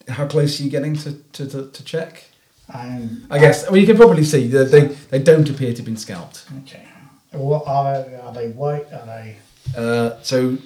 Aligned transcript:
how 0.08 0.28
close 0.28 0.60
are 0.60 0.64
you 0.64 0.70
getting 0.70 0.96
to, 0.98 1.14
to, 1.34 1.48
to, 1.48 1.72
to 1.72 1.84
check? 1.84 2.26
And 2.74 3.26
I 3.30 3.40
guess. 3.40 3.70
Well, 3.70 3.78
you 3.78 3.86
can 3.86 3.98
probably 3.98 4.24
see 4.24 4.48
that 4.48 4.72
they, 4.72 4.86
they 4.86 5.20
don't 5.20 5.50
appear 5.50 5.72
to 5.72 5.78
have 5.78 5.86
been 5.86 5.98
scalped. 5.98 6.46
Okay. 6.64 6.86
What 7.32 7.64
are 7.66 8.04
they? 8.04 8.16
Are 8.16 8.34
they 8.34 8.50
white? 8.50 8.92
Are 8.92 9.06
they? 9.06 9.38
Uh, 9.76 10.22
so, 10.22 10.58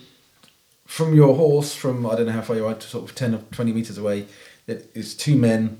from 0.85 1.13
your 1.13 1.35
horse, 1.35 1.75
from 1.75 2.05
I 2.05 2.15
don't 2.15 2.27
know 2.27 2.31
how 2.31 2.41
far 2.41 2.55
you 2.55 2.65
are, 2.65 2.73
to 2.73 2.87
sort 2.87 3.09
of 3.09 3.15
10 3.15 3.35
or 3.35 3.39
20 3.51 3.73
metres 3.73 3.97
away, 3.97 4.27
it 4.67 4.89
is 4.93 5.15
two 5.15 5.35
men 5.35 5.79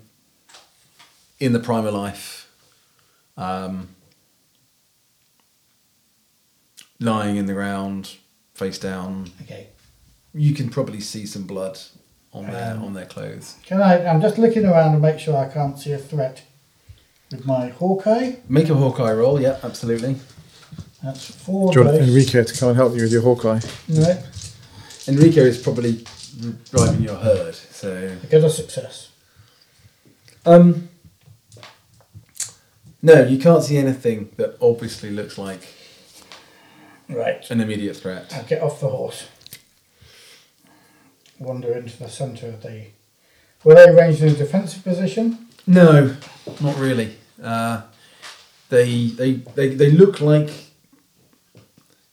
in 1.39 1.53
the 1.53 1.59
prime 1.59 1.85
of 1.85 1.93
life, 1.93 2.51
um, 3.37 3.89
lying 6.99 7.37
in 7.37 7.45
the 7.45 7.53
ground, 7.53 8.15
face 8.53 8.79
down. 8.79 9.31
Okay. 9.43 9.67
You 10.33 10.53
can 10.53 10.69
probably 10.69 10.99
see 10.99 11.25
some 11.25 11.47
blood 11.47 11.79
on 12.35 12.45
their 12.51 12.73
Um, 12.75 12.83
on 12.83 12.93
their 12.93 13.05
clothes. 13.05 13.55
Can 13.65 13.81
I? 13.81 14.05
I'm 14.05 14.21
just 14.21 14.37
looking 14.37 14.65
around 14.65 14.93
to 14.93 14.99
make 14.99 15.19
sure 15.19 15.35
I 15.37 15.47
can't 15.47 15.79
see 15.79 15.91
a 15.93 15.97
threat 15.97 16.41
with 17.31 17.45
my 17.45 17.69
Hawkeye. 17.69 18.33
Make 18.49 18.69
a 18.69 18.75
Hawkeye 18.75 19.13
roll, 19.13 19.41
yeah, 19.41 19.57
absolutely. 19.63 20.17
That's 21.03 21.25
four. 21.31 21.71
Do 21.71 21.79
you 21.79 21.85
want. 21.85 21.97
Enrique 22.01 22.43
to 22.43 22.57
come 22.57 22.69
and 22.69 22.77
help 22.77 22.95
you 22.95 23.01
with 23.03 23.11
your 23.11 23.21
Hawkeye? 23.21 23.59
No, 23.87 24.17
Enrico 25.07 25.41
is 25.41 25.57
probably 25.61 26.03
driving 26.71 27.01
your 27.03 27.15
herd, 27.15 27.55
so 27.55 28.17
I 28.21 28.25
get 28.27 28.43
a 28.43 28.49
success. 28.49 29.09
um, 30.45 30.89
no, 33.01 33.23
you 33.23 33.37
can't 33.37 33.63
see 33.63 33.77
anything 33.77 34.29
that 34.37 34.57
obviously 34.59 35.11
looks 35.11 35.37
like 35.37 35.61
Right. 37.07 37.49
an 37.51 37.61
immediate 37.61 37.97
threat. 37.97 38.33
I'll 38.35 38.43
get 38.43 38.63
off 38.63 38.79
the 38.79 38.89
horse. 38.89 39.27
Wander 41.39 41.73
into 41.73 41.97
the 41.97 42.09
centre 42.09 42.47
of 42.47 42.61
the. 42.61 42.85
Were 43.63 43.75
they 43.75 43.89
arranged 43.89 44.21
in 44.21 44.29
a 44.29 44.35
defensive 44.35 44.83
position? 44.83 45.47
No, 45.67 46.15
not 46.61 46.77
really. 46.77 47.17
Uh, 47.41 47.81
they, 48.69 49.07
they 49.07 49.33
they 49.33 49.69
they 49.75 49.91
look 49.91 50.21
like 50.21 50.51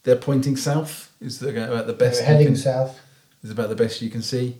they're 0.03 0.15
pointing 0.15 0.57
south. 0.57 1.11
Is 1.21 1.39
the, 1.39 1.49
about 1.49 1.87
the 1.87 1.93
best 1.93 2.21
you 2.21 2.25
heading 2.27 2.47
can, 2.47 2.55
south. 2.57 2.99
is 3.43 3.51
about 3.51 3.69
the 3.69 3.75
best 3.75 4.01
you 4.01 4.09
can 4.09 4.21
see. 4.21 4.57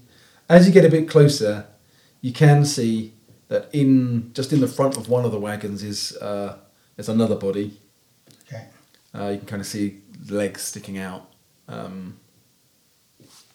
As 0.48 0.66
you 0.66 0.74
get 0.74 0.86
a 0.86 0.90
bit 0.90 1.10
closer, 1.10 1.66
you 2.22 2.32
can 2.32 2.64
see 2.64 3.14
that 3.50 3.70
in 3.74 4.32
just 4.34 4.54
in 4.54 4.62
the 4.62 4.68
front 4.68 4.98
of 4.98 5.10
one 5.10 5.26
of 5.26 5.32
the 5.32 5.40
wagons 5.40 5.84
is 5.84 6.16
uh, 6.18 6.58
there's 6.96 7.10
another 7.10 7.36
body. 7.36 7.78
Okay. 8.48 8.68
Uh, 9.14 9.30
you 9.30 9.38
can 9.40 9.48
kind 9.48 9.62
of 9.62 9.68
see 9.68 10.02
legs 10.30 10.62
sticking 10.62 10.98
out. 10.98 11.30
Um, 11.68 12.20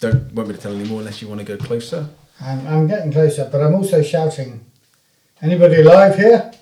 don't 0.01 0.33
want 0.33 0.49
me 0.49 0.55
to 0.55 0.61
tell 0.61 0.75
any 0.75 0.89
more 0.89 1.01
unless 1.01 1.21
you 1.21 1.29
want 1.29 1.41
to 1.41 1.45
go 1.47 1.57
closer. 1.57 2.09
I'm, 2.41 2.67
I'm 2.67 2.87
getting 2.87 3.13
closer, 3.13 3.49
but 3.51 3.61
I'm 3.61 3.75
also 3.75 4.03
shouting. 4.03 4.65
Anybody 5.43 5.81
alive 5.81 6.17
here? 6.17 6.53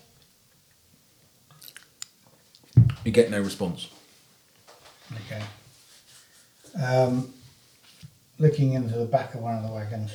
You 3.05 3.13
get 3.13 3.31
no 3.31 3.41
response. 3.41 3.89
Okay. 5.27 5.43
Um, 6.83 7.33
looking 8.39 8.73
into 8.73 8.99
the 8.99 9.05
back 9.07 9.35
of 9.35 9.41
one 9.41 9.57
of 9.57 9.63
the 9.63 9.73
wagons. 9.73 10.13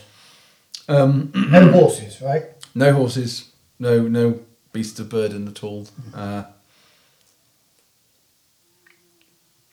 Um, 0.88 1.32
No 1.34 1.72
horses, 1.72 2.22
right? 2.22 2.44
no 2.76 2.94
horses, 2.94 3.52
no 3.80 4.08
no 4.08 4.40
beasts 4.74 5.00
of 5.00 5.10
burden 5.10 5.48
at 5.48 5.64
all. 5.64 5.88
Uh, 6.14 6.44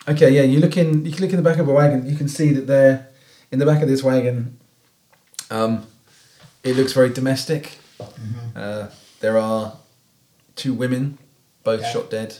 okay, 0.06 0.30
yeah, 0.30 0.42
you 0.42 0.60
look 0.60 0.76
in. 0.76 1.04
You 1.04 1.12
can 1.12 1.22
look 1.22 1.30
in 1.30 1.36
the 1.36 1.42
back 1.42 1.58
of 1.58 1.68
a 1.68 1.72
wagon. 1.72 2.08
You 2.08 2.16
can 2.16 2.28
see 2.28 2.52
that 2.52 2.66
there, 2.66 3.08
in 3.50 3.58
the 3.58 3.66
back 3.66 3.82
of 3.82 3.88
this 3.88 4.02
wagon, 4.02 4.58
um, 5.50 5.86
it 6.62 6.76
looks 6.76 6.92
very 6.92 7.10
domestic. 7.10 7.78
Uh, 8.54 8.88
there 9.20 9.38
are 9.38 9.76
two 10.56 10.74
women, 10.74 11.18
both 11.64 11.80
Yeah. 11.80 11.92
shot 11.92 12.10
dead. 12.10 12.38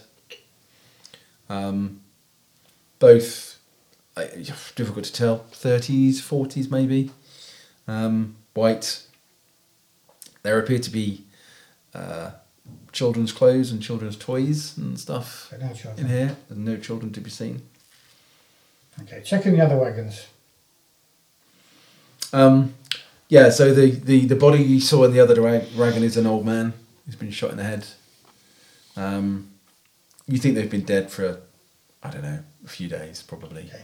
Um, 1.49 2.01
both 2.99 3.59
uh, 4.17 4.25
difficult 4.75 5.05
to 5.07 5.13
tell, 5.13 5.39
thirties, 5.53 6.21
forties, 6.21 6.71
maybe. 6.71 7.11
Um, 7.87 8.37
white. 8.55 9.03
There 10.43 10.59
appear 10.59 10.79
to 10.79 10.91
be 10.91 11.25
uh, 11.95 12.33
children's 12.93 13.33
clothes 13.33 13.71
and 13.71 13.83
children's 13.83 14.17
toys 14.17 14.77
and 14.77 14.99
stuff 14.99 15.53
no 15.59 15.73
in 15.97 16.07
here. 16.09 16.37
There's 16.49 16.59
no 16.59 16.77
children 16.77 17.13
to 17.13 17.21
be 17.21 17.31
seen. 17.31 17.63
Okay, 19.03 19.23
checking 19.25 19.53
the 19.53 19.61
other 19.65 19.77
wagons. 19.77 20.27
Um, 22.33 22.75
yeah, 23.29 23.51
so 23.51 23.75
the, 23.75 23.91
the, 23.91 24.27
the 24.27 24.37
body 24.37 24.63
you 24.63 24.81
saw 24.81 25.05
in 25.05 25.13
the 25.13 25.21
other 25.21 25.35
dra- 25.35 25.65
wagon 25.77 26.03
is 26.03 26.17
an 26.17 26.27
old 26.27 26.47
man 26.47 26.73
who's 27.05 27.17
been 27.17 27.31
shot 27.31 27.51
in 27.51 27.57
the 27.57 27.65
head. 27.65 27.87
Um, 28.97 29.51
you 30.27 30.39
think 30.39 30.55
they've 30.55 30.71
been 30.71 30.85
dead 30.85 31.11
for, 31.11 31.41
I 32.03 32.11
don't 32.11 32.23
know, 32.23 32.41
a 32.65 32.69
few 32.69 32.89
days 32.89 33.23
probably. 33.23 33.65
Okay. 33.65 33.83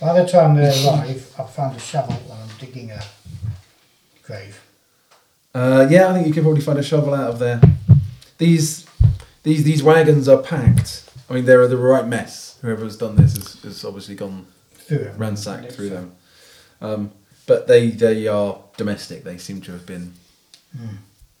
By 0.00 0.20
the 0.20 0.28
time 0.28 0.54
they 0.54 0.68
arrive, 0.86 1.34
I've 1.38 1.50
found 1.50 1.76
a 1.76 1.80
shovel 1.80 2.14
and 2.14 2.32
I'm 2.32 2.56
digging 2.58 2.90
a 2.90 3.02
grave. 4.22 4.62
Uh, 5.54 5.86
yeah, 5.90 6.08
I 6.08 6.12
think 6.12 6.26
you 6.26 6.34
can 6.34 6.42
probably 6.42 6.60
find 6.60 6.78
a 6.78 6.82
shovel 6.82 7.14
out 7.14 7.30
of 7.30 7.38
there. 7.38 7.60
These 8.36 8.86
these 9.42 9.64
these 9.64 9.82
wagons 9.82 10.28
are 10.28 10.42
packed. 10.42 11.10
I 11.30 11.32
mean, 11.32 11.46
they're 11.46 11.66
the 11.66 11.78
right 11.78 12.06
mess. 12.06 12.58
Whoever's 12.60 12.98
done 12.98 13.16
this 13.16 13.36
has, 13.36 13.62
has 13.62 13.84
obviously 13.84 14.14
gone 14.16 14.46
Through 14.74 15.12
ransacked 15.16 15.72
through 15.72 15.88
them. 15.90 16.12
Um, 16.82 17.12
but 17.46 17.66
they 17.66 17.90
they 17.90 18.26
are 18.26 18.58
domestic. 18.76 19.24
They 19.24 19.38
seem 19.38 19.60
to 19.62 19.72
have 19.72 19.86
been 19.86 20.14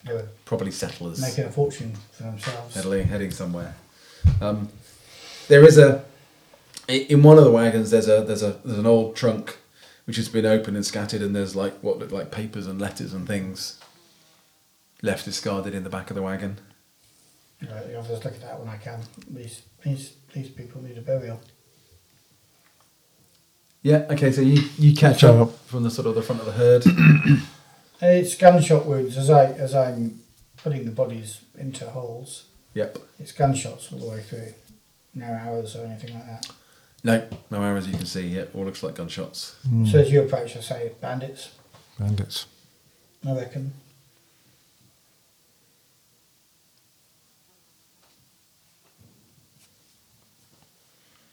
They 0.04 0.12
were 0.14 0.28
probably 0.44 0.70
settlers 0.70 1.20
making 1.20 1.44
a 1.44 1.50
fortune 1.50 1.94
for 2.12 2.24
themselves. 2.24 2.74
heading, 2.74 3.08
heading 3.08 3.30
somewhere. 3.30 3.74
Um, 4.40 4.68
there 5.48 5.64
is 5.64 5.78
a 5.78 6.04
in 6.88 7.22
one 7.22 7.38
of 7.38 7.44
the 7.44 7.50
wagons. 7.50 7.90
There's 7.90 8.08
a 8.08 8.22
there's 8.22 8.42
a 8.42 8.58
there's 8.64 8.78
an 8.78 8.86
old 8.86 9.16
trunk 9.16 9.58
which 10.04 10.16
has 10.16 10.28
been 10.28 10.46
opened 10.46 10.76
and 10.76 10.86
scattered, 10.86 11.20
and 11.22 11.34
there's 11.34 11.56
like 11.56 11.74
what 11.80 11.98
look 11.98 12.12
like 12.12 12.30
papers 12.30 12.66
and 12.66 12.80
letters 12.80 13.12
and 13.12 13.26
things 13.26 13.80
left 15.02 15.24
discarded 15.24 15.74
in 15.74 15.84
the 15.84 15.90
back 15.90 16.10
of 16.10 16.16
the 16.16 16.22
wagon. 16.22 16.58
Right, 17.62 17.94
I'll 17.96 18.04
just 18.04 18.24
look 18.24 18.34
at 18.34 18.40
that 18.42 18.58
when 18.60 18.68
I 18.68 18.76
can. 18.76 19.00
These 19.28 19.62
these 19.82 20.12
these 20.32 20.48
people 20.48 20.82
need 20.82 20.98
a 20.98 21.00
burial. 21.00 21.40
Yeah. 23.82 24.06
Okay. 24.10 24.32
So 24.32 24.40
you 24.40 24.62
you 24.78 24.94
catch 24.94 25.20
So- 25.20 25.42
up 25.42 25.58
from 25.66 25.82
the 25.84 25.90
sort 25.90 26.06
of 26.06 26.14
the 26.14 26.22
front 26.22 26.40
of 26.40 26.46
the 26.46 26.52
herd. 26.52 26.84
It's 27.98 28.34
gunshot 28.36 28.84
wounds 28.84 29.16
as 29.16 29.30
I 29.30 29.46
as 29.52 29.74
I'm 29.74 30.20
putting 30.58 30.84
the 30.84 30.90
bodies 30.90 31.40
into 31.56 31.86
holes. 31.88 32.44
yep. 32.74 32.98
It's 33.18 33.32
gunshots 33.32 33.90
all 33.90 33.98
the 33.98 34.06
way 34.06 34.20
through. 34.22 34.52
No 35.14 35.24
arrows 35.24 35.74
or 35.74 35.86
anything 35.86 36.12
like 36.12 36.26
that. 36.26 36.50
No, 37.02 37.26
no 37.50 37.62
arrows 37.62 37.86
you 37.88 37.96
can 37.96 38.04
see. 38.04 38.26
Yeah, 38.28 38.44
all 38.54 38.66
looks 38.66 38.82
like 38.82 38.96
gunshots. 38.96 39.56
Hmm. 39.66 39.86
So 39.86 40.00
as 40.00 40.10
you 40.12 40.20
approach, 40.22 40.54
I 40.58 40.60
say 40.60 40.92
bandits. 41.00 41.52
Bandits. 41.98 42.44
I 43.26 43.32
reckon. 43.34 43.72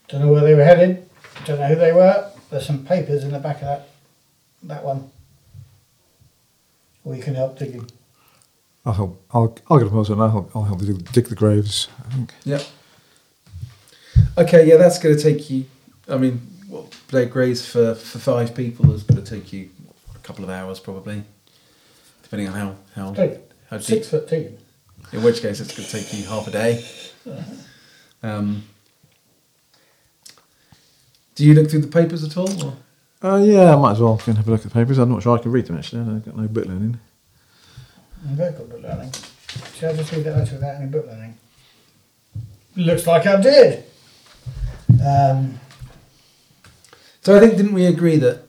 Don't 0.08 0.20
know 0.22 0.32
where 0.32 0.42
they 0.42 0.54
were 0.54 0.64
headed. 0.64 1.08
Don't 1.44 1.58
know 1.60 1.66
who 1.68 1.76
they 1.76 1.92
were. 1.92 2.30
There's 2.54 2.66
some 2.66 2.84
papers 2.84 3.24
in 3.24 3.32
the 3.32 3.40
back 3.40 3.56
of 3.56 3.62
that 3.62 3.88
that 4.62 4.84
one. 4.84 5.10
Or 7.04 7.16
you 7.16 7.20
can 7.20 7.34
help 7.34 7.58
digging. 7.58 7.90
I'll 8.86 8.92
help. 8.92 9.24
I'll, 9.32 9.58
I'll 9.68 9.78
get 9.78 9.88
a 9.88 9.90
person. 9.90 10.20
I'll 10.20 10.30
help. 10.30 10.54
I'll 10.54 10.62
help 10.62 10.80
you 10.82 10.94
dig 10.94 11.26
the 11.26 11.34
graves. 11.34 11.88
I 11.98 12.14
think. 12.14 12.32
Yep. 12.44 12.64
Okay, 14.38 14.68
yeah, 14.68 14.76
that's 14.76 15.00
going 15.00 15.16
to 15.16 15.20
take 15.20 15.50
you. 15.50 15.64
I 16.08 16.16
mean, 16.16 16.40
well, 16.68 16.88
play 17.08 17.24
graves 17.26 17.66
for, 17.66 17.96
for 17.96 18.20
five 18.20 18.54
people 18.54 18.92
is 18.92 19.02
going 19.02 19.20
to 19.20 19.28
take 19.28 19.52
you 19.52 19.70
a 20.14 20.18
couple 20.20 20.44
of 20.44 20.50
hours 20.50 20.78
probably, 20.78 21.24
depending 22.22 22.46
on 22.46 22.54
how 22.54 22.76
how, 22.94 23.14
Hey, 23.14 23.40
how 23.68 23.78
deep. 23.78 23.86
Six 23.86 24.10
foot 24.10 24.28
two. 24.28 24.56
In 25.12 25.24
which 25.24 25.42
case, 25.42 25.58
it's 25.58 25.76
going 25.76 25.88
to 25.88 25.92
take 25.92 26.16
you 26.16 26.24
half 26.26 26.46
a 26.46 26.52
day. 26.52 26.84
Um, 28.22 28.64
do 31.34 31.44
you 31.44 31.54
look 31.54 31.70
through 31.70 31.80
the 31.82 31.88
papers 31.88 32.22
at 32.24 32.36
all? 32.36 32.64
Or? 32.64 32.76
Uh, 33.22 33.36
yeah, 33.38 33.74
I 33.74 33.76
might 33.76 33.92
as 33.92 34.00
well 34.00 34.16
go 34.16 34.22
and 34.26 34.36
have 34.36 34.46
a 34.48 34.50
look 34.50 34.60
at 34.60 34.72
the 34.72 34.74
papers. 34.74 34.98
I'm 34.98 35.10
not 35.10 35.22
sure 35.22 35.38
I 35.38 35.42
can 35.42 35.50
read 35.52 35.66
them 35.66 35.78
actually. 35.78 36.02
I've 36.02 36.24
got 36.24 36.36
no 36.36 36.46
book 36.48 36.66
learning. 36.66 36.98
I'm 38.28 38.36
very 38.36 38.52
good 38.52 38.68
book 38.70 38.82
learning. 38.82 39.12
Should 39.74 39.90
I 39.90 39.96
just 39.96 40.12
read 40.12 40.24
that 40.24 40.36
letter 40.36 40.54
without 40.54 40.76
any 40.76 40.86
book 40.86 41.06
learning? 41.06 41.36
Looks 42.76 43.06
like 43.06 43.26
I 43.26 43.40
did. 43.40 43.84
Um, 45.04 45.60
So 47.22 47.36
I 47.36 47.40
think 47.40 47.56
didn't 47.56 47.72
we 47.74 47.86
agree 47.86 48.16
that 48.18 48.42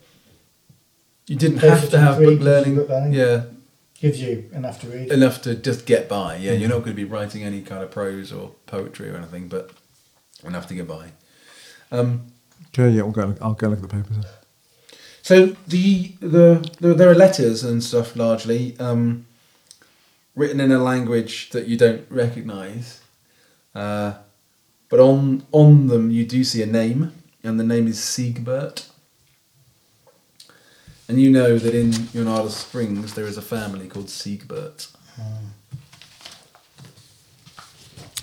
you 1.28 1.36
didn't 1.36 1.60
have 1.60 1.82
to 1.86 1.90
to 1.92 2.00
have 2.00 2.18
book 2.20 2.40
learning? 2.40 2.76
book 2.76 2.90
learning. 2.90 3.14
Yeah, 3.14 3.46
gives 4.00 4.22
you 4.22 4.50
enough 4.54 4.82
to 4.82 4.88
read. 4.88 5.12
enough 5.12 5.42
to 5.44 5.56
just 5.56 5.86
get 5.86 6.08
by. 6.10 6.36
Yeah, 6.38 6.52
you're 6.54 6.70
not 6.70 6.80
going 6.80 6.92
to 6.92 7.02
be 7.04 7.06
writing 7.06 7.44
any 7.44 7.62
kind 7.62 7.82
of 7.84 7.92
prose 7.92 8.32
or 8.34 8.52
poetry 8.66 9.10
or 9.10 9.16
anything, 9.16 9.48
but 9.48 9.72
enough 10.44 10.68
to 10.68 10.74
get 10.76 10.88
by. 10.88 11.12
Um, 11.92 12.28
Okay, 12.68 12.90
yeah, 12.90 13.04
we'll 13.04 13.12
go. 13.12 13.36
I'll 13.42 13.54
go 13.54 13.70
look 13.70 13.82
at 13.84 13.90
the 13.90 14.04
papers. 14.04 14.26
so 15.22 15.56
the, 15.68 16.12
the 16.20 16.70
the 16.80 16.94
there 16.94 17.10
are 17.10 17.16
letters 17.16 17.64
and 17.64 17.84
stuff 17.84 18.16
largely 18.16 18.78
um, 18.80 19.26
written 20.36 20.60
in 20.60 20.72
a 20.72 20.80
language 20.80 21.50
that 21.52 21.68
you 21.68 21.78
don't 21.78 22.06
recognise, 22.10 23.02
uh, 23.74 24.16
but 24.90 25.00
on 25.00 25.44
on 25.52 25.88
them 25.88 26.12
you 26.12 26.26
do 26.26 26.44
see 26.44 26.62
a 26.62 26.66
name, 26.66 27.14
and 27.44 27.60
the 27.60 27.64
name 27.64 27.88
is 27.88 28.00
Siegbert. 28.00 28.90
And 31.08 31.22
you 31.22 31.30
know 31.30 31.60
that 31.60 31.76
in 31.76 31.92
Jornada 31.92 32.50
Springs 32.50 33.14
there 33.14 33.26
is 33.28 33.38
a 33.38 33.42
family 33.42 33.88
called 33.88 34.08
Siegbert. 34.08 34.92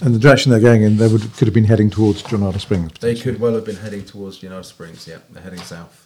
And 0.03 0.13
the 0.13 0.19
direction 0.19 0.51
they're 0.51 0.61
going 0.61 0.83
in, 0.83 0.97
they 0.97 1.07
would 1.07 1.33
could 1.37 1.47
have 1.47 1.55
been 1.55 1.65
heading 1.65 1.89
towards 1.89 2.25
Jornada 2.25 2.61
Springs. 2.61 2.91
They 2.99 3.15
could 3.15 3.39
well 3.39 3.55
have 3.55 3.65
been 3.65 3.77
heading 3.77 4.05
towards 4.05 4.43
United 4.43 4.65
Springs. 4.65 5.07
Yeah, 5.07 5.19
they're 5.31 5.45
heading 5.45 5.61
south. 5.61 6.01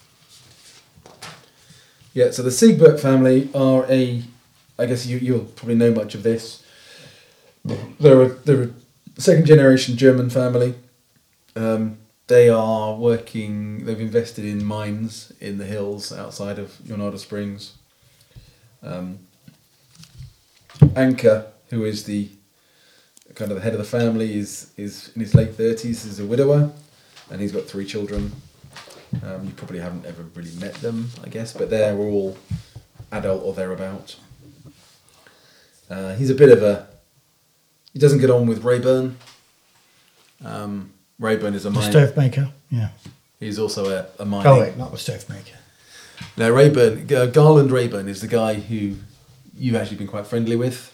Yeah, 2.12 2.30
so 2.30 2.42
the 2.42 2.50
Siegbert 2.50 3.00
family 3.00 3.48
are 3.54 3.86
a. 3.90 4.22
I 4.78 4.84
guess 4.84 5.06
you 5.06 5.16
you'll 5.16 5.46
probably 5.46 5.76
know 5.76 5.92
much 5.92 6.14
of 6.14 6.22
this. 6.22 6.62
They're 7.98 8.22
a, 8.22 8.28
they're 8.28 8.62
a 8.64 9.20
second 9.20 9.46
generation 9.46 9.96
German 9.96 10.28
family. 10.28 10.74
Um, 11.56 11.96
they 12.26 12.50
are 12.50 12.94
working. 12.96 13.86
They've 13.86 13.98
invested 13.98 14.44
in 14.44 14.62
mines 14.62 15.32
in 15.40 15.56
the 15.56 15.64
hills 15.64 16.12
outside 16.12 16.58
of 16.58 16.72
Jornada 16.84 17.18
Springs. 17.18 17.78
Um, 18.82 19.20
who 21.70 21.84
is 21.84 22.04
the 22.04 22.28
kind 23.36 23.50
of 23.52 23.56
the 23.56 23.62
head 23.62 23.72
of 23.72 23.78
the 23.78 23.84
family, 23.84 24.36
is 24.36 24.72
is 24.76 25.12
in 25.14 25.20
his 25.20 25.34
late 25.34 25.54
thirties. 25.54 26.04
Is 26.04 26.18
a 26.18 26.26
widower, 26.26 26.72
and 27.30 27.40
he's 27.40 27.52
got 27.52 27.64
three 27.64 27.84
children. 27.86 28.32
Um, 29.22 29.44
you 29.46 29.52
probably 29.52 29.78
haven't 29.78 30.04
ever 30.04 30.24
really 30.34 30.50
met 30.56 30.74
them, 30.74 31.10
I 31.24 31.28
guess, 31.28 31.52
but 31.52 31.70
they're 31.70 31.96
all 31.96 32.36
adult 33.12 33.42
or 33.44 33.54
thereabout. 33.54 34.16
Uh, 35.88 36.14
he's 36.16 36.30
a 36.30 36.34
bit 36.34 36.50
of 36.50 36.62
a. 36.62 36.88
He 37.92 37.98
doesn't 38.00 38.18
get 38.18 38.30
on 38.30 38.46
with 38.46 38.64
Rayburn. 38.64 39.16
Um, 40.44 40.92
Rayburn 41.18 41.54
is 41.54 41.64
a 41.64 41.70
mine. 41.70 41.90
stove 41.90 42.16
maker. 42.16 42.50
Yeah. 42.70 42.88
He's 43.40 43.58
also 43.58 43.88
a, 43.88 44.06
a 44.22 44.24
mining. 44.24 44.46
Oh 44.46 44.60
wait, 44.60 44.76
not 44.76 44.92
the 44.92 44.98
stove 44.98 45.28
maker. 45.28 45.56
Now 46.36 46.50
Rayburn, 46.50 47.06
G- 47.06 47.26
Garland 47.28 47.70
Rayburn 47.70 48.08
is 48.08 48.20
the 48.20 48.26
guy 48.26 48.54
who 48.54 48.96
you've 49.56 49.76
actually 49.76 49.98
been 49.98 50.06
quite 50.06 50.26
friendly 50.26 50.56
with. 50.56 50.92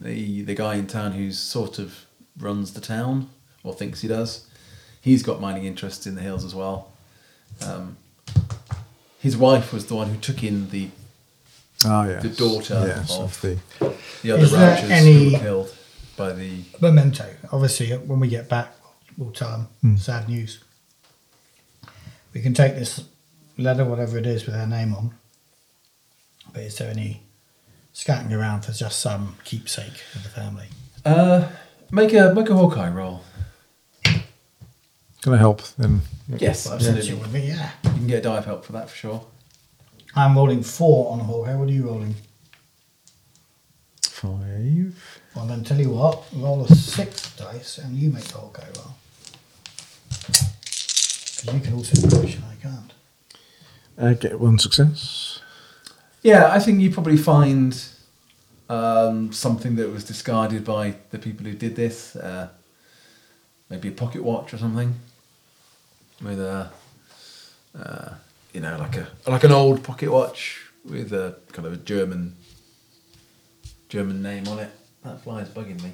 The 0.00 0.42
the 0.42 0.54
guy 0.54 0.74
in 0.76 0.86
town 0.86 1.12
who's 1.12 1.38
sort 1.38 1.78
of 1.78 2.06
runs 2.38 2.72
the 2.74 2.80
town 2.80 3.30
or 3.64 3.74
thinks 3.74 4.00
he 4.02 4.08
does. 4.08 4.46
He's 5.00 5.22
got 5.22 5.40
mining 5.40 5.64
interests 5.64 6.06
in 6.06 6.14
the 6.14 6.20
hills 6.22 6.44
as 6.44 6.54
well. 6.54 6.92
Um, 7.64 7.96
his 9.20 9.36
wife 9.36 9.72
was 9.72 9.86
the 9.86 9.94
one 9.94 10.08
who 10.10 10.18
took 10.18 10.42
in 10.44 10.70
the 10.70 10.90
Ah, 11.84 12.06
yes. 12.06 12.22
The 12.22 12.28
daughter 12.30 12.84
yes, 12.86 13.10
of- 13.18 13.24
of 13.24 13.40
the. 13.42 13.58
the 14.22 14.30
other 14.32 14.46
ranchers 14.56 14.90
any- 14.90 15.24
who 15.24 15.32
were 15.32 15.38
killed 15.38 15.74
by 16.16 16.32
the. 16.32 16.62
Memento. 16.80 17.28
Obviously, 17.52 17.90
when 17.92 18.18
we 18.20 18.28
get 18.28 18.48
back, 18.48 18.74
we'll 19.18 19.30
tell 19.32 19.68
them 19.82 19.96
sad 19.98 20.28
news. 20.28 20.60
We 22.32 22.40
can 22.40 22.54
take 22.54 22.74
this 22.76 23.04
letter, 23.58 23.84
whatever 23.84 24.16
it 24.18 24.26
is, 24.26 24.46
with 24.46 24.54
our 24.54 24.66
name 24.66 24.94
on. 24.94 25.14
But 26.52 26.62
is 26.62 26.78
there 26.78 26.90
any 26.90 27.22
scouting 27.96 28.30
around 28.30 28.60
for 28.60 28.72
just 28.72 28.98
some 28.98 29.36
keepsake 29.44 30.02
of 30.14 30.22
the 30.22 30.28
family? 30.28 30.66
Uh, 31.02 31.48
make 31.90 32.12
a 32.12 32.34
make 32.34 32.50
a 32.50 32.54
Hawkeye 32.54 32.90
roll. 32.90 33.22
Can 35.22 35.32
I 35.32 35.38
help 35.38 35.62
then? 35.78 36.02
Yes, 36.28 36.70
absolutely. 36.70 37.08
you 37.08 37.16
would 37.16 37.32
be, 37.32 37.40
yeah. 37.40 37.70
You 37.84 37.90
can 37.90 38.06
get 38.06 38.18
a 38.18 38.22
die 38.22 38.40
help 38.42 38.66
for 38.66 38.72
that 38.72 38.90
for 38.90 38.96
sure. 38.96 39.26
I'm 40.14 40.36
rolling 40.36 40.62
four 40.62 41.10
on 41.12 41.20
a 41.20 41.24
whole. 41.24 41.40
What 41.40 41.68
are 41.68 41.72
you 41.72 41.86
rolling? 41.86 42.14
Five. 44.02 45.20
Well, 45.34 45.46
then 45.46 45.64
tell 45.64 45.80
you 45.80 45.90
what, 45.90 46.24
roll 46.34 46.64
a 46.64 46.74
six 46.74 47.34
dice 47.36 47.78
and 47.78 47.96
you 47.96 48.10
make 48.10 48.24
the 48.24 48.38
whole 48.38 48.50
go 48.50 48.62
roll. 48.76 48.94
Because 50.08 51.50
you 51.52 51.60
can 51.60 51.74
also 51.74 52.08
push 52.08 52.36
and 52.36 52.44
I 52.44 52.54
can't. 52.62 52.92
I 53.98 54.14
get 54.14 54.38
one 54.38 54.58
success. 54.58 55.35
Yeah, 56.22 56.50
I 56.52 56.58
think 56.58 56.80
you 56.80 56.90
probably 56.90 57.16
find 57.16 57.80
um, 58.68 59.32
something 59.32 59.76
that 59.76 59.90
was 59.90 60.04
discarded 60.04 60.64
by 60.64 60.96
the 61.10 61.18
people 61.18 61.46
who 61.46 61.54
did 61.54 61.76
this. 61.76 62.16
Uh, 62.16 62.48
maybe 63.68 63.88
a 63.88 63.92
pocket 63.92 64.22
watch 64.22 64.52
or 64.54 64.58
something 64.58 64.94
with 66.22 66.40
a, 66.40 66.70
uh, 67.78 68.14
you 68.52 68.60
know, 68.60 68.76
like 68.78 68.96
a 68.96 69.08
like 69.26 69.44
an 69.44 69.52
old 69.52 69.82
pocket 69.84 70.10
watch 70.10 70.62
with 70.84 71.12
a 71.12 71.36
kind 71.52 71.66
of 71.66 71.72
a 71.72 71.76
German 71.76 72.36
German 73.88 74.22
name 74.22 74.48
on 74.48 74.58
it. 74.58 74.70
That 75.04 75.20
fly's 75.20 75.48
bugging 75.48 75.82
me. 75.82 75.92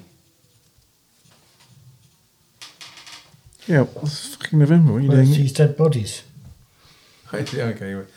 Yeah, 3.67 3.81
well, 3.81 4.05
it's 4.05 4.35
fucking 4.35 4.59
November. 4.59 4.93
What 4.93 4.97
are 4.97 5.01
you 5.01 5.09
Where's 5.09 5.29
doing? 5.29 5.41
these 5.41 5.53
dead 5.53 5.77
bodies? 5.77 6.23
okay, 7.33 7.93
right. 7.93 8.07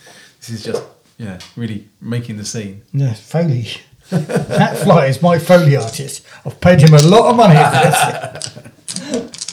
this 0.40 0.50
is 0.50 0.64
just 0.64 0.82
yeah, 1.18 1.38
really 1.56 1.88
making 2.00 2.36
the 2.36 2.44
scene. 2.44 2.82
Yeah, 2.92 3.14
Foley. 3.14 3.68
that 4.10 4.78
fly 4.78 5.06
is 5.06 5.20
my 5.20 5.38
Foley 5.38 5.76
artist. 5.76 6.24
I've 6.44 6.60
paid 6.60 6.80
him 6.80 6.94
a 6.94 7.02
lot 7.02 7.30
of 7.30 7.36
money 7.36 7.54
for 7.54 9.10
this. 9.10 9.32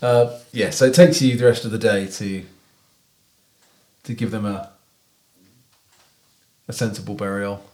Uh, 0.00 0.38
yeah, 0.52 0.70
so 0.70 0.84
it 0.84 0.94
takes 0.94 1.20
you 1.20 1.36
the 1.36 1.44
rest 1.44 1.64
of 1.64 1.72
the 1.72 1.78
day 1.78 2.06
to 2.06 2.44
to 4.04 4.14
give 4.14 4.30
them 4.30 4.46
a 4.46 4.70
a 6.68 6.72
sensible 6.72 7.16
burial. 7.16 7.64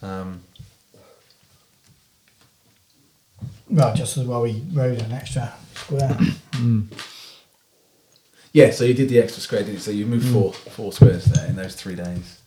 Um, 0.00 0.44
Well, 3.70 3.94
just 3.94 4.16
as 4.16 4.24
well 4.24 4.42
we 4.42 4.62
rode 4.72 5.02
an 5.02 5.12
extra 5.12 5.52
square. 5.74 6.16
Yeah, 8.58 8.72
so 8.72 8.82
you 8.82 8.92
did 8.92 9.08
the 9.08 9.20
extra 9.20 9.40
square, 9.40 9.60
didn't 9.60 9.74
you? 9.74 9.78
So 9.78 9.92
you 9.92 10.04
moved 10.04 10.26
mm. 10.26 10.32
four 10.32 10.52
four 10.52 10.92
squares 10.92 11.26
there 11.26 11.46
in 11.46 11.54
those 11.54 11.76
three 11.76 11.94
days. 11.94 12.40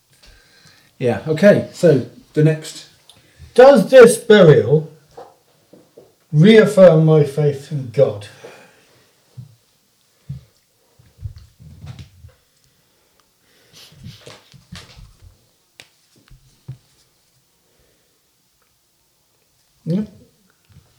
Yeah. 0.98 1.24
Okay. 1.25 1.70
So 1.72 2.06
the 2.34 2.44
next. 2.44 2.89
Does 3.53 3.89
this 3.89 4.18
burial 4.18 4.91
reaffirm 6.34 7.06
my 7.06 7.24
faith 7.24 7.72
in 7.72 7.91
God? 7.91 8.27
Yeah. 19.86 20.03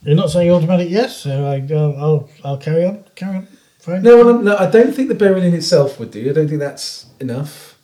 You're 0.01 0.15
not 0.15 0.31
saying 0.31 0.49
automatic 0.49 0.89
yes, 0.89 1.17
so 1.17 1.45
I, 1.45 1.57
I'll, 1.71 1.97
I'll, 1.97 2.29
I'll 2.43 2.57
carry 2.57 2.85
on. 2.85 3.05
Carry 3.13 3.35
on. 3.35 3.47
No, 3.87 4.25
well, 4.25 4.39
no, 4.39 4.55
I 4.57 4.69
don't 4.69 4.93
think 4.95 5.09
the 5.09 5.15
burial 5.15 5.43
in 5.43 5.53
itself 5.53 5.99
would 5.99 6.11
do. 6.11 6.29
I 6.29 6.33
don't 6.33 6.47
think 6.47 6.59
that's 6.59 7.07
enough. 7.19 7.77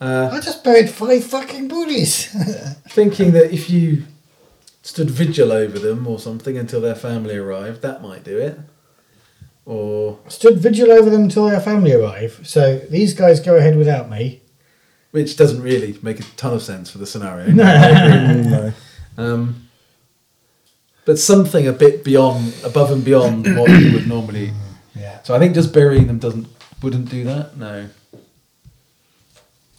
Uh, 0.00 0.28
I 0.32 0.40
just 0.40 0.64
buried 0.64 0.90
five 0.90 1.24
fucking 1.24 1.68
bodies. 1.68 2.26
thinking 2.88 3.32
that 3.32 3.52
if 3.52 3.70
you 3.70 4.04
stood 4.82 5.08
vigil 5.10 5.52
over 5.52 5.78
them 5.78 6.06
or 6.06 6.18
something 6.18 6.58
until 6.58 6.80
their 6.80 6.96
family 6.96 7.36
arrived, 7.36 7.82
that 7.82 8.02
might 8.02 8.24
do 8.24 8.36
it. 8.36 8.58
Or 9.64 10.18
Stood 10.28 10.58
vigil 10.58 10.90
over 10.90 11.08
them 11.08 11.22
until 11.22 11.46
their 11.48 11.60
family 11.60 11.92
arrive. 11.92 12.40
So 12.42 12.78
these 12.90 13.14
guys 13.14 13.38
go 13.38 13.54
ahead 13.56 13.76
without 13.76 14.10
me. 14.10 14.42
which 15.12 15.36
doesn't 15.36 15.62
really 15.62 15.96
make 16.02 16.18
a 16.18 16.24
ton 16.36 16.52
of 16.52 16.62
sense 16.62 16.90
for 16.90 16.98
the 16.98 17.06
scenario. 17.06 17.46
no. 17.52 18.72
Um, 19.16 19.68
but 21.04 21.18
something 21.18 21.68
a 21.68 21.72
bit 21.72 22.02
beyond, 22.02 22.54
above 22.64 22.90
and 22.90 23.04
beyond 23.04 23.56
what 23.56 23.70
you 23.70 23.92
would 23.92 24.08
normally. 24.08 24.52
Yeah. 24.94 25.22
So 25.22 25.34
I 25.34 25.38
think 25.38 25.54
just 25.54 25.72
burying 25.72 26.06
them 26.06 26.18
doesn't 26.18 26.46
wouldn't 26.82 27.08
do 27.08 27.24
that. 27.24 27.56
No. 27.56 27.88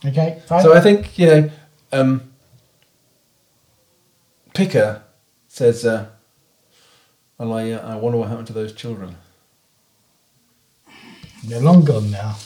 Okay. 0.06 0.42
Fine. 0.48 0.64
So 0.64 0.74
I 0.74 0.82
think 0.82 1.18
you 1.18 1.28
know, 1.28 1.52
um, 1.92 2.34
Picker 4.54 5.04
says, 5.48 5.86
uh, 5.86 6.08
"Well, 7.38 7.54
I, 7.54 7.72
uh, 7.72 7.94
I 7.94 7.96
wonder 7.96 8.18
what 8.18 8.30
happened 8.30 8.48
to 8.48 8.54
those 8.54 8.74
children." 8.74 9.18
They're 11.46 11.62
long 11.62 11.84
gone 11.84 12.10
now. 12.10 12.38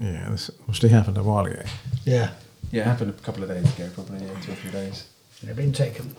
Yeah, 0.00 0.28
this 0.30 0.50
obviously 0.62 0.88
happened 0.88 1.16
a 1.16 1.22
while 1.22 1.46
ago. 1.46 1.62
Yeah. 2.04 2.30
Yeah, 2.70 2.82
it 2.82 2.86
happened 2.86 3.10
a 3.10 3.22
couple 3.22 3.42
of 3.44 3.48
days 3.48 3.72
ago, 3.74 3.88
probably 3.94 4.26
yeah, 4.26 4.40
two 4.40 4.52
or 4.52 4.54
three 4.56 4.70
days. 4.70 5.06
They've 5.42 5.56
been 5.56 5.72
taken. 5.72 6.14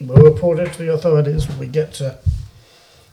We'll 0.00 0.22
report 0.22 0.58
it 0.60 0.72
to 0.72 0.78
the 0.78 0.92
authorities 0.92 1.48
when 1.48 1.58
we 1.58 1.66
get 1.66 1.92
to 1.94 2.18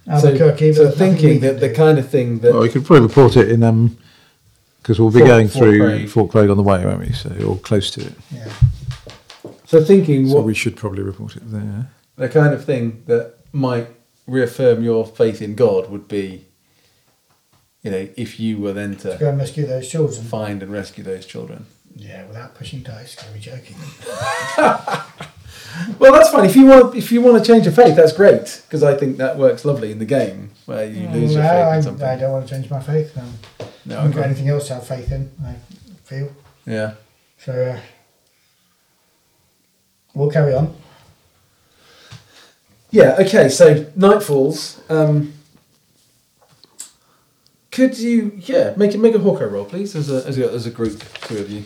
Albuquerque. 0.10 0.74
so, 0.74 0.84
so 0.86 0.90
but 0.90 0.98
there's 0.98 1.00
nothing 1.00 1.14
we 1.14 1.20
thinking 1.22 1.40
that 1.42 1.60
the 1.60 1.74
kind 1.74 2.00
of 2.00 2.10
thing 2.10 2.40
that 2.40 2.54
Well, 2.54 2.62
we 2.64 2.70
could 2.70 2.86
probably 2.86 3.06
report 3.08 3.38
it 3.38 3.50
in 3.50 3.64
um 3.64 3.98
because 4.82 5.00
we'll 5.00 5.12
be 5.12 5.20
Fort- 5.20 5.28
going 5.28 5.48
Fort 5.48 5.64
through 5.64 5.80
Craig. 5.80 6.10
Fort 6.10 6.32
Craig 6.32 6.50
on 6.50 6.58
the 6.58 6.64
way, 6.64 6.86
won't 6.86 7.00
we? 7.00 7.12
So 7.14 7.30
or 7.48 7.58
close 7.58 7.92
to 7.92 8.02
it. 8.02 8.14
Yeah. 8.32 8.52
so 9.66 9.84
thinking 9.84 10.28
So 10.28 10.36
what 10.36 10.46
we 10.46 10.54
should 10.54 10.76
probably 10.76 11.04
report 11.04 11.36
it 11.36 11.44
there. 11.52 11.90
the 12.16 12.30
kind 12.30 12.54
of 12.54 12.64
thing 12.66 13.04
that 13.08 13.34
might 13.54 13.88
reaffirm 14.28 14.84
your 14.84 15.06
faith 15.06 15.42
in 15.42 15.56
God 15.56 15.90
would 15.92 16.08
be, 16.08 16.46
you 17.84 17.92
know, 17.92 18.08
if 18.16 18.40
you 18.40 18.58
were 18.58 18.74
then 18.74 18.96
To 18.98 19.12
to 19.14 19.18
go 19.18 19.30
and 19.30 19.38
rescue 19.38 19.66
those 19.68 19.88
children. 19.90 20.24
find 20.24 20.64
and 20.64 20.72
rescue 20.72 21.04
those 21.04 21.26
children. 21.26 21.66
Yeah, 21.96 22.26
without 22.28 22.56
pushing 22.56 22.82
dice. 22.82 23.16
Can 23.16 23.34
we 23.34 23.40
joking? 23.40 23.76
Well, 25.98 26.14
that's 26.14 26.30
fine. 26.30 26.46
If 26.46 26.56
you 26.56 26.66
want, 26.66 26.96
if 26.96 27.12
you 27.12 27.22
want 27.22 27.44
to 27.44 27.52
change 27.54 27.66
your 27.66 27.74
faith, 27.74 27.96
that's 27.96 28.14
great 28.14 28.62
because 28.66 28.84
I 28.84 28.96
think 28.96 29.18
that 29.18 29.38
works 29.38 29.66
lovely 29.66 29.92
in 29.92 30.00
the 30.00 30.06
game 30.06 30.52
where 30.66 30.86
you 30.86 31.08
lose 31.10 31.34
your 31.34 31.44
faith 31.44 31.52
I, 31.52 31.78
in 31.78 31.84
something. 31.84 32.08
I 32.08 32.16
don't 32.16 32.32
want 32.32 32.48
to 32.48 32.54
change 32.54 32.70
my 32.70 32.82
faith. 32.82 33.18
Um, 33.18 33.34
no, 33.86 33.96
I 33.98 34.02
haven't 34.02 34.16
got 34.16 34.26
anything 34.26 34.50
else 34.50 34.68
to 34.68 34.76
have 34.76 34.88
faith 34.88 35.12
in. 35.12 35.32
I 35.44 35.56
feel 36.04 36.32
Yeah. 36.66 36.94
so. 37.38 37.54
Uh, 37.54 37.80
we'll 40.14 40.32
carry 40.32 40.54
on. 40.54 40.76
Yeah. 42.92 43.16
Okay. 43.20 43.50
So 43.50 43.86
night 43.96 44.24
falls. 44.24 44.82
Um, 44.90 45.34
could 47.72 47.98
you, 47.98 48.34
yeah, 48.46 48.74
make 48.76 48.94
it 48.94 48.98
make 48.98 49.16
a 49.16 49.20
Hawkeye 49.20 49.46
roll, 49.46 49.64
please, 49.66 49.96
as 49.96 50.10
a 50.10 50.28
as 50.28 50.38
a 50.38 50.52
as 50.52 50.66
a 50.66 50.72
group, 50.72 51.02
two 51.22 51.38
of 51.38 51.50
you. 51.50 51.64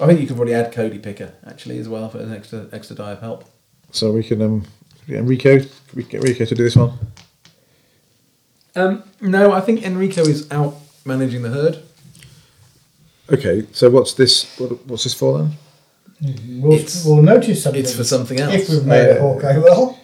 I 0.00 0.06
think 0.06 0.20
you 0.20 0.26
could 0.26 0.36
probably 0.36 0.54
add 0.54 0.72
Cody 0.72 0.98
Picker 0.98 1.32
actually 1.46 1.78
as 1.78 1.88
well 1.88 2.08
for 2.08 2.18
an 2.18 2.32
extra 2.32 2.66
extra 2.72 2.96
die 2.96 3.12
of 3.12 3.20
help. 3.20 3.44
So 3.90 4.12
we 4.12 4.22
can 4.22 4.40
um 4.42 4.64
get 5.06 5.18
Enrico. 5.18 5.60
We 5.94 6.04
get 6.04 6.22
Enrico 6.22 6.44
to 6.44 6.54
do 6.54 6.64
this 6.64 6.76
one? 6.76 6.98
Um, 8.74 9.02
no, 9.20 9.52
I 9.52 9.60
think 9.60 9.82
Enrico 9.82 10.22
is 10.22 10.50
out 10.50 10.74
managing 11.04 11.42
the 11.42 11.50
herd. 11.50 11.78
Okay. 13.30 13.66
So 13.72 13.90
what's 13.90 14.14
this? 14.14 14.58
What, 14.58 14.86
what's 14.86 15.04
this 15.04 15.14
for 15.14 15.38
then? 15.38 15.50
We'll, 16.60 16.72
It's- 16.74 17.04
we'll 17.04 17.22
notice 17.22 17.62
something. 17.64 17.80
It's 17.82 17.94
for 17.94 18.04
something 18.04 18.40
else. 18.40 18.54
If 18.54 18.68
we've 18.70 18.86
made 18.86 19.08
a 19.10 19.18
Uh, 19.18 19.20
Hawkeye 19.20 19.58
well. 19.58 19.98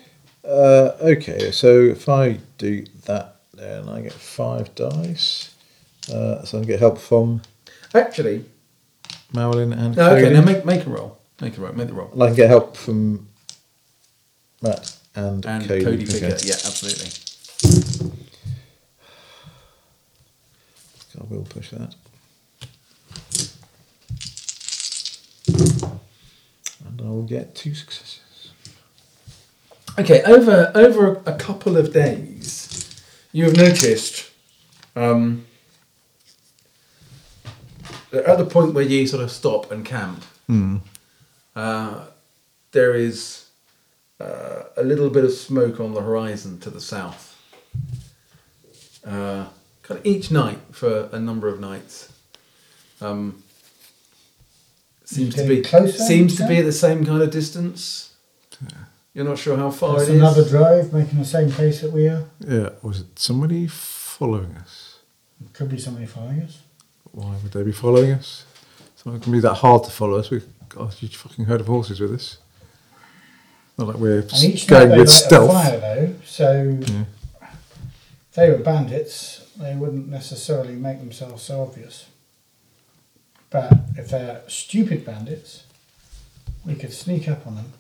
Uh, 0.45 0.93
okay. 1.01 1.51
So 1.53 1.81
if 1.81 2.09
I 2.09 2.39
do 2.59 2.85
that, 3.07 3.37
then 3.55 3.89
I 3.89 4.01
get 4.03 4.13
five 4.13 4.75
dice. 4.75 5.55
Uh, 6.13 6.43
so 6.45 6.59
I 6.59 6.61
can 6.63 6.69
get 6.69 6.81
help 6.81 6.99
from 6.99 7.43
Actually, 7.95 8.45
Marilyn 9.33 9.73
and 9.73 9.97
no, 9.97 10.11
okay. 10.13 10.23
Cody. 10.23 10.35
Now 10.35 10.43
make 10.43 10.65
make 10.65 10.87
a 10.87 10.91
roll. 10.91 11.19
Make 11.41 11.57
a 11.59 11.61
roll. 11.61 11.73
Make 11.73 11.89
the 11.89 11.95
roll. 11.95 12.23
I 12.23 12.27
can 12.27 12.37
get 12.37 12.49
help 12.49 12.77
from 12.77 13.29
Matt 14.63 14.97
and, 15.15 15.45
And 15.47 15.67
Cody. 15.67 15.85
Cody, 15.85 16.07
Picker. 16.07 16.27
Okay. 16.27 16.39
Yeah, 16.45 16.55
absolutely. 16.55 17.11
I 21.21 21.25
will 21.35 21.45
push 21.45 21.71
that. 21.71 21.95
And 25.49 27.01
I 27.01 27.05
will 27.05 27.25
get 27.25 27.55
two 27.55 27.75
successes. 27.75 28.21
Okay, 29.99 30.23
over 30.23 30.71
over 30.75 31.21
a 31.27 31.35
couple 31.35 31.77
of 31.77 31.93
days, 31.93 33.03
you 33.33 33.45
have 33.45 33.57
noticed 33.57 34.31
um, 34.95 35.45
at 38.13 38.39
the 38.39 38.45
point 38.45 38.75
where 38.75 38.85
you 38.85 39.07
sort 39.07 39.23
of 39.23 39.31
stop 39.31 39.71
and 39.71 39.85
camp, 39.85 40.25
uh, 41.57 42.05
there 42.73 42.95
is 42.95 43.47
uh, 44.21 44.63
a 44.77 44.83
little 44.83 45.11
bit 45.11 45.25
of 45.25 45.33
smoke 45.33 45.81
on 45.81 45.95
the 45.95 46.01
horizon 46.03 46.59
to 46.61 46.71
the 46.71 46.81
south. 46.81 47.35
Uh, 49.07 49.47
kind 49.83 49.99
of 50.01 50.07
each 50.07 50.31
night 50.31 50.59
for 50.71 51.09
a 51.13 51.19
number 51.19 51.49
of 51.49 51.61
nights. 51.61 52.13
Um, 53.01 53.43
seems 55.05 55.35
to 55.37 55.47
be 55.47 55.63
closer, 55.63 55.97
seems 55.99 56.37
to 56.37 56.47
be 56.47 56.59
at 56.59 56.65
the 56.65 56.73
same 56.73 57.05
kind 57.07 57.23
of 57.23 57.31
distance. 57.31 58.13
You're 59.15 59.25
not 59.25 59.39
sure 59.39 59.57
how 59.57 59.71
far 59.71 60.01
It's 60.01 60.09
it 60.11 60.15
is. 60.15 60.21
another 60.21 60.49
drive 60.49 60.93
making 60.93 61.19
the 61.19 61.25
same 61.25 61.51
pace 61.51 61.81
that 61.81 61.93
we 61.93 62.07
are. 62.09 62.25
Yeah, 62.41 62.71
was 62.83 63.01
it 63.01 63.19
somebody 63.19 63.67
following 63.67 64.55
us? 64.57 64.99
Could 65.55 65.71
be 65.71 65.79
somebody 65.79 66.07
following 66.07 66.43
us. 66.43 66.59
Why 67.19 67.35
would 67.43 67.51
they 67.51 67.65
be 67.65 67.73
following 67.73 68.13
us? 68.13 68.45
It's 68.95 69.05
not 69.05 69.11
going 69.11 69.23
to 69.23 69.31
be 69.33 69.41
that 69.41 69.55
hard 69.55 69.83
to 69.85 69.91
follow 69.91 70.19
us. 70.21 70.31
We've 70.31 70.47
got 70.69 71.03
a 71.03 71.09
fucking 71.09 71.47
herd 71.47 71.61
of 71.61 71.67
horses 71.67 71.99
with 71.99 72.15
us. 72.15 72.39
Not 73.77 73.89
like 73.89 73.97
we're 73.97 74.21
And 74.21 74.45
each 74.45 74.69
going 74.69 74.91
with 74.91 74.99
light 75.01 75.09
stealth. 75.09 75.51
fire 75.51 75.81
though, 75.81 76.15
so 76.25 76.79
Yeah. 76.81 77.05
if 77.43 78.35
they 78.35 78.51
were 78.51 78.59
bandits, 78.59 79.51
they 79.57 79.75
wouldn't 79.75 80.09
necessarily 80.09 80.75
make 80.75 81.01
themselves 81.01 81.43
so 81.43 81.61
obvious. 81.63 82.07
But 83.51 83.73
if 83.97 84.11
they're 84.11 84.43
stupid 84.47 85.05
bandits, 85.05 85.65
we 86.65 86.77
could 86.77 86.93
sneak 86.93 87.29
up 87.29 87.45
on 87.49 87.57
them, 87.57 87.73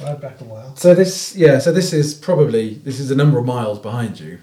ride 0.00 0.22
back 0.22 0.40
a 0.40 0.44
while. 0.44 0.74
So 0.76 0.94
this, 0.94 1.36
yeah, 1.36 1.58
so 1.58 1.70
this 1.70 1.92
is 1.92 2.14
probably 2.14 2.76
this 2.76 2.98
is 2.98 3.10
a 3.10 3.14
number 3.14 3.38
of 3.38 3.44
miles 3.44 3.78
behind 3.78 4.20
you, 4.20 4.38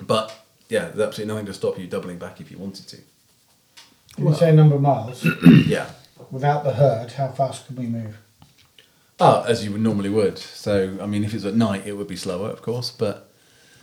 but 0.00 0.45
yeah, 0.68 0.86
there's 0.88 1.00
absolutely 1.08 1.32
nothing 1.34 1.46
to 1.46 1.54
stop 1.54 1.78
you 1.78 1.86
doubling 1.86 2.18
back 2.18 2.40
if 2.40 2.50
you 2.50 2.58
wanted 2.58 2.86
to. 2.88 2.98
When 4.16 4.28
you 4.28 4.34
say 4.38 4.50
a 4.50 4.52
number 4.52 4.76
of 4.76 4.80
miles, 4.82 5.26
yeah, 5.66 5.90
without 6.30 6.64
the 6.64 6.72
herd, 6.74 7.12
how 7.12 7.28
fast 7.28 7.66
could 7.66 7.76
we 7.78 7.86
move? 7.86 8.16
ah, 9.18 9.44
as 9.44 9.64
you 9.64 9.72
would 9.72 9.80
normally 9.80 10.10
would. 10.10 10.38
So 10.38 10.98
I 11.00 11.06
mean, 11.06 11.24
if 11.24 11.32
it's 11.34 11.44
at 11.44 11.54
night, 11.54 11.86
it 11.86 11.92
would 11.96 12.08
be 12.08 12.16
slower, 12.16 12.48
of 12.50 12.60
course, 12.62 12.90
but 12.90 13.30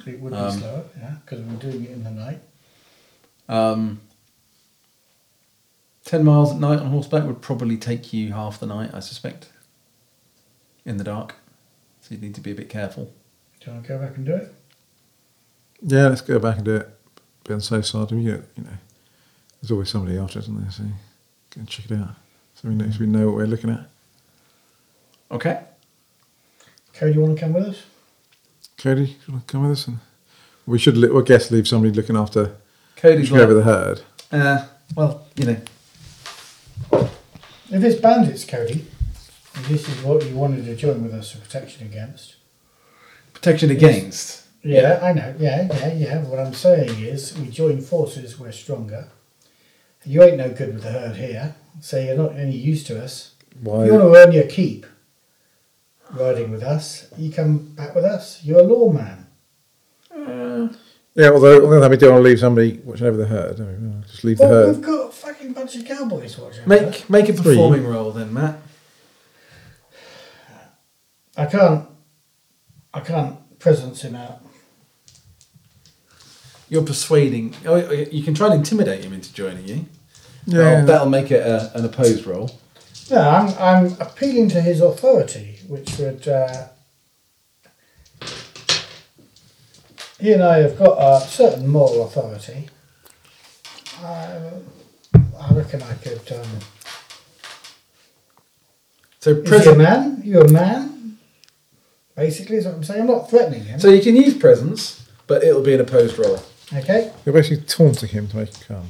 It 0.05 0.19
would 0.19 0.31
be 0.31 0.37
Um, 0.37 0.51
slower, 0.59 0.83
yeah, 0.99 1.15
because 1.23 1.41
we're 1.41 1.55
doing 1.71 1.85
it 1.85 1.91
in 1.91 2.03
the 2.03 2.11
night. 2.11 2.41
um, 3.49 4.01
ten 6.05 6.23
miles 6.23 6.51
at 6.51 6.59
night 6.59 6.79
on 6.79 6.87
horseback 6.87 7.23
would 7.25 7.41
probably 7.41 7.77
take 7.77 8.11
you 8.13 8.33
half 8.33 8.59
the 8.59 8.65
night, 8.67 8.91
I 8.93 8.99
suspect, 8.99 9.49
in 10.85 10.97
the 10.97 11.03
dark. 11.03 11.35
So 12.01 12.09
you 12.11 12.17
would 12.17 12.23
need 12.23 12.35
to 12.35 12.41
be 12.41 12.51
a 12.51 12.55
bit 12.55 12.69
careful. 12.69 13.13
Do 13.59 13.67
you 13.67 13.73
want 13.73 13.85
to 13.85 13.89
go 13.89 13.99
back 13.99 14.17
and 14.17 14.25
do 14.25 14.33
it? 14.35 14.53
Yeah, 15.85 16.07
let's 16.07 16.21
go 16.21 16.39
back 16.39 16.57
and 16.57 16.65
do 16.65 16.75
it. 16.77 16.89
Be 17.45 17.53
on 17.53 17.59
the 17.59 17.65
safe 17.65 17.85
side. 17.85 18.11
You, 18.11 18.17
you 18.19 18.33
know, 18.57 18.69
there's 19.61 19.71
always 19.71 19.89
somebody 19.89 20.17
after, 20.17 20.39
isn't 20.39 20.61
there? 20.61 20.71
So 20.71 20.83
go 20.83 20.89
and 21.59 21.67
check 21.67 21.91
it 21.91 21.95
out. 21.99 22.15
so 22.55 22.69
we 22.69 22.75
know, 22.75 22.89
so 22.89 22.99
we 22.99 23.05
know 23.07 23.27
what 23.27 23.35
we're 23.35 23.45
looking 23.47 23.69
at. 23.69 23.89
Okay. 25.31 25.61
Cody, 26.93 27.13
you 27.13 27.21
want 27.21 27.35
to 27.37 27.41
come 27.43 27.53
with 27.53 27.65
us? 27.65 27.83
Cody, 28.77 29.05
do 29.07 29.11
you 29.11 29.33
want 29.33 29.47
to 29.47 29.51
come 29.51 29.63
with 29.63 29.71
us? 29.71 29.87
And 29.87 29.99
we 30.65 30.77
should, 30.79 30.95
li- 30.95 31.09
well, 31.09 31.21
I 31.23 31.25
guess, 31.25 31.51
leave 31.51 31.67
somebody 31.67 31.93
looking 31.93 32.15
after 32.15 32.55
Cody's 32.95 33.29
looking 33.31 33.43
over 33.43 33.53
the 33.53 33.63
herd. 33.63 34.01
uh, 34.31 34.67
well, 34.95 35.25
you 35.35 35.45
know, 35.45 35.57
If 37.71 37.83
it's 37.83 37.99
bandits, 37.99 38.45
Cody, 38.45 38.85
and 39.55 39.65
this 39.65 39.89
is 39.89 40.01
what 40.03 40.23
you 40.25 40.35
wanted 40.35 40.65
to 40.65 40.75
join 40.75 41.03
with 41.03 41.13
us 41.13 41.31
for 41.31 41.39
protection 41.39 41.87
against. 41.87 42.35
protection 43.33 43.71
against. 43.71 44.42
Yeah, 44.63 44.99
I 45.03 45.11
know. 45.13 45.35
Yeah, 45.37 45.67
yeah, 45.71 45.93
yeah. 45.93 46.23
What 46.23 46.39
I'm 46.39 46.53
saying 46.53 47.03
is, 47.03 47.37
we 47.37 47.49
join 47.49 47.81
forces, 47.81 48.39
we're 48.39 48.51
stronger. 48.53 49.09
You 50.05 50.23
ain't 50.23 50.37
no 50.37 50.49
good 50.49 50.73
with 50.73 50.83
the 50.83 50.91
herd 50.91 51.15
here, 51.17 51.55
so 51.81 51.99
you're 51.99 52.15
not 52.17 52.35
any 52.37 52.55
use 52.55 52.83
to 52.85 53.01
us. 53.03 53.35
Why? 53.61 53.85
You 53.85 53.93
want 53.93 54.03
to 54.13 54.15
earn 54.19 54.31
your 54.31 54.45
keep 54.47 54.85
riding 56.11 56.51
with 56.51 56.63
us. 56.63 57.07
You 57.17 57.31
come 57.31 57.57
back 57.75 57.93
with 57.95 58.05
us. 58.05 58.43
You're 58.43 58.59
a 58.59 58.63
lawman. 58.63 59.27
Uh. 60.13 60.69
Yeah, 61.15 61.29
although 61.29 61.57
on 61.65 61.69
the 61.69 61.77
other 61.77 61.81
hand, 61.81 61.91
we 61.91 61.97
don't 61.97 62.13
want 62.13 62.23
to 62.23 62.29
leave 62.29 62.39
somebody 62.39 62.79
watching 62.83 63.05
over 63.07 63.17
the 63.17 63.27
herd. 63.27 63.57
don't 63.57 63.97
we? 64.01 64.01
Just 64.07 64.23
leave 64.23 64.37
the 64.39 64.43
Well, 64.45 64.53
herd. 64.53 64.75
we've 64.77 64.85
got 64.85 65.09
a 65.09 65.11
fucking 65.11 65.53
bunch 65.53 65.75
of 65.75 65.85
cowboys 65.85 66.37
watching. 66.39 66.61
us. 66.63 66.67
Make 66.67 67.09
make 67.09 67.29
a 67.29 67.33
performing 67.33 67.85
role 67.85 68.11
then, 68.11 68.33
Matt. 68.33 68.57
I 71.37 71.45
can't. 71.45 71.87
I 72.93 72.99
can't 72.99 73.59
presence 73.59 74.01
him 74.03 74.15
out. 74.15 74.41
You're 76.73 76.81
persuading. 76.81 77.53
Oh, 77.67 77.75
oh, 77.75 77.91
you 77.91 78.23
can 78.23 78.33
try 78.33 78.47
and 78.47 78.55
intimidate 78.55 79.05
him 79.05 79.13
into 79.13 79.31
joining 79.31 79.67
you. 79.67 79.85
Yeah. 80.47 80.57
That'll, 80.57 80.85
that'll 80.87 81.09
make 81.09 81.29
it 81.29 81.45
a, 81.45 81.71
an 81.77 81.85
opposed 81.85 82.25
roll. 82.25 82.59
No, 83.11 83.21
I'm, 83.21 83.53
I'm 83.59 84.01
appealing 84.01 84.49
to 84.49 84.61
his 84.61 84.81
authority, 84.81 85.59
which 85.67 85.99
would. 85.99 86.27
Uh, 86.27 86.69
he 90.19 90.31
and 90.31 90.41
I 90.41 90.63
have 90.63 90.79
got 90.79 90.97
a 90.97 91.23
certain 91.27 91.67
moral 91.67 92.07
authority. 92.07 92.69
I, 94.01 94.39
I 95.39 95.53
reckon 95.53 95.83
I 95.83 95.93
could. 95.93 96.31
Um, 96.31 96.47
So 99.19 99.33
a 99.33 99.75
man? 99.75 100.23
You're 100.25 100.45
a 100.45 100.51
man? 100.51 101.19
Basically, 102.15 102.57
is 102.57 102.65
what 102.65 102.73
I'm 102.73 102.83
saying. 102.83 103.01
I'm 103.01 103.07
not 103.07 103.29
threatening 103.29 103.63
him. 103.63 103.79
So 103.79 103.89
you 103.89 104.01
can 104.01 104.15
use 104.15 104.35
presence, 104.35 105.07
but 105.27 105.43
it'll 105.43 105.61
be 105.61 105.75
an 105.75 105.79
opposed 105.79 106.17
roll. 106.17 106.41
Okay. 106.75 107.11
You're 107.25 107.33
basically 107.33 107.65
taunting 107.65 108.09
him 108.09 108.27
to 108.29 108.37
make 108.37 108.49
him 108.49 108.63
come. 108.67 108.89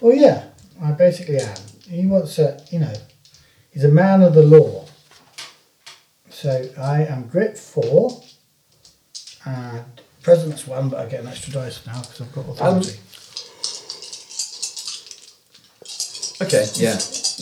Well, 0.00 0.14
yeah, 0.14 0.44
I 0.82 0.92
basically 0.92 1.38
am. 1.38 1.56
He 1.88 2.06
wants 2.06 2.38
a, 2.38 2.60
you 2.70 2.80
know, 2.80 2.94
he's 3.70 3.84
a 3.84 3.88
man 3.88 4.22
of 4.22 4.34
the 4.34 4.42
law. 4.42 4.86
So 6.30 6.68
I 6.78 7.04
am 7.04 7.28
grit 7.28 7.56
four, 7.56 8.22
and 9.44 9.84
presence 10.22 10.66
one, 10.66 10.88
but 10.88 11.00
I 11.00 11.06
get 11.08 11.20
an 11.20 11.28
extra 11.28 11.52
dice 11.52 11.86
now 11.86 12.00
because 12.00 12.20
I've 12.20 12.32
got 12.32 12.44
um, 12.44 12.50
authority. 12.50 12.98
Okay. 16.42 16.66
Yeah. 16.74 16.98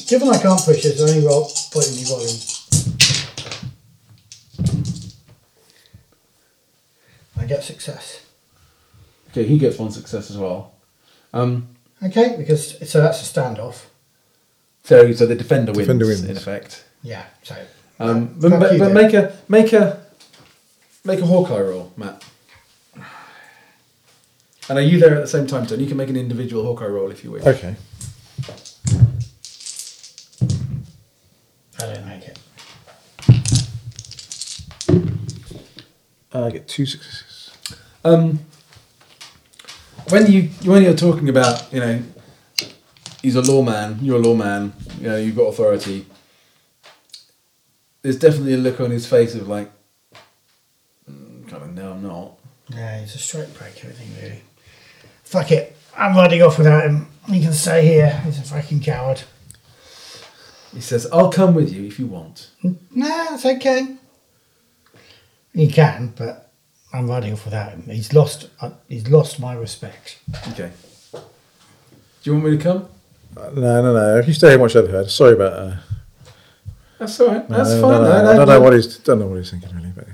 Given 0.09 0.29
I 0.29 0.39
can't 0.39 0.61
push 0.61 0.85
it, 0.85 0.97
there's 0.97 1.11
only 1.11 1.27
roll 1.27 1.51
point 1.73 1.89
in 1.89 1.97
me 1.97 2.05
rolling. 2.11 2.37
I 7.39 7.45
get 7.47 7.65
success. 7.65 8.22
Okay. 9.33 9.45
He 9.45 9.59
gets 9.59 9.79
one 9.79 9.91
success 9.91 10.31
as 10.31 10.39
well. 10.39 10.73
Um. 11.33 11.69
Okay, 12.03 12.35
because 12.37 12.79
so 12.91 13.01
that's 13.01 13.21
a 13.23 13.41
standoff. 13.41 13.85
So 14.85 15.13
so 15.13 15.27
the 15.27 15.35
defender 15.35 15.73
wins, 15.73 15.87
Defender 15.87 16.07
wins. 16.07 16.25
in 16.25 16.37
effect. 16.37 16.85
Yeah. 17.03 17.25
So. 17.43 17.57
Um. 17.99 18.35
But, 18.39 18.59
but, 18.61 18.73
you 18.75 18.79
but 18.79 18.93
make 18.93 19.15
a 19.15 19.37
make 19.49 19.73
a 19.73 20.05
make 21.05 21.21
a 21.21 21.27
Hawkeye 21.27 21.61
roll, 21.61 21.93
Matt. 21.97 22.23
And 24.69 24.79
are 24.79 24.83
you 24.83 25.01
there 25.01 25.17
at 25.17 25.21
the 25.21 25.27
same 25.29 25.47
time, 25.47 25.67
Tony? 25.67 25.83
You 25.83 25.89
can 25.89 25.97
make 25.97 26.09
an 26.09 26.17
individual 26.17 26.63
Hawkeye 26.65 26.87
roll 26.87 27.11
if 27.11 27.25
you 27.25 27.33
wish. 27.33 27.45
Okay. 27.45 27.75
I 31.81 31.95
don't 31.95 32.07
make 32.07 32.23
it. 32.23 32.39
I 36.33 36.51
get 36.51 36.69
two 36.69 36.87
successes. 36.87 37.51
Um, 38.05 38.41
when 40.09 40.31
you 40.31 40.43
when 40.65 40.83
you're 40.83 40.95
talking 40.95 41.29
about 41.29 41.73
you 41.73 41.81
know 41.81 42.03
he's 43.23 43.37
a 43.37 43.43
lawman, 43.43 43.99
you're 44.03 44.17
a 44.17 44.23
lawman, 44.23 44.73
you 45.01 45.09
know 45.09 45.17
you've 45.17 45.37
got 45.37 45.45
authority. 45.45 46.07
There's 48.03 48.19
definitely 48.19 48.55
a 48.55 48.59
look 48.59 48.81
on 48.81 48.91
his 48.91 49.07
face 49.07 49.35
of 49.35 49.49
like, 49.49 49.71
mm, 51.09 51.49
kind 51.49 51.63
of 51.63 51.73
no, 51.75 51.93
I'm 51.93 52.03
not. 52.03 52.39
Yeah, 52.69 53.01
he's 53.01 53.15
a 53.15 53.19
straight 53.19 53.55
breaker, 53.57 53.89
isn't 53.89 54.05
he, 54.05 54.23
really? 54.23 54.43
Fuck 55.23 55.53
it. 55.53 55.77
I'm 55.97 56.17
riding 56.17 56.43
off 56.43 56.59
without 56.59 56.85
him. 56.85 57.07
He 57.29 57.41
can 57.41 57.53
stay 57.53 57.87
here. 57.87 58.21
He's 58.25 58.39
a 58.39 58.43
fucking 58.43 58.81
coward. 58.81 59.23
He 60.75 60.81
says, 60.81 61.07
"I'll 61.13 61.31
come 61.31 61.55
with 61.55 61.73
you 61.73 61.85
if 61.87 61.99
you 61.99 62.07
want." 62.07 62.51
Nah, 62.63 63.35
it's 63.35 63.45
okay. 63.45 63.97
He 65.55 65.69
can, 65.69 66.15
but 66.17 66.42
I'm 66.93 67.09
riding 67.09 67.33
off 67.33 67.45
without 67.45 67.73
him. 67.73 67.83
He's 67.85 68.13
lost. 68.13 68.49
Uh, 68.61 68.71
he's 68.89 69.09
lost 69.09 69.41
my 69.41 69.55
respect. 69.55 70.19
Okay. 70.49 70.71
Do 71.13 71.21
you 72.23 72.33
want 72.35 72.45
me 72.45 72.57
to 72.57 72.63
come? 72.63 72.89
Uh, 73.37 73.51
no, 73.55 73.83
no, 73.83 73.93
no. 73.95 74.19
If 74.19 74.29
you 74.29 74.35
stay 74.35 74.49
here 74.49 74.55
and 74.55 74.63
watch 74.63 74.77
over 74.77 74.87
the 74.87 74.93
herd, 74.93 75.11
sorry 75.11 75.33
about. 75.33 75.53
Uh, 75.53 75.77
That's 76.99 77.19
all 77.21 77.29
right. 77.29 77.49
no, 77.49 77.57
That's 77.57 77.71
no, 77.71 77.81
fine. 77.83 77.91
No, 77.91 78.03
no, 78.03 78.09
No, 78.09 78.19
I 78.19 78.23
no, 78.23 78.39
don't 78.39 78.49
know 78.49 78.61
what 78.61 78.73
he's 78.75 78.99
don't 78.99 79.19
know 79.19 79.27
what 79.27 79.39
he's 79.39 79.51
thinking 79.51 79.75
really, 79.75 79.93
but 79.95 80.07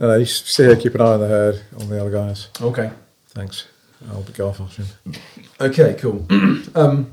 no, 0.00 0.08
no. 0.08 0.16
You 0.16 0.24
stay 0.24 0.64
here, 0.64 0.76
keep 0.76 0.94
an 0.94 1.02
eye 1.02 1.12
on 1.12 1.20
the 1.20 1.28
herd, 1.28 1.62
on 1.78 1.88
the 1.88 2.00
other 2.00 2.10
guys. 2.10 2.48
Okay. 2.60 2.90
Thanks. 3.28 3.66
I'll 4.10 4.22
be 4.22 4.32
go 4.32 4.48
off 4.48 4.60
after 4.60 4.82
him. 4.82 5.14
Okay, 5.60 5.94
cool. 5.98 6.26
um, 6.74 7.10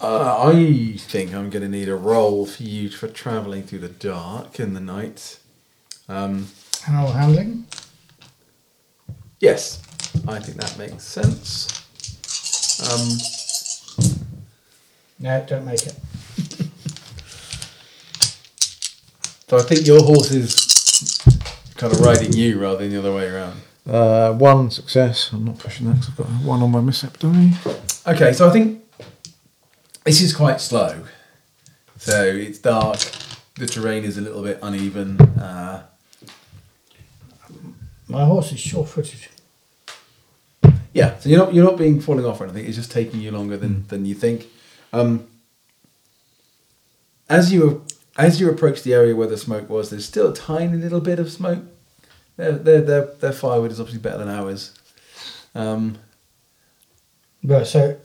uh, 0.00 0.42
I 0.52 0.94
think 0.98 1.34
I'm 1.34 1.50
going 1.50 1.62
to 1.62 1.68
need 1.68 1.88
a 1.88 1.94
roll 1.96 2.46
for 2.46 2.62
you 2.62 2.88
for 2.90 3.08
travelling 3.08 3.62
through 3.62 3.78
the 3.80 3.88
dark 3.88 4.58
in 4.60 4.74
the 4.74 4.80
night. 4.80 5.38
Um, 6.08 6.48
Animal 6.88 7.12
handling. 7.12 7.66
yes, 9.40 9.82
I 10.28 10.38
think 10.38 10.58
that 10.58 10.78
makes 10.78 11.02
sense. 11.02 11.66
Um, 12.90 13.18
No, 15.18 15.44
don't 15.48 15.64
make 15.64 15.84
it. 15.86 15.94
so 19.48 19.56
I 19.58 19.62
think 19.62 19.86
your 19.86 20.02
horse 20.02 20.30
is 20.30 20.54
kind 21.76 21.92
of 21.92 22.00
riding 22.00 22.32
you 22.34 22.60
rather 22.60 22.78
than 22.78 22.90
the 22.90 22.98
other 22.98 23.12
way 23.14 23.26
around. 23.28 23.60
Uh, 23.88 24.32
one 24.34 24.70
success. 24.70 25.30
I'm 25.32 25.44
not 25.44 25.58
pushing 25.58 25.86
that 25.86 25.94
because 25.94 26.10
I've 26.10 26.16
got 26.18 26.26
one 26.44 26.62
on 26.62 26.70
my 26.70 26.80
mishap 26.80 27.18
die. 27.18 27.52
Okay, 28.06 28.32
so 28.32 28.48
I 28.48 28.52
think 28.52 28.84
this 30.04 30.20
is 30.20 30.34
quite 30.34 30.60
slow. 30.60 31.02
So 31.98 32.22
it's 32.24 32.58
dark. 32.58 32.98
The 33.56 33.66
terrain 33.66 34.04
is 34.04 34.18
a 34.18 34.20
little 34.20 34.42
bit 34.42 34.58
uneven. 34.62 35.18
Uh, 35.20 35.82
My 38.08 38.24
horse 38.24 38.52
is 38.52 38.60
sure-footed. 38.60 39.28
Yeah, 40.92 41.18
so 41.18 41.28
you're 41.28 41.38
not 41.38 41.52
you're 41.52 41.64
not 41.64 41.76
being 41.76 42.00
falling 42.00 42.24
off 42.24 42.40
or 42.40 42.44
anything. 42.44 42.64
It's 42.64 42.76
just 42.76 42.90
taking 42.90 43.20
you 43.20 43.30
longer 43.30 43.56
than, 43.56 43.86
than 43.88 44.06
you 44.06 44.14
think. 44.14 44.46
Um, 44.92 45.26
as 47.28 47.52
you 47.52 47.84
as 48.16 48.40
you 48.40 48.48
approach 48.50 48.82
the 48.82 48.94
area 48.94 49.14
where 49.14 49.26
the 49.26 49.36
smoke 49.36 49.68
was, 49.68 49.90
there's 49.90 50.06
still 50.06 50.30
a 50.30 50.34
tiny 50.34 50.78
little 50.78 51.00
bit 51.00 51.18
of 51.18 51.30
smoke. 51.30 51.64
Their 52.36 52.52
their 52.52 52.80
their, 52.80 53.04
their 53.20 53.32
firewood 53.32 53.72
is 53.72 53.80
obviously 53.80 54.00
better 54.00 54.18
than 54.18 54.28
ours. 54.28 54.72
Um, 55.54 55.98
But 57.42 57.66
so, 57.66 57.98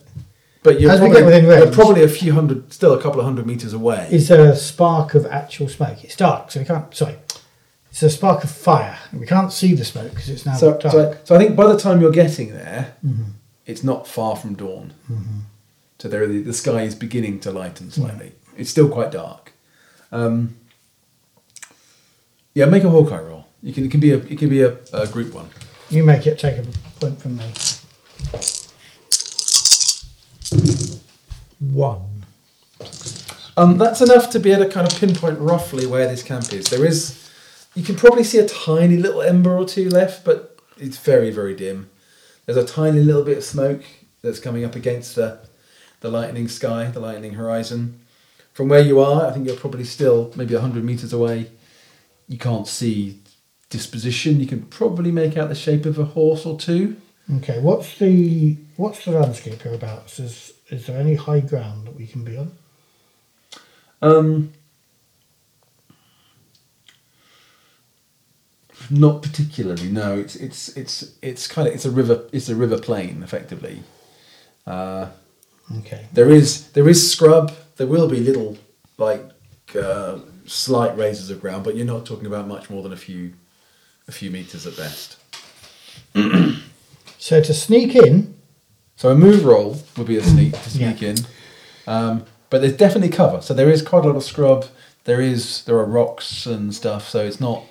but 0.64 0.80
you're 0.82 0.92
As 0.92 1.00
we 1.00 1.08
probably, 1.08 1.32
get 1.32 1.44
within 1.44 1.46
you're 1.46 1.72
probably 1.72 2.04
a 2.04 2.10
few 2.10 2.34
hundred, 2.34 2.74
still 2.74 2.94
a 2.94 3.02
couple 3.02 3.20
of 3.20 3.26
hundred 3.26 3.48
meters 3.48 3.74
away. 3.74 4.08
is 4.12 4.28
there 4.28 4.52
a 4.52 4.56
spark 4.56 5.16
of 5.16 5.26
actual 5.26 5.68
smoke? 5.70 6.04
It's 6.04 6.16
dark, 6.16 6.52
so 6.52 6.60
we 6.60 6.66
can't. 6.66 6.94
Sorry, 6.94 7.16
it's 7.92 8.02
a 8.02 8.10
spark 8.10 8.44
of 8.44 8.50
fire. 8.50 8.98
We 9.14 9.26
can't 9.26 9.52
see 9.52 9.74
the 9.76 9.84
smoke 9.86 10.12
because 10.12 10.30
it's 10.30 10.46
now 10.46 10.56
so, 10.56 10.78
dark. 10.78 10.94
so, 10.94 11.18
so 11.26 11.36
I 11.36 11.38
think 11.38 11.56
by 11.56 11.68
the 11.68 11.78
time 11.78 12.00
you're 12.02 12.12
getting 12.12 12.54
there, 12.54 12.96
it's 13.66 13.84
not 13.84 14.08
far 14.08 14.36
from 14.36 14.56
dawn. 14.56 14.94
So 16.00 16.08
there, 16.08 16.26
the, 16.26 16.42
the 16.42 16.54
sky 16.54 16.82
is 16.82 16.96
beginning 16.96 17.42
to 17.42 17.52
lighten 17.52 17.92
slightly. 17.92 18.32
It's 18.58 18.70
still 18.70 18.90
quite 18.90 19.12
dark. 19.12 19.54
Um, 20.12 20.56
yeah, 22.54 22.66
make 22.66 22.84
a 22.84 22.90
Hawkeye 22.90 23.22
roll. 23.22 23.46
You 23.62 23.74
can 23.74 23.86
it 23.86 23.92
can 23.92 24.00
be 24.00 24.12
a 24.12 24.18
it 24.18 24.40
can 24.40 24.50
be 24.50 24.62
a, 24.62 24.78
a 24.92 25.06
group 25.08 25.34
one. 25.34 25.50
You 25.90 26.04
make 26.04 26.26
it. 26.26 26.40
Take 26.40 26.58
a 26.58 26.64
point 27.00 27.22
from 27.22 27.38
me. 27.38 27.46
One. 31.60 32.24
Um, 33.58 33.78
that's 33.78 34.02
enough 34.02 34.30
to 34.32 34.40
be 34.40 34.52
able 34.52 34.66
to 34.66 34.72
kind 34.72 34.92
of 34.92 34.98
pinpoint 34.98 35.38
roughly 35.40 35.86
where 35.86 36.08
this 36.08 36.24
camp 36.24 36.52
is. 36.54 36.70
There 36.70 36.86
is, 36.86 37.21
you 37.74 37.84
can 37.84 37.96
probably 37.96 38.24
see 38.24 38.38
a 38.38 38.48
tiny 38.48 38.98
little 38.98 39.22
ember 39.22 39.56
or 39.56 39.66
two 39.66 39.90
left, 39.90 40.26
but 40.26 40.60
it's 40.78 40.98
very 40.98 41.32
very 41.32 41.56
dim. 41.56 41.90
There's 42.46 42.58
a 42.58 42.66
tiny 42.66 43.02
little 43.02 43.24
bit 43.24 43.38
of 43.38 43.44
smoke 43.44 43.84
that's 44.22 44.40
coming 44.40 44.66
up 44.66 44.76
against 44.76 45.16
the 45.16 45.40
the 46.02 46.10
lightning 46.10 46.48
sky, 46.48 46.86
the 46.86 47.00
lightning 47.00 47.34
horizon. 47.34 48.00
From 48.54 48.68
where 48.68 48.82
you 48.82 49.00
are, 49.00 49.28
I 49.28 49.32
think 49.32 49.48
you're 49.48 49.56
probably 49.56 49.86
still 49.86 50.34
maybe 50.36 50.54
100 50.54 50.84
meters 50.84 51.14
away. 51.14 51.52
You 52.28 52.38
can't 52.38 52.68
see 52.68 53.22
disposition. 53.70 54.40
You 54.40 54.48
can 54.48 54.64
probably 54.64 55.12
make 55.12 55.38
out 55.38 55.48
the 55.50 55.56
shape 55.56 55.86
of 55.86 55.98
a 55.98 56.04
horse 56.06 56.46
or 56.46 56.60
two. 56.60 56.98
Okay, 57.38 57.60
what's 57.60 57.98
the 57.98 58.58
what's 58.76 59.06
the 59.06 59.12
landscape 59.12 59.62
hereabouts? 59.62 60.20
Is 60.20 60.54
is 60.70 60.88
there 60.88 61.00
any 61.00 61.16
high 61.16 61.40
ground 61.40 61.88
that 61.88 61.96
we 61.96 62.08
can 62.08 62.24
be 62.24 62.38
on? 62.38 62.52
Um, 64.02 64.54
not 68.90 69.22
particularly. 69.22 69.90
No, 69.90 70.18
it's 70.18 70.36
it's 70.36 70.70
it's 70.78 71.14
it's 71.22 71.48
kind 71.48 71.68
of 71.68 71.74
it's 71.74 71.86
a 71.86 71.92
river. 71.92 72.24
It's 72.32 72.50
a 72.50 72.56
river 72.56 72.80
plain, 72.80 73.22
effectively. 73.24 73.84
Uh, 74.66 75.08
Okay. 75.80 76.06
there 76.12 76.30
is 76.30 76.70
there 76.72 76.90
is 76.90 77.12
scrub. 77.12 77.54
There 77.78 77.88
will 77.88 78.08
be 78.10 78.20
little 78.20 78.58
like 78.98 79.24
uh, 79.76 80.20
slight 80.46 80.98
raises 80.98 81.30
of 81.30 81.40
ground, 81.40 81.64
but 81.64 81.76
you're 81.76 81.86
not 81.86 82.06
talking 82.06 82.26
about 82.26 82.48
much 82.48 82.70
more 82.70 82.84
than 82.84 82.92
a 82.92 82.98
few 82.98 83.34
a 84.08 84.12
few 84.12 84.30
meters 84.32 84.66
at 84.68 84.76
best. 84.78 85.18
So 87.18 87.40
to 87.40 87.54
sneak 87.54 87.96
in, 87.96 88.34
So 88.96 89.10
a 89.10 89.16
move 89.16 89.46
roll 89.46 89.78
would 89.96 90.08
be 90.08 90.18
a 90.18 90.24
sneak 90.24 90.54
to 90.54 90.70
sneak 90.72 91.04
in, 91.04 91.18
um, 91.86 92.26
but 92.50 92.62
there's 92.62 92.76
definitely 92.76 93.10
cover. 93.10 93.42
So 93.42 93.54
there 93.54 93.70
is 93.70 93.82
quite 93.84 94.04
a 94.06 94.08
lot 94.08 94.16
of 94.16 94.24
scrub. 94.24 94.66
There 95.04 95.22
is 95.22 95.64
there 95.66 95.78
are 95.78 95.86
rocks 95.86 96.46
and 96.48 96.74
stuff. 96.74 97.08
So 97.10 97.24
it's 97.24 97.40
not 97.40 97.64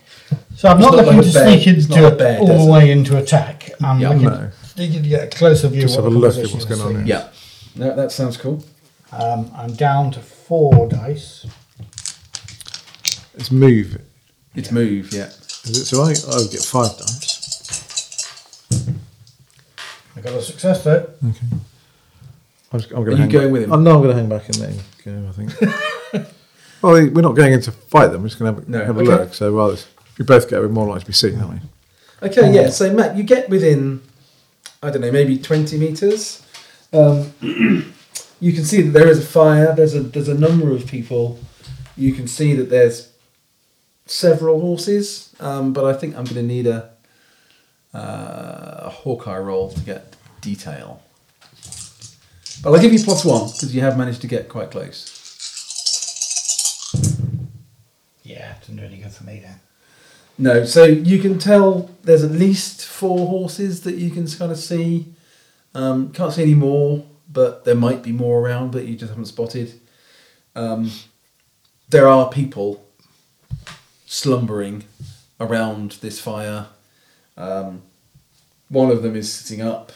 so 0.56 0.68
I'm 0.68 0.76
It's 0.78 0.80
not 0.80 0.80
not 0.80 0.94
looking 0.94 1.16
like 1.16 1.22
to 1.24 1.30
sneak 1.32 1.66
into 1.66 2.06
a 2.06 2.14
bear 2.14 2.38
all 2.40 2.66
the 2.66 2.70
way 2.70 2.90
into 2.90 3.16
attack. 3.18 3.70
I'm 3.82 3.98
Yeah. 4.00 4.08
looking 4.10 4.24
No. 4.24 4.50
to 4.76 4.86
get 4.88 5.24
a 5.24 5.26
closer 5.26 5.68
view. 5.68 5.82
Just 5.82 5.98
of 5.98 6.04
have 6.04 6.12
a 6.12 6.16
look 6.16 6.36
at 6.36 6.50
what's 6.52 6.64
going 6.64 6.80
is. 6.80 6.86
on 7.00 7.06
yeah. 7.06 7.28
That, 7.76 7.96
that 7.96 8.12
sounds 8.12 8.36
cool. 8.36 8.64
Um, 9.12 9.50
I'm 9.54 9.74
down 9.74 10.10
to 10.12 10.20
four 10.20 10.88
dice. 10.88 11.46
It's 13.34 13.50
move. 13.50 14.00
It's 14.54 14.70
move. 14.70 15.12
Yeah. 15.12 15.26
Is 15.64 15.78
it 15.78 15.84
so 15.86 16.02
I, 16.02 16.08
I 16.32 16.40
would 16.40 16.50
get 16.50 16.62
five 16.62 16.96
dice. 16.98 17.26
I 20.16 20.20
got 20.20 20.32
a 20.34 20.42
success 20.42 20.84
though. 20.84 21.08
Okay. 21.24 21.46
I'm, 22.72 22.78
just, 22.78 22.92
I'm 22.92 22.98
Are 22.98 23.04
going 23.04 23.22
you 23.22 23.26
going 23.28 23.46
back. 23.46 23.52
with 23.52 23.62
him? 23.64 23.72
Oh, 23.72 23.76
no, 23.80 23.96
I'm 23.96 24.02
going 24.02 24.14
to 24.14 24.20
hang 24.20 24.28
back 24.28 24.48
and 24.48 24.58
let 24.60 24.70
him 24.70 24.82
go, 25.04 25.28
I 25.28 25.32
think. 25.32 26.28
well, 26.82 26.92
we're 26.92 27.20
not 27.22 27.34
going 27.34 27.52
in 27.52 27.60
to 27.62 27.72
fight 27.72 28.08
them. 28.08 28.22
We're 28.22 28.28
just 28.28 28.38
going 28.38 28.54
to 28.54 28.60
have, 28.60 28.68
No, 28.68 28.84
have 28.84 28.96
a 28.96 29.02
look. 29.02 29.34
So, 29.34 29.52
well, 29.52 29.70
if 29.70 29.92
we 30.20 30.26
both 30.26 30.50
go, 30.50 30.60
we're 30.60 30.68
more 30.68 30.86
likely 30.86 31.00
to 31.00 31.06
be 31.06 31.12
seen, 31.14 31.40
aren't 31.40 31.62
we? 31.62 32.28
Okay. 32.28 32.52
Yeah. 32.52 32.68
So 32.68 32.92
Matt, 32.92 33.16
you 33.16 33.22
get 33.22 33.48
within, 33.48 34.02
I 34.82 34.90
don't 34.90 35.00
know, 35.00 35.10
maybe 35.10 35.38
twenty 35.38 35.78
meters. 35.78 36.46
Um, 36.92 37.32
you 37.40 38.52
can 38.52 38.64
see 38.66 38.82
that 38.82 38.90
there 38.90 39.08
is 39.08 39.18
a 39.18 39.26
fire. 39.26 39.74
There's 39.74 39.94
a 39.94 40.00
there's 40.00 40.28
a 40.28 40.34
number 40.34 40.72
of 40.72 40.86
people. 40.86 41.38
You 41.96 42.12
can 42.12 42.28
see 42.28 42.52
that 42.52 42.68
there's 42.68 43.10
several 44.04 44.60
horses, 44.60 45.34
um, 45.40 45.72
but 45.72 45.86
I 45.86 45.94
think 45.94 46.14
I'm 46.14 46.24
going 46.24 46.36
to 46.36 46.42
need 46.42 46.66
a 46.66 46.90
uh, 47.94 48.80
a 48.82 48.90
Hawkeye 48.90 49.38
roll 49.38 49.70
to 49.70 49.80
get 49.80 50.16
detail. 50.42 51.02
But 52.62 52.74
I'll 52.74 52.82
give 52.82 52.92
you 52.92 53.02
plus 53.02 53.24
one 53.24 53.46
because 53.46 53.74
you 53.74 53.80
have 53.80 53.96
managed 53.96 54.20
to 54.20 54.26
get 54.26 54.50
quite 54.50 54.70
close. 54.70 55.16
Yeah, 58.22 58.52
didn't 58.60 58.76
do 58.76 58.84
any 58.84 58.98
good 58.98 59.12
for 59.12 59.24
me 59.24 59.40
then. 59.42 59.60
No, 60.40 60.64
so 60.64 60.84
you 60.84 61.18
can 61.18 61.38
tell 61.38 61.90
there's 62.02 62.24
at 62.24 62.30
least 62.30 62.86
four 62.86 63.28
horses 63.28 63.82
that 63.82 63.96
you 63.96 64.10
can 64.10 64.26
kind 64.26 64.50
of 64.50 64.56
see. 64.56 65.12
Um, 65.74 66.12
can't 66.12 66.32
see 66.32 66.40
any 66.40 66.54
more, 66.54 67.04
but 67.30 67.66
there 67.66 67.74
might 67.74 68.02
be 68.02 68.10
more 68.10 68.40
around 68.40 68.72
that 68.72 68.86
you 68.86 68.96
just 68.96 69.10
haven't 69.10 69.26
spotted. 69.26 69.78
Um, 70.56 70.92
there 71.90 72.08
are 72.08 72.30
people 72.30 72.86
slumbering 74.06 74.84
around 75.38 75.98
this 76.00 76.18
fire. 76.18 76.68
Um, 77.36 77.82
one 78.70 78.90
of 78.90 79.02
them 79.02 79.16
is 79.16 79.30
sitting 79.30 79.60
up. 79.60 79.92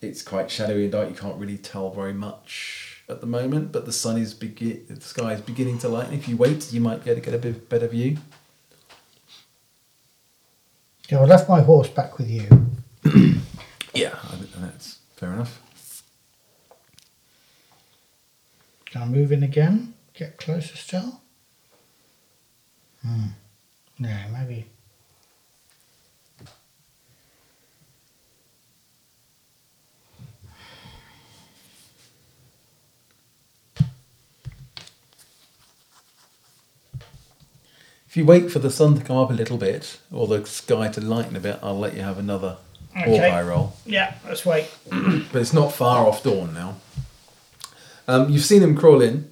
It's 0.00 0.22
quite 0.22 0.48
shadowy 0.48 0.84
and 0.84 0.92
dark. 0.92 1.08
You 1.08 1.16
can't 1.16 1.40
really 1.40 1.58
tell 1.58 1.90
very 1.90 2.12
much 2.12 3.02
at 3.08 3.20
the 3.20 3.26
moment, 3.26 3.72
but 3.72 3.84
the 3.84 3.92
sun 3.92 4.16
is 4.16 4.32
begin. 4.32 4.84
The 4.88 5.00
sky 5.00 5.32
is 5.32 5.40
beginning 5.40 5.78
to 5.78 5.88
lighten. 5.88 6.14
If 6.14 6.28
you 6.28 6.36
wait, 6.36 6.72
you 6.72 6.80
might 6.80 7.02
be 7.02 7.10
able 7.10 7.20
to 7.20 7.24
get 7.24 7.34
a 7.34 7.38
bit 7.38 7.68
better 7.68 7.88
view. 7.88 8.18
Yeah, 11.08 11.20
I 11.20 11.24
left 11.24 11.48
my 11.48 11.60
horse 11.60 11.88
back 11.88 12.18
with 12.18 12.30
you. 12.30 12.48
Yeah, 13.96 14.18
I 14.24 14.34
think 14.34 14.50
that's 14.54 14.98
fair 15.14 15.32
enough. 15.32 15.62
Can 18.86 19.02
I 19.02 19.04
move 19.04 19.30
in 19.30 19.44
again? 19.44 19.94
Get 20.14 20.36
closer 20.36 20.76
still? 20.76 21.20
Hmm. 23.02 23.26
Yeah, 24.00 24.26
maybe. 24.32 24.66
If 38.14 38.18
you 38.18 38.26
wait 38.26 38.48
for 38.48 38.60
the 38.60 38.70
sun 38.70 38.94
to 38.94 39.02
come 39.02 39.16
up 39.16 39.30
a 39.30 39.32
little 39.32 39.56
bit 39.56 39.98
or 40.12 40.28
the 40.28 40.46
sky 40.46 40.86
to 40.86 41.00
lighten 41.00 41.34
a 41.34 41.40
bit, 41.40 41.58
I'll 41.60 41.76
let 41.76 41.96
you 41.96 42.02
have 42.02 42.16
another 42.16 42.58
Okay. 42.92 43.10
Hawkeye 43.10 43.42
roll. 43.42 43.72
Yeah, 43.84 44.14
let's 44.24 44.46
wait. 44.46 44.70
But 45.32 45.42
it's 45.42 45.52
not 45.52 45.72
far 45.72 46.06
off 46.06 46.22
dawn 46.22 46.54
now. 46.54 46.76
Um, 48.06 48.30
you've 48.30 48.44
seen 48.44 48.62
him 48.62 48.76
crawl 48.76 49.02
in 49.02 49.28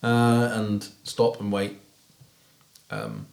uh, 0.00 0.48
and 0.52 0.88
stop 1.02 1.40
and 1.40 1.50
wait. 1.50 1.80
Um, 2.88 3.26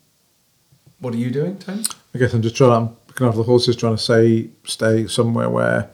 what 0.97 1.13
are 1.13 1.17
you 1.17 1.29
doing, 1.29 1.59
Tony? 1.59 1.83
I 2.15 2.17
guess 2.17 2.33
I'm 2.33 2.41
just 2.41 2.55
trying. 2.55 2.71
To 2.71 2.75
I'm 2.77 2.97
looking 3.07 3.27
after 3.27 3.37
the 3.37 3.43
horses, 3.43 3.75
trying 3.75 3.97
to 3.97 4.01
say 4.01 4.49
stay 4.63 5.05
somewhere 5.05 5.51
where, 5.51 5.91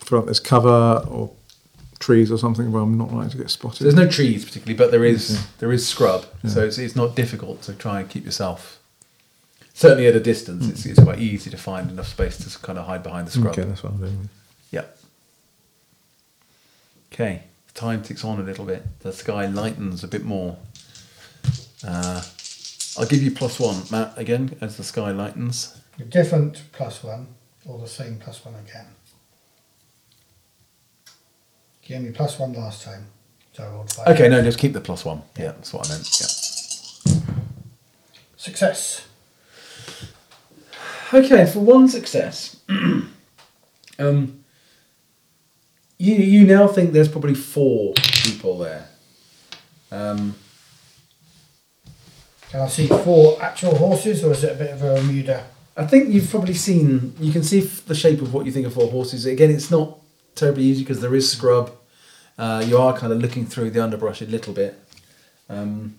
feel 0.00 0.18
like 0.18 0.26
there's 0.26 0.40
cover 0.40 1.06
or 1.08 1.32
trees 2.00 2.32
or 2.32 2.38
something 2.38 2.72
where 2.72 2.82
I'm 2.82 2.98
not 2.98 3.12
likely 3.12 3.30
to 3.30 3.36
get 3.36 3.50
spotted. 3.50 3.78
So 3.78 3.84
there's 3.84 3.94
no 3.94 4.08
trees 4.08 4.44
particularly, 4.44 4.76
but 4.76 4.90
there 4.90 5.04
is 5.04 5.46
there 5.58 5.70
is 5.70 5.86
scrub, 5.86 6.26
so 6.48 6.64
it's, 6.64 6.78
it's 6.78 6.96
not 6.96 7.14
difficult 7.14 7.62
to 7.62 7.74
try 7.74 8.00
and 8.00 8.08
keep 8.10 8.24
yourself. 8.24 8.80
Certainly 9.74 10.08
at 10.08 10.16
a 10.16 10.20
distance, 10.20 10.68
it's, 10.68 10.84
it's 10.84 11.02
quite 11.02 11.20
easy 11.20 11.48
to 11.50 11.56
find 11.56 11.90
enough 11.90 12.08
space 12.08 12.36
to 12.38 12.58
kind 12.58 12.78
of 12.78 12.86
hide 12.86 13.02
behind 13.02 13.26
the 13.26 13.30
scrub. 13.30 13.52
Okay, 13.52 13.62
that's 13.62 13.82
what 13.82 13.92
I'm 13.92 13.98
doing. 13.98 14.28
Yep. 14.72 14.98
Okay, 17.12 17.44
time 17.74 18.02
ticks 18.02 18.24
on 18.24 18.40
a 18.40 18.42
little 18.42 18.64
bit. 18.64 18.82
The 19.00 19.12
sky 19.12 19.46
lightens 19.46 20.02
a 20.02 20.08
bit 20.08 20.24
more. 20.24 20.58
Uh, 21.86 22.22
I'll 22.98 23.06
give 23.06 23.22
you 23.22 23.30
plus 23.30 23.58
one, 23.58 23.82
Matt, 23.90 24.12
again, 24.18 24.56
as 24.60 24.76
the 24.76 24.84
sky 24.84 25.12
lightens. 25.12 25.78
A 25.98 26.04
different 26.04 26.62
plus 26.72 27.02
one, 27.02 27.28
or 27.64 27.78
the 27.78 27.88
same 27.88 28.18
plus 28.18 28.44
one 28.44 28.54
again. 28.56 28.86
Gave 31.90 32.02
me 32.02 32.12
plus 32.12 32.38
one 32.38 32.52
last 32.52 32.84
time, 32.84 33.06
so 33.52 33.64
I 33.64 33.66
rolled 33.66 33.92
five. 33.92 34.06
Okay, 34.06 34.28
no, 34.28 34.40
just 34.42 34.60
keep 34.60 34.72
the 34.74 34.80
plus 34.80 35.04
one. 35.04 35.22
Yeah, 35.36 35.46
that's 35.46 35.72
what 35.72 35.88
I 35.88 35.94
meant. 35.94 36.08
Yeah. 36.20 37.20
Success. 38.36 39.08
Okay, 41.12 41.44
for 41.46 41.58
one 41.58 41.88
success, 41.88 42.60
um, 42.68 44.44
you 45.98 46.14
you 46.14 46.46
now 46.46 46.68
think 46.68 46.92
there's 46.92 47.08
probably 47.08 47.34
four 47.34 47.94
people 47.94 48.58
there. 48.58 48.86
Um, 49.90 50.36
Can 52.50 52.60
I 52.60 52.68
see 52.68 52.86
four 52.86 53.42
actual 53.42 53.74
horses, 53.74 54.22
or 54.22 54.30
is 54.30 54.44
it 54.44 54.52
a 54.52 54.54
bit 54.54 54.70
of 54.70 54.82
a 54.84 54.94
Bermuda? 54.94 55.44
I 55.76 55.86
think 55.88 56.10
you've 56.10 56.30
probably 56.30 56.54
seen. 56.54 57.14
You 57.18 57.32
can 57.32 57.42
see 57.42 57.64
f- 57.64 57.84
the 57.84 57.96
shape 57.96 58.22
of 58.22 58.32
what 58.32 58.46
you 58.46 58.52
think 58.52 58.68
of 58.68 58.74
four 58.74 58.88
horses. 58.92 59.26
Again, 59.26 59.50
it's 59.50 59.72
not 59.72 59.98
terribly 60.36 60.62
easy 60.62 60.84
because 60.84 61.00
there 61.00 61.16
is 61.16 61.28
scrub. 61.28 61.78
Uh, 62.40 62.64
you 62.66 62.78
are 62.78 62.96
kind 62.96 63.12
of 63.12 63.20
looking 63.20 63.44
through 63.44 63.68
the 63.68 63.84
underbrush 63.84 64.22
a 64.22 64.24
little 64.24 64.54
bit. 64.54 64.74
Um, 65.50 65.98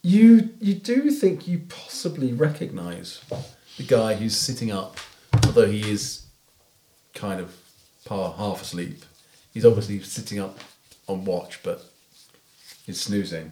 you 0.00 0.50
you 0.60 0.74
do 0.74 1.10
think 1.10 1.48
you 1.48 1.62
possibly 1.68 2.32
recognise 2.32 3.20
the 3.78 3.82
guy 3.82 4.14
who's 4.14 4.36
sitting 4.36 4.70
up, 4.70 4.96
although 5.44 5.66
he 5.66 5.90
is 5.90 6.26
kind 7.14 7.40
of 7.40 7.52
par, 8.04 8.34
half 8.38 8.62
asleep. 8.62 9.04
He's 9.52 9.64
obviously 9.64 10.00
sitting 10.02 10.38
up 10.38 10.60
on 11.08 11.24
watch, 11.24 11.64
but 11.64 11.84
he's 12.86 13.00
snoozing. 13.00 13.50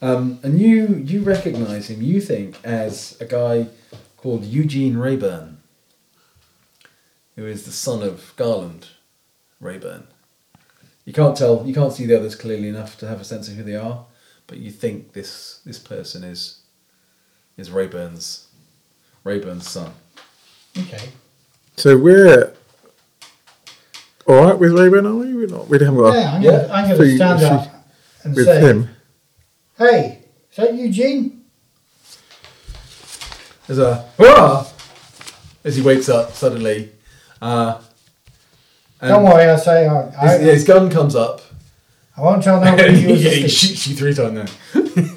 Um, 0.00 0.40
and 0.42 0.58
you 0.58 1.04
you 1.06 1.20
recognise 1.20 1.90
him, 1.90 2.00
you 2.00 2.18
think, 2.18 2.56
as 2.64 3.14
a 3.20 3.26
guy 3.26 3.66
called 4.16 4.44
Eugene 4.46 4.96
Rayburn, 4.96 5.58
who 7.36 7.46
is 7.46 7.64
the 7.64 7.72
son 7.72 8.02
of 8.02 8.32
Garland 8.36 8.88
Rayburn. 9.60 10.06
You 11.04 11.12
can't 11.12 11.36
tell, 11.36 11.64
you 11.66 11.74
can't 11.74 11.92
see 11.92 12.06
the 12.06 12.16
others 12.18 12.34
clearly 12.36 12.68
enough 12.68 12.98
to 12.98 13.08
have 13.08 13.20
a 13.20 13.24
sense 13.24 13.48
of 13.48 13.54
who 13.54 13.62
they 13.62 13.74
are, 13.76 14.04
but 14.46 14.58
you 14.58 14.70
think 14.70 15.12
this 15.12 15.60
this 15.64 15.78
person 15.78 16.22
is 16.24 16.60
is 17.56 17.70
Rayburn's 17.70 18.48
Rayburn's 19.24 19.68
son. 19.68 19.92
Okay. 20.78 21.10
So 21.76 21.96
we're 21.98 22.54
all 24.26 24.44
right 24.44 24.58
with 24.58 24.72
Rayburn, 24.72 25.06
are 25.06 25.14
we? 25.14 25.34
We're 25.34 25.46
not. 25.48 25.68
We 25.68 25.78
haven't 25.78 25.96
got. 25.96 26.14
Yeah, 26.14 26.32
I'm 26.34 26.42
gonna, 26.42 26.68
I'm 26.72 26.84
gonna 26.84 26.96
So 26.96 27.16
stand 27.16 27.40
you- 27.40 27.46
up 27.46 27.86
and 28.24 28.36
with 28.36 28.44
say, 28.46 28.60
him. 28.60 28.88
"Hey, 29.78 30.24
is 30.50 30.56
that 30.56 30.74
Eugene?" 30.74 31.44
There's 33.66 33.78
a 33.80 34.02
hurrah 34.18 34.66
as 35.64 35.76
he 35.76 35.82
wakes 35.82 36.08
up 36.08 36.32
suddenly. 36.32 36.91
Uh, 37.42 37.80
Don't 39.00 39.24
worry, 39.24 39.44
I 39.50 39.56
say 39.56 39.86
I, 39.88 40.12
I, 40.16 40.38
His, 40.38 40.52
his 40.54 40.64
gun 40.64 40.88
comes 40.90 41.16
up. 41.16 41.40
I 42.16 42.20
won't 42.20 42.42
tell 42.42 42.60
nobody 42.64 42.92
yeah, 43.00 43.16
he 43.16 43.44
asleep. 43.44 43.50
shoots 43.50 43.86
you 43.88 43.96
three 43.96 44.14
times 44.14 44.52
now. 44.74 45.14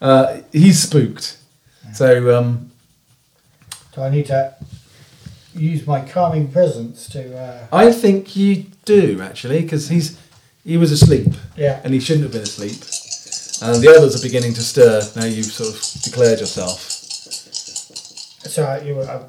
uh, 0.00 0.40
he's 0.52 0.80
spooked. 0.80 1.38
So 1.92 2.38
um, 2.38 2.70
So 3.94 4.02
I 4.02 4.10
need 4.10 4.26
to 4.26 4.54
use 5.54 5.86
my 5.86 6.00
calming 6.00 6.50
presence 6.50 7.08
to. 7.10 7.36
Uh, 7.38 7.66
I 7.72 7.92
think 7.92 8.34
you 8.36 8.66
do 8.84 9.20
actually, 9.20 9.62
because 9.62 9.88
he's 9.88 10.18
he 10.64 10.76
was 10.78 10.90
asleep 10.92 11.28
yeah. 11.56 11.80
and 11.84 11.92
he 11.92 12.00
shouldn't 12.00 12.22
have 12.24 12.32
been 12.32 12.42
asleep. 12.42 12.80
And 13.62 13.82
the 13.82 13.94
others 13.96 14.18
are 14.18 14.22
beginning 14.26 14.54
to 14.54 14.62
stir 14.62 15.02
now. 15.14 15.26
You've 15.26 15.46
sort 15.46 15.74
of 15.74 16.02
declared 16.02 16.40
yourself. 16.40 16.80
So 18.48 18.64
I, 18.64 18.80
you 18.82 18.94
were 18.96 19.02
uh, 19.08 19.24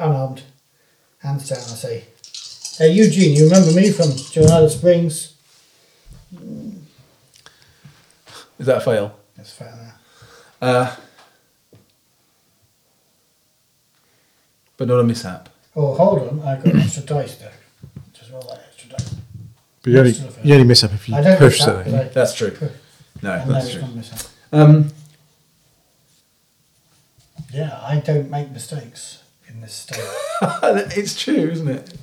unarmed, 0.00 0.42
hands 1.24 1.48
down. 1.48 1.58
I 1.58 1.62
say, 1.62 2.04
"Hey 2.78 2.92
Eugene, 2.92 3.34
you 3.36 3.44
remember 3.44 3.72
me 3.72 3.90
from 3.90 4.08
Jornada 4.10 4.70
Springs?" 4.70 5.34
Is 8.58 8.66
that 8.66 8.76
a 8.78 8.80
fail? 8.80 9.18
That's 9.36 9.52
fair 9.52 9.68
enough. 9.68 10.00
Uh, 10.62 10.96
but 14.76 14.88
not 14.88 15.00
a 15.00 15.04
mishap. 15.04 15.48
Oh, 15.76 15.94
hold 15.94 16.20
on, 16.28 16.40
I've 16.46 16.64
got 16.64 16.76
extra 16.76 17.02
dice 17.02 17.36
though. 17.36 17.50
Just 18.12 18.30
roll 18.30 18.42
that 18.42 18.62
extra 18.68 18.90
dice. 18.90 19.14
But 19.82 19.90
you 19.92 19.98
only, 19.98 20.12
Still 20.12 20.28
a 20.28 20.30
fail. 20.30 20.46
you 20.46 20.54
only 20.54 20.66
miss 20.66 20.84
up 20.84 20.92
if 20.92 21.08
you 21.08 21.16
I 21.16 21.20
don't 21.20 21.38
push 21.38 21.54
miss 21.58 21.58
that, 21.58 21.64
something. 21.74 21.92
but 21.92 22.04
I- 22.06 22.08
That's 22.08 22.34
true. 22.34 22.56
No, 23.22 23.30
I 23.32 23.44
know 23.44 23.52
that's 23.52 23.64
it's 23.66 23.74
true. 23.74 23.82
not 23.82 23.90
a 23.90 23.94
mishap. 23.96 24.20
Um, 24.52 24.92
Yeah, 27.52 27.78
I 27.82 28.00
don't 28.00 28.30
make 28.30 28.50
mistakes 28.50 29.18
in 29.54 29.60
this 29.60 29.72
state. 29.74 30.00
it's 30.98 31.18
true, 31.20 31.34
isn't 31.50 31.68
it? 31.68 31.94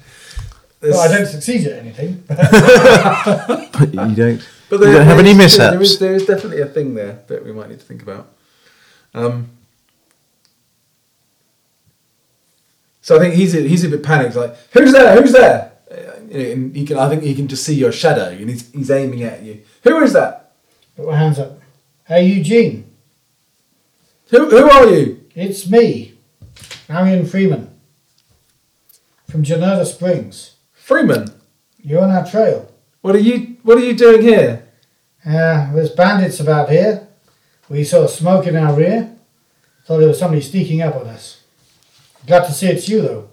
well, 0.81 0.99
I 0.99 1.07
don't 1.15 1.27
succeed 1.27 1.67
at 1.67 1.79
anything. 1.79 2.23
But 2.27 2.37
But 3.73 3.93
you 3.93 4.15
don't. 4.15 4.49
But 4.69 4.79
you 4.79 4.91
don't 4.93 5.05
have 5.05 5.19
any 5.19 5.33
there 5.33 5.45
is- 5.45 5.57
mishaps. 5.57 5.71
There 5.71 5.81
is, 5.81 5.99
there 5.99 6.13
is 6.15 6.25
definitely 6.25 6.61
a 6.61 6.65
thing 6.65 6.95
there 6.95 7.19
that 7.27 7.43
we 7.45 7.51
might 7.51 7.69
need 7.69 7.79
to 7.79 7.85
think 7.85 8.01
about. 8.01 8.29
Um, 9.13 9.49
so 13.01 13.15
I 13.17 13.19
think 13.19 13.33
he's 13.35 13.53
a, 13.55 13.61
he's 13.61 13.83
a 13.83 13.89
bit 13.89 14.03
panicked. 14.03 14.35
Like, 14.35 14.55
who's 14.71 14.91
there? 14.93 15.19
Who's 15.21 15.33
there? 15.33 15.71
Uh, 15.91 15.95
And 16.31 16.75
he 16.75 16.85
can. 16.85 16.97
I 16.97 17.09
think 17.09 17.23
he 17.23 17.35
can 17.35 17.47
just 17.47 17.63
see 17.65 17.75
your 17.75 17.91
shadow, 17.91 18.29
and 18.29 18.49
he's, 18.49 18.71
he's 18.71 18.89
aiming 18.91 19.23
at 19.23 19.41
you. 19.43 19.61
Who 19.83 19.99
is 20.01 20.13
that? 20.13 20.53
put 20.95 21.07
my 21.07 21.17
hands 21.17 21.39
up. 21.39 21.59
Hey 22.05 22.25
Eugene, 22.27 22.91
Who 24.29 24.49
who 24.49 24.69
are 24.69 24.87
you? 24.87 25.23
it's 25.35 25.69
me, 25.69 26.10
Marion 26.91 27.25
Freeman, 27.25 27.69
from 29.29 29.43
Jornada 29.43 29.85
Springs. 29.85 30.55
Freeman. 30.73 31.29
You're 31.81 32.01
on 32.03 32.09
our 32.11 32.25
trail. 32.29 32.69
What 32.99 33.15
are 33.15 33.19
you 33.19 33.55
What 33.63 33.77
are 33.77 33.85
you 33.85 33.95
doing 33.95 34.21
here? 34.21 34.67
Uh, 35.25 35.71
there's 35.71 35.91
bandits 35.91 36.41
about 36.41 36.69
here. 36.69 37.07
We 37.69 37.85
saw 37.85 38.07
smoke 38.07 38.45
in 38.45 38.57
our 38.57 38.73
rear. 38.75 39.15
Thought 39.85 39.99
there 39.99 40.09
was 40.09 40.19
somebody 40.19 40.41
sneaking 40.41 40.81
up 40.81 40.95
on 40.97 41.07
us. 41.07 41.43
Glad 42.27 42.43
to 42.47 42.51
see 42.51 42.67
it's 42.67 42.89
you 42.89 43.01
though. 43.01 43.29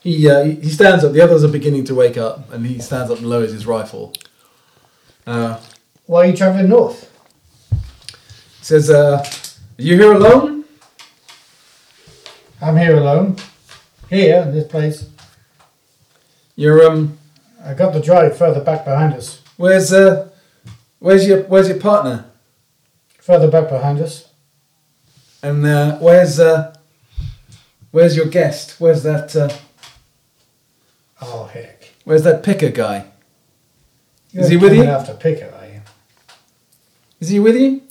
He 0.00 0.30
uh, 0.30 0.44
he 0.44 0.52
he 0.54 0.70
stands 0.70 1.02
up. 1.02 1.12
The 1.12 1.20
others 1.20 1.42
are 1.42 1.48
beginning 1.48 1.82
to 1.86 1.96
wake 1.96 2.16
up, 2.16 2.52
and 2.52 2.64
he 2.64 2.78
stands 2.78 3.10
up 3.10 3.18
and 3.18 3.28
lowers 3.28 3.50
his 3.50 3.66
rifle. 3.66 4.12
Uh, 5.26 5.58
Why 6.06 6.18
are 6.22 6.26
you 6.30 6.36
travelling 6.36 6.68
north? 6.68 7.10
he 7.72 8.64
says, 8.64 8.88
uh, 8.88 9.18
"Are 9.78 9.82
you 9.82 9.96
here 9.96 10.12
alone?" 10.12 10.57
I'm 12.60 12.76
here 12.76 12.96
alone. 12.96 13.36
Here 14.10 14.42
in 14.42 14.52
this 14.52 14.66
place. 14.66 15.08
You're 16.56 16.84
um. 16.88 17.18
I 17.64 17.74
got 17.74 17.92
the 17.92 18.00
drive 18.00 18.36
further 18.38 18.60
back 18.62 18.84
behind 18.84 19.14
us. 19.14 19.42
Where's 19.56 19.92
uh, 19.92 20.28
where's 20.98 21.26
your 21.26 21.42
where's 21.44 21.68
your 21.68 21.78
partner? 21.78 22.24
Further 23.20 23.50
back 23.50 23.68
behind 23.68 24.00
us. 24.00 24.28
And 25.42 25.64
uh, 25.66 25.98
where's 25.98 26.40
uh, 26.40 26.74
where's 27.90 28.16
your 28.16 28.26
guest? 28.26 28.80
Where's 28.80 29.02
that 29.02 29.36
uh, 29.36 29.50
Oh 31.20 31.44
heck. 31.46 31.90
where's 32.04 32.22
that 32.22 32.42
picker 32.42 32.70
guy? 32.70 33.06
You're 34.32 34.44
Is 34.44 34.50
he 34.50 34.56
with 34.56 34.74
you? 34.74 34.84
After 34.84 35.14
Picker, 35.14 35.52
are 35.58 35.66
you? 35.66 35.80
Is 37.20 37.28
he 37.30 37.40
with 37.40 37.56
you? 37.56 37.82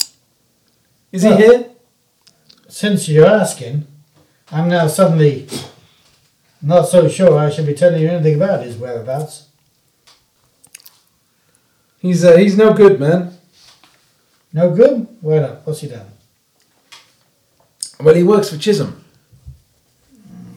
Is 1.11 1.23
Well- 1.23 1.37
he 1.37 1.43
here? 1.45 1.65
Since 2.69 3.07
you're 3.09 3.25
asking, 3.25 3.87
I'm 4.51 4.69
now 4.69 4.87
suddenly 4.87 5.47
not 6.61 6.87
so 6.87 7.07
sure 7.09 7.37
I 7.37 7.49
should 7.49 7.65
be 7.65 7.73
telling 7.73 8.01
you 8.01 8.09
anything 8.09 8.35
about 8.35 8.63
his 8.63 8.77
whereabouts. 8.77 9.47
He's 11.99 12.23
uh, 12.23 12.37
he's 12.37 12.55
no 12.57 12.73
good, 12.73 12.99
man. 12.99 13.37
No 14.53 14.73
good? 14.73 15.07
Why 15.21 15.39
not? 15.39 15.67
What's 15.67 15.81
he 15.81 15.87
done? 15.89 16.07
Well, 17.99 18.15
he 18.15 18.23
works 18.23 18.49
for 18.49 18.57
Chisholm. 18.57 19.03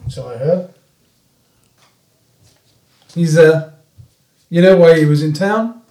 So 0.07 0.29
I 0.29 0.37
heard. 0.37 0.73
He's 3.13 3.37
uh, 3.37 3.71
you 4.49 4.61
know 4.61 4.77
why 4.77 4.97
he 4.97 5.05
was 5.05 5.21
in 5.23 5.33
town? 5.33 5.81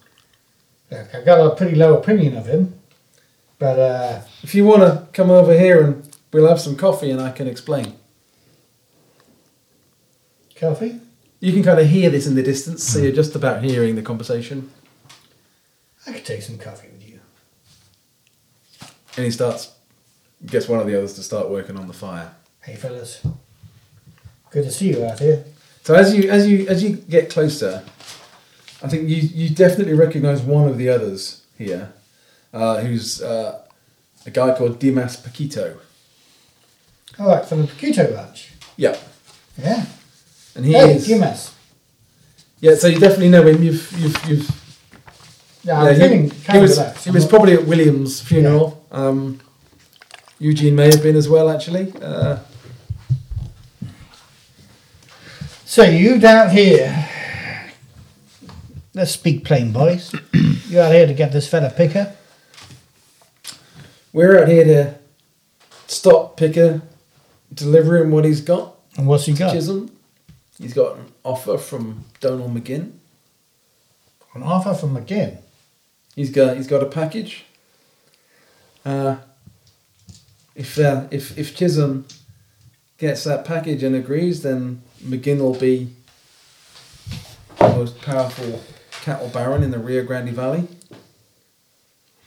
Look, 0.91 1.15
I 1.15 1.23
got 1.23 1.41
a 1.41 1.55
pretty 1.55 1.75
low 1.77 1.99
opinion 1.99 2.37
of 2.37 2.47
him. 2.47 2.81
But 3.59 3.79
uh, 3.79 4.23
If 4.43 4.55
you 4.55 4.65
want 4.65 4.83
to 4.83 5.07
come 5.13 5.31
over 5.31 5.57
here 5.59 5.83
and 5.83 6.10
we'll 6.33 6.49
have 6.49 6.61
some 6.61 6.77
coffee 6.77 7.11
and 7.11 7.21
I 7.21 7.31
can 7.33 7.47
explain. 7.47 7.95
coffee? 10.55 11.01
You 11.41 11.53
can 11.53 11.63
kind 11.63 11.81
of 11.81 11.87
hear 11.89 12.11
this 12.11 12.27
in 12.27 12.35
the 12.35 12.43
distance, 12.43 12.85
so 12.85 12.99
you're 12.99 13.13
just 13.13 13.35
about 13.35 13.65
hearing 13.65 13.97
the 13.97 14.03
conversation. 14.03 14.71
I 16.07 16.13
could 16.13 16.25
take 16.25 16.43
some 16.43 16.59
coffee 16.59 16.89
with 16.93 17.09
you. 17.09 17.21
And 19.17 19.25
he 19.25 19.31
starts, 19.31 19.73
gets 20.45 20.69
one 20.69 20.81
of 20.81 20.87
the 20.87 20.97
others 20.97 21.15
to 21.15 21.23
start 21.23 21.49
working 21.49 21.79
on 21.79 21.87
the 21.87 21.95
fire. 21.95 22.35
Hey 22.63 22.77
fellas. 22.77 23.27
Good 24.51 24.65
to 24.65 24.71
see 24.71 24.91
you 24.91 25.05
out 25.05 25.19
here. 25.19 25.45
So 25.83 25.95
as 25.95 26.15
you 26.15 26.31
as 26.31 26.47
you 26.47 26.67
as 26.69 26.83
you 26.83 26.97
get 26.97 27.31
closer, 27.31 27.83
I 28.83 28.89
think 28.89 29.09
you 29.09 29.17
you 29.17 29.49
definitely 29.49 29.95
recognise 29.95 30.43
one 30.43 30.69
of 30.69 30.77
the 30.77 30.91
others 30.91 31.43
here, 31.57 31.93
uh, 32.53 32.81
who's 32.81 33.23
uh, 33.23 33.63
a 34.27 34.31
guy 34.31 34.55
called 34.55 34.79
Dimas 34.79 35.17
Paquito. 35.17 35.79
Alright, 37.19 37.45
from 37.47 37.63
the 37.63 37.69
Paquito 37.69 38.15
Ranch. 38.15 38.53
Yeah, 38.77 38.97
Yeah. 39.59 39.85
and 40.55 40.65
he 40.65 40.73
hey, 40.73 40.95
is. 40.95 41.09
Yeah, 42.61 42.75
so 42.75 42.87
you 42.87 42.99
definitely 42.99 43.29
know 43.29 43.47
him. 43.47 43.63
You've 43.63 43.93
you've 43.99 44.27
you've. 44.27 44.51
Yeah, 45.65 45.81
I'm 45.81 45.87
yeah, 45.89 45.95
feeling 46.07 46.31
he, 46.31 46.41
kind 46.45 46.57
he 46.57 46.63
was 46.63 46.79
relaxed. 46.79 47.05
he 47.05 47.11
was 47.11 47.27
probably 47.27 47.55
at 47.55 47.67
William's 47.67 48.21
funeral. 48.21 48.85
Um, 48.91 49.41
Eugene 50.39 50.75
may 50.75 50.87
have 50.87 51.03
been 51.03 51.17
as 51.17 51.29
well, 51.29 51.51
actually. 51.51 51.93
Uh, 52.01 52.39
So 55.71 55.85
you 55.85 56.19
down 56.19 56.51
here. 56.51 57.09
Let's 58.93 59.13
speak 59.13 59.45
plain, 59.45 59.71
boys. 59.71 60.13
You're 60.69 60.83
out 60.83 60.93
here 60.93 61.07
to 61.07 61.15
get 61.15 61.31
this 61.31 61.47
fella 61.49 61.71
picker? 61.71 62.13
we're 64.13 64.43
out 64.43 64.49
here 64.49 64.65
to 64.65 64.95
stop 65.87 66.37
Picker, 66.37 66.83
deliver 67.53 67.99
him 67.99 68.11
what 68.11 68.25
he's 68.25 68.41
got. 68.41 68.75
And 68.97 69.07
what's 69.07 69.27
he 69.27 69.33
got? 69.33 69.53
Chisholm. 69.53 69.91
He's 70.59 70.75
got 70.75 70.97
an 70.99 71.07
offer 71.25 71.57
from 71.59 72.05
Donald 72.21 72.55
McGinn. 72.55 72.93
An 74.35 74.43
offer 74.43 74.75
from 74.75 74.97
McGinn. 74.97 75.39
He's 76.15 76.31
got 76.31 76.57
he's 76.57 76.67
got 76.67 76.83
a 76.83 76.87
package. 76.87 77.45
Uh, 78.85 79.17
if 80.55 80.79
uh, 80.79 81.07
if 81.11 81.37
if 81.39 81.57
Chisholm 81.57 82.05
gets 82.99 83.25
that 83.25 83.45
package 83.45 83.83
and 83.83 83.95
agrees, 83.97 84.43
then 84.43 84.83
McGinn 85.03 85.39
will 85.39 85.55
be 85.59 85.91
the 87.59 87.69
most 87.69 88.01
powerful 88.03 88.63
cattle 89.03 89.29
baron 89.29 89.63
in 89.63 89.71
the 89.71 89.79
Rio 89.79 90.05
Grande 90.05 90.31
Valley. 90.31 90.69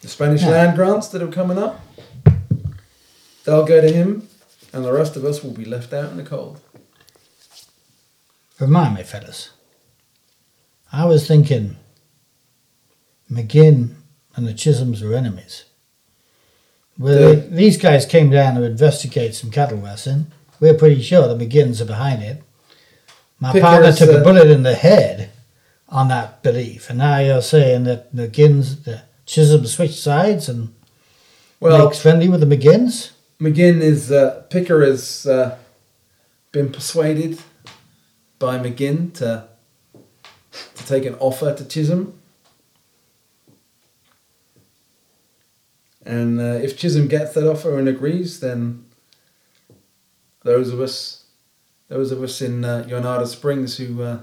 The 0.02 0.08
Spanish 0.08 0.42
Yeah. 0.42 0.50
land 0.50 0.76
grants 0.76 1.08
that 1.10 1.22
are 1.22 1.28
coming 1.28 1.58
up, 1.58 1.80
they'll 3.46 3.66
go 3.66 3.80
to 3.80 3.92
him, 3.92 4.28
and 4.74 4.84
the 4.84 4.92
rest 4.92 5.16
of 5.16 5.24
us 5.24 5.44
will 5.44 5.52
be 5.54 5.66
left 5.66 5.94
out 5.94 6.10
in 6.12 6.18
the 6.18 6.24
cold. 6.24 6.60
Remind 8.60 8.96
me, 8.96 9.04
fellas. 9.04 9.52
I 10.92 11.06
was 11.06 11.28
thinking 11.28 11.78
McGinn 13.32 13.96
and 14.36 14.48
the 14.48 14.54
Chisholms 14.54 15.02
were 15.02 15.14
enemies. 15.16 15.66
Well, 16.98 17.36
The- 17.36 17.42
these 17.42 17.78
guys 17.78 18.06
came 18.06 18.30
down 18.30 18.56
to 18.56 18.64
investigate 18.64 19.36
some 19.36 19.52
cattle 19.52 19.78
rustling, 19.80 20.28
we're 20.60 20.74
pretty 20.76 21.02
sure 21.02 21.28
the 21.28 21.46
McGinns 21.46 21.82
are 21.82 21.86
behind 21.86 22.24
it. 22.24 22.42
My 23.40 23.52
Picker 23.52 23.66
partner 23.66 23.92
took 23.92 24.10
a 24.10 24.22
uh, 24.22 24.24
bullet 24.24 24.50
in 24.50 24.64
the 24.64 24.76
head 24.76 25.32
on 25.90 26.08
that 26.08 26.42
belief, 26.42 26.90
and 26.90 27.00
now 27.00 27.18
you're 27.20 27.42
saying 27.42 27.84
that 27.84 28.16
McGinns, 28.16 28.84
the 28.86 29.02
Chisholm 29.26 29.66
switched 29.66 30.00
sides 30.00 30.48
and 30.48 30.74
Well, 31.60 31.86
makes 31.86 32.00
friendly 32.00 32.30
with 32.30 32.40
the 32.40 32.46
McGinns. 32.56 33.10
McGinn 33.44 33.82
is 33.82 34.10
uh, 34.10 34.44
Picker 34.50 34.86
has 34.86 35.26
uh, 35.26 35.58
been 36.54 36.72
persuaded 36.72 37.40
by 38.40 38.58
McGinn 38.58 39.14
to 39.16 39.50
to 40.76 40.86
take 40.86 41.06
an 41.06 41.16
offer 41.16 41.54
to 41.54 41.66
Chisholm, 41.66 42.18
and 46.06 46.40
uh, 46.40 46.60
if 46.64 46.78
Chisholm 46.78 47.10
gets 47.10 47.34
that 47.34 47.46
offer 47.46 47.78
and 47.78 47.90
agrees, 47.90 48.40
then 48.40 48.86
those 50.44 50.70
of 50.70 50.80
us, 50.80 51.26
those 51.90 52.14
of 52.14 52.24
us 52.24 52.42
in 52.42 52.64
uh, 52.64 52.86
Jornada 52.88 53.28
Springs 53.28 53.76
who 53.76 54.04
uh, 54.04 54.20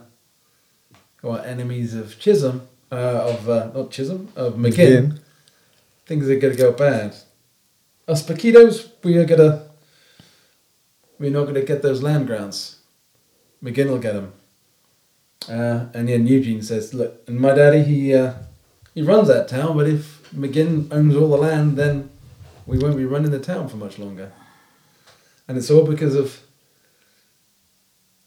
who 1.16 1.28
are 1.28 1.44
enemies 1.44 1.94
of 1.94 2.18
Chisholm, 2.18 2.66
uh, 2.90 2.94
of 2.94 3.50
uh, 3.50 3.70
not 3.74 3.90
Chisholm, 3.90 4.32
of 4.34 4.54
McGinn, 4.54 5.20
things 6.06 6.26
are 6.30 6.38
going 6.38 6.56
to 6.56 6.62
go 6.62 6.72
bad. 6.72 7.14
Us 8.08 8.26
Paquitos, 8.26 8.90
we 9.04 9.16
are 9.18 9.24
gonna, 9.24 9.68
we're 11.18 11.30
not 11.30 11.46
gonna 11.46 11.62
get 11.62 11.82
those 11.82 12.02
land 12.02 12.26
grants. 12.26 12.78
McGinn 13.62 13.88
will 13.88 13.98
get 13.98 14.14
them. 14.14 14.32
Uh, 15.48 15.86
and 15.94 16.08
then 16.08 16.26
Eugene 16.26 16.62
says, 16.62 16.92
"Look, 16.92 17.22
and 17.26 17.38
my 17.38 17.54
daddy, 17.54 17.82
he 17.82 18.14
uh, 18.14 18.34
he 18.94 19.02
runs 19.02 19.28
that 19.28 19.48
town, 19.48 19.76
but 19.76 19.88
if 19.88 20.30
McGinn 20.32 20.92
owns 20.92 21.16
all 21.16 21.28
the 21.28 21.36
land, 21.36 21.76
then 21.76 22.10
we 22.66 22.78
won't 22.78 22.96
be 22.96 23.04
running 23.04 23.30
the 23.30 23.40
town 23.40 23.68
for 23.68 23.76
much 23.76 23.98
longer. 23.98 24.32
And 25.48 25.56
it's 25.58 25.70
all 25.70 25.86
because 25.86 26.14
of 26.14 26.40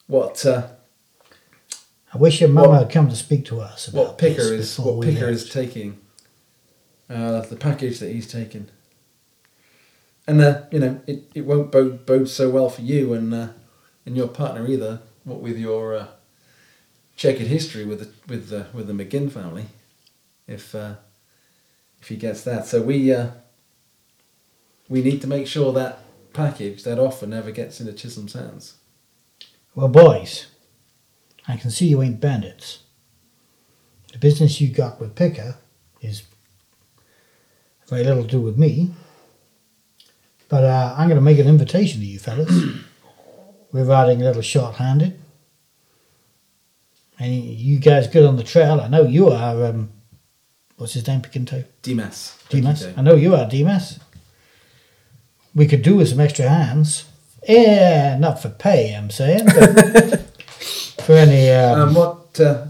what 0.06 0.44
uh, 0.44 0.68
I 2.12 2.18
wish 2.18 2.40
your 2.40 2.50
mama 2.50 2.78
had 2.78 2.90
come 2.90 3.08
to 3.08 3.16
speak 3.16 3.44
to 3.46 3.60
us 3.60 3.88
about 3.88 4.06
what 4.06 4.18
Picker 4.18 4.42
is 4.42 4.78
what 4.78 5.02
Picker 5.02 5.26
left. 5.26 5.32
is 5.32 5.50
taking, 5.50 5.98
uh, 7.08 7.40
the 7.40 7.56
package 7.56 7.98
that 8.00 8.12
he's 8.12 8.30
taken, 8.30 8.70
and 10.26 10.40
uh, 10.40 10.62
you 10.70 10.78
know 10.78 11.00
it, 11.06 11.30
it 11.34 11.44
won't 11.44 11.70
bode, 11.70 12.06
bode 12.06 12.28
so 12.28 12.50
well 12.50 12.68
for 12.68 12.82
you 12.82 13.12
and 13.12 13.32
uh, 13.32 13.48
and 14.06 14.16
your 14.16 14.28
partner 14.28 14.66
either. 14.66 15.00
What 15.24 15.40
with 15.40 15.58
your 15.58 15.94
uh, 15.94 16.06
checkered 17.16 17.46
history 17.46 17.84
with 17.84 18.00
the 18.00 18.08
with 18.28 18.48
the 18.48 18.66
with 18.72 18.86
the 18.86 18.92
McGinn 18.92 19.30
family, 19.30 19.66
if 20.46 20.74
uh, 20.74 20.94
if 22.00 22.08
he 22.08 22.16
gets 22.16 22.42
that, 22.44 22.66
so 22.66 22.82
we 22.82 23.12
uh, 23.12 23.30
we 24.88 25.02
need 25.02 25.20
to 25.22 25.26
make 25.26 25.46
sure 25.46 25.72
that 25.72 26.00
package 26.32 26.82
that 26.82 26.98
offer 26.98 27.26
never 27.26 27.50
gets 27.50 27.80
into 27.80 27.92
Chisholm's 27.92 28.34
hands. 28.34 28.74
Well, 29.74 29.88
boys, 29.88 30.46
I 31.48 31.56
can 31.56 31.70
see 31.70 31.86
you 31.86 32.02
ain't 32.02 32.20
bandits. 32.20 32.80
The 34.12 34.18
business 34.18 34.60
you 34.60 34.68
got 34.68 35.00
with 35.00 35.16
Picker 35.16 35.56
is 36.00 36.22
very 37.88 38.04
little 38.04 38.24
to 38.24 38.28
do 38.28 38.40
with 38.40 38.56
me. 38.56 38.92
But 40.54 40.62
uh, 40.62 40.94
I'm 40.96 41.08
going 41.08 41.16
to 41.18 41.20
make 41.20 41.40
an 41.40 41.48
invitation 41.48 41.98
to 42.00 42.06
you 42.06 42.20
fellas. 42.20 42.48
We're 43.72 43.82
riding 43.82 44.22
a 44.22 44.24
little 44.24 44.40
short-handed. 44.40 45.18
And 47.18 47.34
you 47.34 47.80
guys 47.80 48.06
good 48.06 48.24
on 48.24 48.36
the 48.36 48.44
trail. 48.44 48.80
I 48.80 48.86
know 48.86 49.02
you 49.02 49.30
are, 49.30 49.64
um, 49.64 49.90
what's 50.76 50.92
his 50.92 51.08
name, 51.08 51.22
Piquinto? 51.22 51.64
Dimas. 51.82 52.38
Dimas. 52.50 52.86
I 52.96 53.02
know 53.02 53.16
you 53.16 53.34
are, 53.34 53.48
Dimas. 53.48 53.98
We 55.56 55.66
could 55.66 55.82
do 55.82 55.96
with 55.96 56.10
some 56.10 56.20
extra 56.20 56.48
hands. 56.48 57.06
Yeah, 57.48 58.16
not 58.20 58.40
for 58.40 58.48
pay, 58.48 58.94
I'm 58.94 59.10
saying, 59.10 59.46
but 59.46 60.20
for 61.04 61.14
any. 61.14 61.50
Um, 61.50 61.80
Um, 61.80 61.94
what? 61.96 62.38
Uh, 62.38 62.66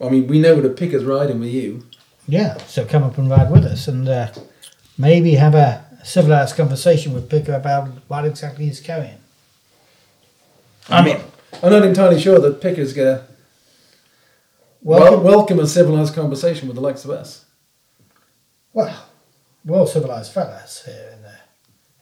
I 0.00 0.08
mean, 0.08 0.26
we 0.26 0.40
know 0.40 0.60
the 0.60 0.70
Picker's 0.70 1.04
riding 1.04 1.38
with 1.38 1.50
you. 1.50 1.86
yeah, 2.26 2.56
so 2.66 2.84
come 2.84 3.04
up 3.04 3.16
and 3.16 3.30
ride 3.30 3.52
with 3.52 3.64
us 3.64 3.86
and 3.86 4.08
uh, 4.08 4.32
maybe 4.98 5.34
have 5.36 5.54
a 5.54 5.85
civilized 6.10 6.56
conversation 6.56 7.12
with 7.12 7.28
Picker 7.28 7.54
about 7.54 7.88
what 8.06 8.24
exactly 8.24 8.66
he's 8.66 8.80
carrying. 8.80 9.18
I 10.88 11.04
mean, 11.04 11.18
I'm 11.62 11.70
not 11.72 11.84
entirely 11.84 12.20
sure 12.20 12.38
that 12.38 12.60
Picker's 12.60 12.92
gonna 12.92 13.26
welcome, 14.82 15.24
wel- 15.24 15.38
welcome 15.38 15.58
a 15.58 15.66
civilized 15.66 16.14
conversation 16.14 16.68
with 16.68 16.76
the 16.76 16.80
likes 16.80 17.04
of 17.04 17.10
us. 17.10 17.44
well, 18.72 19.04
we're 19.64 19.78
all 19.80 19.86
civilized 19.86 20.32
fellas 20.32 20.84
here 20.84 21.10
in 21.16 21.22
the, 21.22 21.32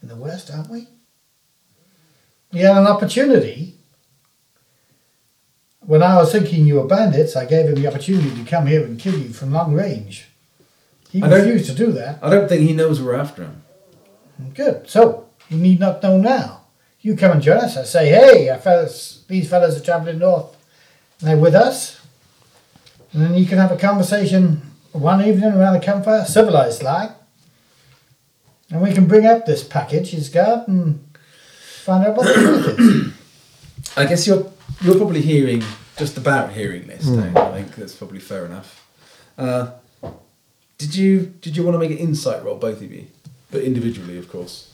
in 0.02 0.08
the 0.08 0.16
West, 0.16 0.50
aren't 0.52 0.68
we? 0.68 0.86
We 2.52 2.60
had 2.60 2.76
an 2.76 2.86
opportunity. 2.86 3.76
When 5.80 6.02
I 6.02 6.16
was 6.16 6.30
thinking 6.30 6.66
you 6.66 6.74
were 6.76 6.86
bandits, 6.86 7.36
I 7.36 7.46
gave 7.46 7.66
him 7.66 7.76
the 7.76 7.86
opportunity 7.86 8.30
to 8.34 8.50
come 8.50 8.66
here 8.66 8.84
and 8.84 8.98
kill 9.00 9.18
you 9.18 9.30
from 9.32 9.52
long 9.52 9.72
range. 9.72 10.28
He 11.08 11.22
I 11.22 11.28
don't- 11.28 11.40
refused 11.46 11.70
to 11.70 11.74
do 11.74 11.90
that. 11.92 12.18
I 12.22 12.28
don't 12.28 12.48
think 12.50 12.68
he 12.68 12.74
knows 12.74 13.00
we're 13.00 13.14
after 13.14 13.44
him. 13.44 13.62
Good. 14.54 14.88
So 14.88 15.28
you 15.48 15.58
need 15.58 15.80
not 15.80 16.02
know 16.02 16.16
now. 16.16 16.62
You 17.00 17.16
come 17.16 17.32
and 17.32 17.42
join 17.42 17.58
us. 17.58 17.76
I 17.76 17.84
say, 17.84 18.08
hey, 18.08 18.48
our 18.48 18.58
fellas, 18.58 19.24
these 19.28 19.48
fellas 19.48 19.78
are 19.78 19.84
travelling 19.84 20.18
north, 20.18 20.56
and 21.20 21.28
they're 21.28 21.36
with 21.36 21.54
us. 21.54 22.00
And 23.12 23.22
then 23.22 23.34
you 23.34 23.46
can 23.46 23.58
have 23.58 23.70
a 23.70 23.76
conversation 23.76 24.62
one 24.92 25.22
evening 25.22 25.52
around 25.52 25.74
the 25.74 25.80
campfire, 25.80 26.24
civilized 26.24 26.82
like, 26.82 27.10
and 28.70 28.80
we 28.80 28.92
can 28.92 29.06
bring 29.06 29.26
up 29.26 29.44
this 29.44 29.62
package 29.62 30.10
he's 30.10 30.28
got 30.28 30.66
and 30.66 31.04
find 31.84 32.06
out 32.06 32.16
what 32.16 32.26
the 32.26 32.32
truth 32.32 32.78
is. 32.78 33.12
I 33.96 34.06
guess 34.06 34.26
you're 34.26 34.50
you're 34.80 34.96
probably 34.96 35.20
hearing 35.20 35.62
just 35.96 36.16
about 36.16 36.52
hearing 36.52 36.86
this. 36.86 37.06
Dave. 37.06 37.36
I 37.36 37.52
think 37.52 37.74
that's 37.76 37.94
probably 37.94 38.18
fair 38.18 38.46
enough. 38.46 38.84
Uh, 39.36 39.72
did 40.78 40.94
you 40.94 41.26
did 41.40 41.56
you 41.56 41.62
want 41.62 41.74
to 41.74 41.78
make 41.78 41.90
an 41.90 41.98
insight 41.98 42.44
roll, 42.44 42.56
both 42.56 42.80
of 42.82 42.90
you, 42.90 43.06
but 43.54 43.62
individually, 43.62 44.18
of 44.18 44.28
course? 44.28 44.70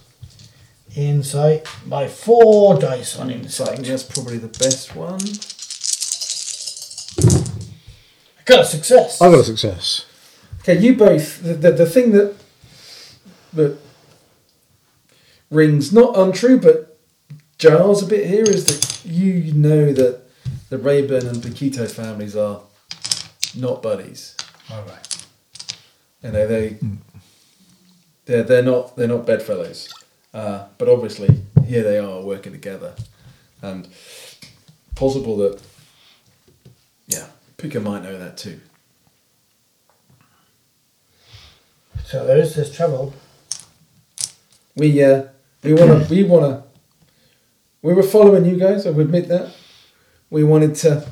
Insight 0.96 1.68
by 1.86 2.08
four 2.08 2.80
dice 2.80 3.16
on 3.16 3.28
mm, 3.28 3.30
I 3.30 3.32
think 3.34 3.44
insight. 3.44 3.84
that's 3.84 4.02
probably 4.02 4.38
the 4.38 4.48
best 4.48 4.96
one. 4.96 5.20
I 8.38 8.42
got 8.44 8.60
a 8.60 8.64
success. 8.64 9.20
I 9.20 9.30
got 9.30 9.40
a 9.40 9.44
success. 9.44 10.06
Okay, 10.60 10.78
you 10.78 10.96
both. 10.96 11.42
The, 11.42 11.54
the, 11.54 11.70
the 11.70 11.86
thing 11.86 12.12
that 12.12 12.34
that 13.52 13.78
rings 15.50 15.92
not 15.92 16.16
untrue, 16.16 16.58
but 16.58 16.98
jars 17.58 18.02
a 18.02 18.06
bit 18.06 18.26
here 18.26 18.44
is 18.44 18.64
that 18.64 19.04
you 19.08 19.52
know 19.52 19.92
that 19.92 20.22
the 20.70 20.78
Rayburn 20.78 21.26
and 21.26 21.36
Paquito 21.36 21.88
families 21.88 22.34
are 22.34 22.62
not 23.54 23.82
buddies. 23.82 24.36
All 24.72 24.82
right. 24.84 25.26
You 26.24 26.32
know 26.32 26.46
they 26.46 26.70
mm. 26.70 26.96
They're 28.30 28.44
they're 28.44 28.62
not 28.62 28.96
they're 28.96 29.08
not 29.08 29.26
bedfellows, 29.26 29.92
uh, 30.32 30.66
but 30.78 30.88
obviously 30.88 31.42
here 31.66 31.82
they 31.82 31.98
are 31.98 32.20
working 32.22 32.52
together, 32.52 32.94
and 33.60 33.88
possible 34.94 35.36
that 35.38 35.60
yeah, 37.08 37.26
Picker 37.56 37.80
might 37.80 38.04
know 38.04 38.16
that 38.16 38.36
too. 38.36 38.60
So 42.04 42.24
there 42.24 42.38
is 42.38 42.54
this 42.54 42.74
trouble. 42.74 43.14
We 44.76 45.02
uh, 45.02 45.24
we 45.64 45.74
wanna 45.74 46.06
we 46.08 46.22
wanna 46.22 46.62
we 47.82 47.94
were 47.94 48.04
following 48.04 48.44
you 48.44 48.56
guys. 48.56 48.86
I 48.86 48.90
will 48.90 49.00
admit 49.00 49.26
that 49.26 49.52
we 50.30 50.44
wanted 50.44 50.76
to 50.76 51.04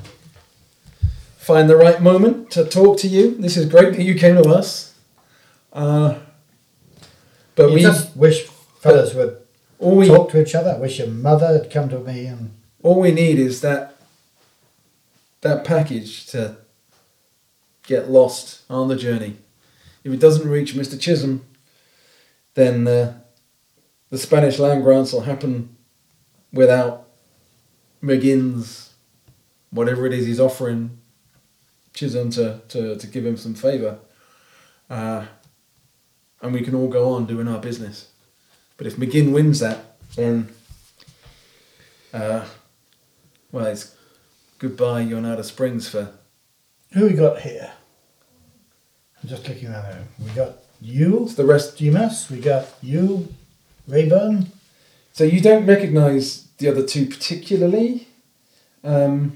find 1.37 1.69
the 1.69 1.75
right 1.75 2.01
moment 2.01 2.49
to 2.51 2.63
talk 2.63 2.97
to 2.99 3.09
you. 3.09 3.35
This 3.35 3.57
is 3.57 3.65
great 3.65 3.97
that 3.97 4.03
you 4.03 4.15
came 4.15 4.41
to 4.41 4.49
us. 4.49 4.95
Uh, 5.73 6.19
but 7.59 7.69
you 7.69 7.75
we 7.75 7.81
just 7.81 8.15
wish 8.15 8.45
fellas 8.79 9.13
would 9.13 9.37
all 9.79 9.97
we 9.97 10.07
talk 10.07 10.29
to 10.31 10.41
each 10.41 10.55
other. 10.55 10.71
I 10.71 10.77
wish 10.77 10.97
your 10.97 11.07
mother 11.07 11.47
had 11.47 11.69
come 11.69 11.89
to 11.89 11.99
me 11.99 12.25
and 12.25 12.51
all 12.81 12.99
we 12.99 13.11
need 13.11 13.37
is 13.37 13.59
that 13.61 13.97
that 15.41 15.65
package 15.65 16.25
to 16.27 16.55
get 17.83 18.09
lost 18.09 18.61
on 18.69 18.87
the 18.87 18.95
journey. 18.95 19.35
If 20.03 20.13
it 20.13 20.19
doesn't 20.19 20.49
reach 20.49 20.73
Mr. 20.73 20.97
Chisholm, 20.99 21.45
then 22.53 22.87
uh, 22.87 23.19
the 24.09 24.17
Spanish 24.17 24.57
land 24.57 24.83
grants 24.83 25.11
will 25.11 25.21
happen 25.21 25.75
without 26.53 27.07
McGinn's 28.01 28.93
whatever 29.71 30.05
it 30.05 30.13
is 30.13 30.25
he's 30.25 30.39
offering 30.39 30.97
Chisholm 31.93 32.31
to, 32.31 32.61
to, 32.69 32.95
to 32.95 33.07
give 33.07 33.25
him 33.25 33.35
some 33.35 33.53
favour. 33.53 33.99
Uh, 34.89 35.25
and 36.41 36.53
we 36.53 36.61
can 36.61 36.75
all 36.75 36.87
go 36.87 37.13
on 37.13 37.25
doing 37.25 37.47
our 37.47 37.59
business. 37.59 38.09
But 38.77 38.87
if 38.87 38.95
McGinn 38.95 39.33
wins 39.33 39.59
that, 39.59 39.97
then 40.15 40.49
uh, 42.13 42.45
well, 43.51 43.65
it's 43.67 43.95
goodbye, 44.57 45.05
Jornada 45.05 45.43
Springs 45.43 45.89
for. 45.89 46.13
Who 46.93 47.05
we 47.05 47.13
got 47.13 47.41
here? 47.41 47.71
I'm 49.21 49.29
just 49.29 49.47
looking 49.47 49.69
around 49.69 49.83
there. 49.83 50.03
We 50.19 50.31
got 50.31 50.55
you, 50.81 51.23
It's 51.25 51.35
the 51.35 51.45
rest. 51.45 51.77
Dimas. 51.77 52.29
We 52.29 52.39
got 52.39 52.67
you, 52.81 53.27
Rayburn. 53.87 54.47
So 55.13 55.23
you 55.23 55.41
don't 55.41 55.65
recognise 55.65 56.47
the 56.57 56.69
other 56.69 56.85
two 56.85 57.05
particularly. 57.05 58.07
Um, 58.83 59.33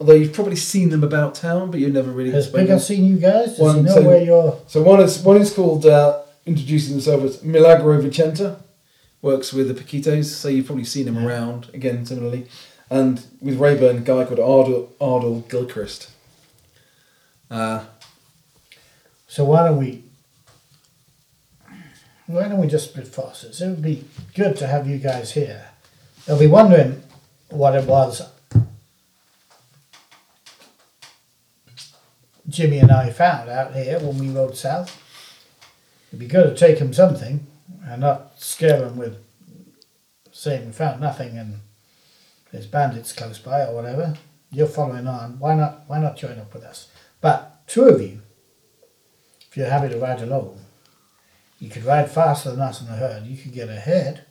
although 0.00 0.14
you've 0.14 0.32
probably 0.32 0.56
seen 0.56 0.88
them 0.90 1.04
about 1.04 1.34
town, 1.34 1.70
but 1.70 1.80
you've 1.80 1.92
never 1.92 2.10
really. 2.10 2.30
Has 2.32 2.48
Picker 2.50 2.78
seen 2.78 3.04
you 3.06 3.16
guys? 3.18 3.48
Does 3.50 3.56
he 3.58 3.62
One, 3.62 3.84
know 3.84 3.94
so- 3.94 4.02
where 4.02 4.22
you're? 4.24 4.58
So 4.66 4.82
one 4.82 5.00
is 5.00 5.18
one 5.20 5.36
is 5.40 5.52
called 5.52 5.86
uh, 5.86 6.22
introducing 6.46 6.92
himself 6.92 7.22
as 7.24 7.42
Milagro 7.42 8.00
Vicenta, 8.00 8.60
works 9.22 9.52
with 9.52 9.68
the 9.68 9.74
Paquitos, 9.74 10.26
so 10.26 10.48
you've 10.48 10.66
probably 10.66 10.84
seen 10.84 11.06
him 11.08 11.18
around 11.26 11.68
again 11.74 12.04
similarly, 12.06 12.46
and 12.90 13.24
with 13.40 13.58
Rayburn, 13.58 13.98
a 13.98 14.00
guy 14.00 14.24
called 14.24 14.40
Ardle 14.40 14.88
Ardle 15.00 15.40
Gilchrist. 15.48 16.10
Uh, 17.50 17.84
So 19.26 19.44
why 19.44 19.64
don't 19.66 19.78
we? 19.78 20.02
Why 22.26 22.48
don't 22.48 22.60
we 22.60 22.66
just 22.68 22.90
split 22.90 23.06
forces? 23.08 23.60
It 23.60 23.68
would 23.68 23.82
be 23.82 24.04
good 24.34 24.56
to 24.56 24.66
have 24.66 24.88
you 24.88 24.96
guys 24.98 25.32
here. 25.32 25.66
They'll 26.24 26.38
be 26.38 26.46
wondering 26.46 27.02
what 27.50 27.74
it 27.74 27.86
was 27.86 28.22
Jimmy 32.48 32.78
and 32.78 32.90
I 32.90 33.10
found 33.10 33.48
out 33.48 33.74
here 33.74 33.98
when 33.98 34.18
we 34.18 34.30
rode 34.30 34.56
south. 34.56 35.00
It'd 36.08 36.18
be 36.18 36.26
good 36.26 36.44
to 36.44 36.54
take 36.54 36.78
them 36.78 36.92
something 36.92 37.46
and 37.86 38.00
not 38.00 38.38
scare 38.40 38.80
them 38.80 38.96
with 38.96 39.16
saying 40.30 40.66
we 40.66 40.72
found 40.72 41.00
nothing 41.00 41.38
and 41.38 41.60
there's 42.52 42.66
bandits 42.66 43.12
close 43.12 43.38
by 43.38 43.62
or 43.62 43.74
whatever. 43.74 44.14
You're 44.50 44.66
following 44.66 45.06
on. 45.06 45.38
Why 45.38 45.54
not? 45.54 45.84
Why 45.86 45.98
not 45.98 46.16
join 46.16 46.38
up 46.38 46.52
with 46.54 46.62
us? 46.62 46.88
But 47.20 47.66
two 47.66 47.84
of 47.84 48.00
you, 48.00 48.20
if 49.48 49.56
you're 49.56 49.70
happy 49.70 49.88
to 49.88 49.98
ride 49.98 50.20
alone, 50.20 50.60
you 51.58 51.70
could 51.70 51.84
ride 51.84 52.10
faster 52.10 52.50
than 52.50 52.60
us 52.60 52.80
in 52.80 52.86
the 52.86 52.92
herd. 52.92 53.24
You 53.24 53.36
could 53.36 53.52
get 53.52 53.68
ahead 53.68 54.26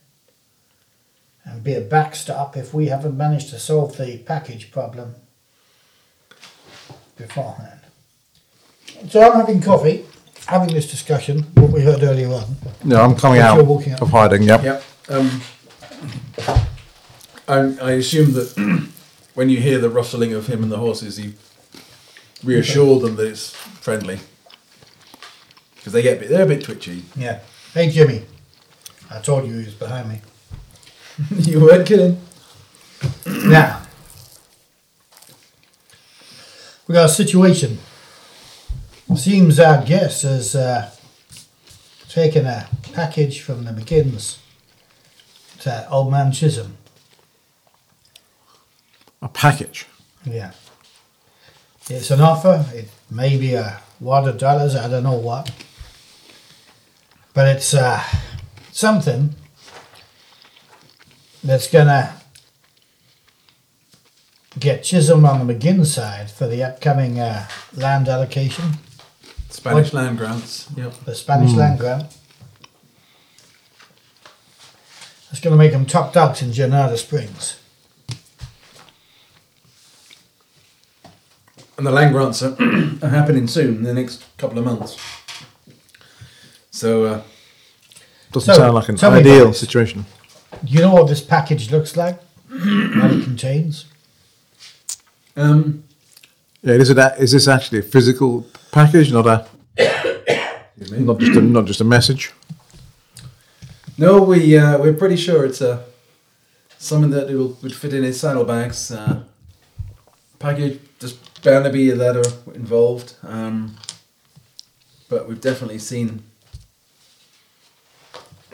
and 1.43 1.63
be 1.63 1.73
a 1.73 1.81
backstop 1.81 2.55
if 2.55 2.73
we 2.73 2.87
haven't 2.87 3.17
managed 3.17 3.49
to 3.49 3.59
solve 3.59 3.97
the 3.97 4.19
package 4.19 4.71
problem 4.71 5.15
beforehand. 7.17 7.82
So 9.09 9.21
I'm 9.21 9.33
having 9.37 9.61
coffee, 9.61 10.05
having 10.47 10.73
this 10.73 10.89
discussion, 10.89 11.43
what 11.55 11.71
we 11.71 11.81
heard 11.81 12.03
earlier 12.03 12.29
on. 12.29 12.45
Yeah, 12.83 13.01
I'm 13.01 13.15
coming 13.15 13.39
But 13.39 13.45
out 13.45 13.55
you're 13.57 13.65
walking 13.65 13.93
up. 13.93 14.01
of 14.01 14.09
hiding. 14.09 14.43
Yep. 14.43 14.63
Yep. 14.63 14.83
Um, 15.09 15.41
I, 17.47 17.57
I 17.81 17.91
assume 17.93 18.33
that 18.33 18.87
when 19.33 19.49
you 19.49 19.59
hear 19.59 19.79
the 19.79 19.89
rustling 19.89 20.33
of 20.33 20.47
him 20.47 20.63
and 20.63 20.71
the 20.71 20.77
horses, 20.77 21.19
you 21.19 21.33
reassure 22.43 22.99
them 22.99 23.15
that 23.17 23.27
it's 23.27 23.49
friendly 23.51 24.19
because 25.75 25.93
they 25.93 26.01
get 26.01 26.17
a 26.17 26.19
bit, 26.21 26.29
they're 26.29 26.43
a 26.43 26.47
bit 26.47 26.63
twitchy. 26.63 27.03
Yeah. 27.15 27.39
Hey 27.73 27.89
Jimmy, 27.89 28.23
I 29.11 29.19
told 29.19 29.45
you 29.45 29.57
he 29.57 29.65
was 29.65 29.73
behind 29.73 30.07
me. 30.09 30.21
you 31.37 31.59
weren't 31.59 31.85
kidding. 31.85 32.19
Now, 33.25 33.81
we 36.87 36.93
got 36.93 37.05
a 37.05 37.13
situation. 37.13 37.77
Seems 39.15 39.59
our 39.59 39.83
guest 39.85 40.23
has 40.23 40.55
uh, 40.55 40.89
taken 42.09 42.45
a 42.45 42.67
package 42.93 43.41
from 43.41 43.63
the 43.63 43.71
McGinns 43.71 44.39
to 45.59 45.87
Old 45.89 46.11
Man 46.11 46.31
Chisholm. 46.31 46.77
A 49.21 49.29
package. 49.29 49.85
Yeah. 50.25 50.51
It's 51.89 52.11
an 52.11 52.21
offer. 52.21 52.65
It 52.73 52.89
may 53.09 53.37
be 53.37 53.53
a 53.53 53.81
wad 53.99 54.27
of 54.27 54.37
dollars. 54.37 54.75
I 54.75 54.87
don't 54.87 55.03
know 55.03 55.13
what. 55.13 55.51
But 57.33 57.47
it's 57.55 57.73
uh, 57.73 58.01
something 58.71 59.35
that's 61.43 61.67
going 61.67 61.87
to 61.87 62.13
get 64.59 64.83
Chisholm 64.83 65.25
on 65.25 65.45
the 65.45 65.53
McGinn 65.53 65.85
side 65.85 66.31
for 66.31 66.47
the 66.47 66.63
upcoming 66.63 67.19
uh, 67.19 67.47
land 67.73 68.07
allocation, 68.07 68.77
Spanish 69.53 69.93
land 69.93 70.17
grants. 70.17 70.67
Yep. 70.75 70.93
the 71.05 71.15
Spanish 71.15 71.53
land 71.53 71.79
grant. 71.79 72.05
It's 75.31 75.39
going 75.39 75.51
to 75.53 75.57
make 75.57 75.71
them 75.71 75.85
top 75.85 76.11
dogs 76.13 76.41
in 76.41 76.49
Jornada 76.51 76.97
Springs. 76.97 77.57
And 81.77 81.87
the 81.87 81.91
land 81.91 82.13
grants 82.13 82.41
are, 82.43 82.55
are 83.01 83.09
happening 83.09 83.47
soon, 83.47 83.77
in 83.77 83.83
the 83.83 83.93
next 83.93 84.23
couple 84.37 84.59
of 84.59 84.65
months. 84.65 84.97
So, 86.71 87.05
uh, 87.05 87.21
Doesn't 88.31 88.53
So, 88.55 88.59
sound 88.61 88.75
like 88.75 88.89
an 88.89 88.95
tell 88.95 89.11
me 89.11 89.19
ideal 89.19 89.47
this. 89.47 89.59
situation. 89.59 90.05
Do 90.63 90.71
you 90.73 90.79
know 90.81 90.93
what 90.93 91.07
this 91.07 91.21
package 91.21 91.71
looks 91.71 91.95
like? 91.97 92.19
what 92.49 93.11
it 93.11 93.23
contains? 93.23 93.85
um, 95.35 95.83
Yeah, 96.63 96.75
is 96.75 96.89
it? 96.89 96.97
A, 96.97 97.13
is 97.19 97.33
this 97.33 97.49
actually 97.49 97.79
a 97.79 97.83
physical 97.83 98.47
package, 98.71 99.11
not 99.11 99.27
a 99.27 99.45
not 100.91 101.19
just 101.19 101.37
a 101.37 101.41
not 101.41 101.65
just 101.65 101.81
a 101.81 101.83
message? 101.83 102.31
No, 103.97 104.23
we 104.23 104.57
uh, 104.57 104.77
we're 104.77 104.93
pretty 104.93 105.17
sure 105.17 105.45
it's 105.45 105.59
a 105.59 105.83
something 106.77 107.11
that 107.11 107.27
will, 107.27 107.57
would 107.61 107.75
fit 107.75 107.93
in 107.93 108.03
his 108.03 108.17
saddlebags. 108.17 108.91
Uh, 108.91 109.23
package, 110.39 110.79
there's 110.99 111.13
bound 111.43 111.65
to 111.65 111.69
be 111.69 111.89
a 111.89 111.95
letter 111.95 112.23
involved, 112.55 113.15
um, 113.23 113.75
but 115.09 115.27
we've 115.27 115.41
definitely 115.41 115.79
seen. 115.79 116.23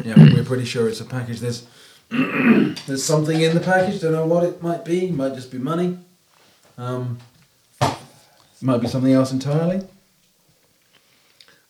Yeah, 0.04 0.16
we're 0.18 0.46
pretty 0.46 0.66
sure 0.66 0.90
it's 0.90 1.02
a 1.02 1.06
package. 1.06 1.42
There's 1.42 1.68
there's 2.10 3.04
something 3.04 3.40
in 3.40 3.54
the 3.54 3.62
package. 3.62 4.02
Don't 4.02 4.14
know 4.14 4.26
what 4.26 4.44
it 4.44 4.64
might 4.64 4.84
be. 4.84 5.12
Might 5.12 5.36
just 5.36 5.52
be 5.52 5.60
money. 5.60 6.00
Um, 6.76 7.20
might 8.62 8.82
be 8.82 8.88
something 8.88 9.14
else 9.14 9.32
entirely. 9.32 9.82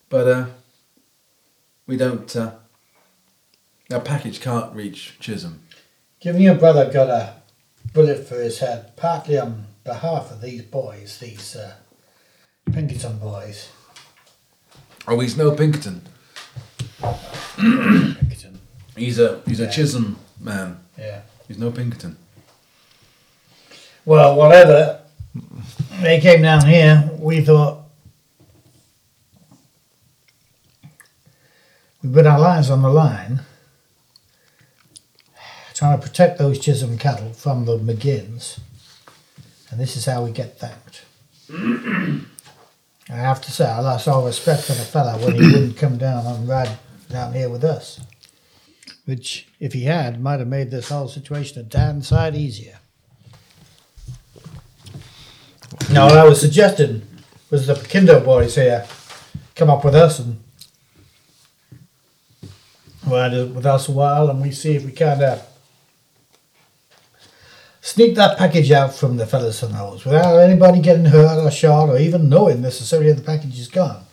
But 0.10 0.28
uh, 0.28 0.46
we 1.88 1.98
don't. 1.98 2.36
Uh, 2.36 2.52
our 3.92 4.00
package 4.00 4.40
can't 4.42 4.74
reach 4.76 5.18
Chisholm. 5.20 5.62
Given 6.20 6.42
your 6.42 6.56
brother 6.56 6.92
got 6.92 7.10
a 7.10 7.34
bullet 7.94 8.28
for 8.28 8.36
his 8.36 8.60
head, 8.60 8.96
partly 8.98 9.38
on 9.38 9.66
behalf 9.84 10.32
of 10.32 10.42
these 10.42 10.62
boys, 10.64 11.18
these 11.20 11.56
uh, 11.56 11.76
Pinkerton 12.72 13.18
boys. 13.20 13.70
Oh, 15.08 15.20
he's 15.20 15.38
no 15.38 15.52
Pinkerton. 15.56 16.02
Pinkerton. 17.58 18.60
He's 18.96 19.20
a 19.20 19.42
he's 19.48 19.60
Yeah. 19.60 19.68
a 19.68 19.72
Chisholm 19.72 20.18
man. 20.40 20.80
Yeah. 20.98 21.22
He's 21.48 21.58
no 21.58 21.72
Pinkerton. 21.72 22.18
Well, 24.06 24.36
whatever. 24.36 25.02
They 26.02 26.20
came 26.20 26.42
down 26.42 26.66
here. 26.66 27.10
We 27.20 27.42
thought 27.42 27.84
we 32.02 32.12
put 32.12 32.26
our 32.26 32.40
lives 32.40 32.70
on 32.70 32.82
the 32.82 32.90
line, 32.90 33.42
trying 35.74 36.00
to 36.00 36.08
protect 36.08 36.40
those 36.40 36.60
Chisholm 36.60 36.98
cattle 36.98 37.34
from 37.34 37.66
the 37.66 37.78
McGinns, 37.78 38.60
and 39.70 39.80
this 39.80 39.96
is 39.96 40.06
how 40.06 40.24
we 40.24 40.32
get 40.32 40.58
thanked. 40.60 41.04
I 43.12 43.16
have 43.16 43.42
to 43.42 43.52
say, 43.52 43.66
I 43.66 43.80
lost 43.80 44.08
all 44.08 44.26
respect 44.26 44.64
for 44.64 44.74
the 44.74 44.82
fella 44.82 45.18
when 45.18 45.36
he 45.36 45.42
wouldn't 45.42 45.78
come 45.78 45.98
down 45.98 46.26
and 46.28 46.48
ride 46.48 46.78
down 47.10 47.34
here 47.34 47.50
with 47.50 47.64
us. 47.64 48.00
Which, 49.06 49.48
if 49.60 49.74
he 49.74 49.86
had, 49.86 50.22
might 50.22 50.40
have 50.40 50.48
made 50.48 50.70
this 50.70 50.90
whole 50.90 51.08
situation 51.08 51.60
a 51.60 51.64
damn 51.64 52.04
sight 52.04 52.36
easier. 52.36 52.79
Now, 55.92 56.08
what 56.08 56.18
I 56.18 56.24
was 56.24 56.40
suggesting 56.40 57.02
was 57.50 57.68
the 57.68 57.76
Kindo 57.76 58.24
boys 58.24 58.56
here 58.56 58.88
come 59.56 59.70
up 59.70 59.84
with 59.84 59.96
us 59.96 60.20
and 60.20 60.40
ride 63.08 63.34
with 63.54 63.66
us 63.66 63.88
a 63.88 63.92
while, 63.92 64.30
and 64.30 64.42
we 64.42 64.52
see 64.52 64.76
if 64.76 64.86
we 64.86 64.92
can 64.92 65.22
uh, 65.22 65.42
sneak 67.82 68.16
that 68.16 68.38
package 68.38 68.72
out 68.72 68.94
from 68.96 69.18
the 69.18 69.28
fellas 69.28 69.64
on 69.64 69.74
those 69.74 70.06
without 70.06 70.38
anybody 70.38 70.80
getting 70.80 71.06
hurt 71.06 71.44
or 71.44 71.52
shot 71.52 71.90
or 71.90 71.98
even 71.98 72.30
knowing 72.30 72.62
necessarily 72.62 73.12
the 73.12 73.22
package 73.22 73.60
is 73.60 73.68
gone. 73.68 74.04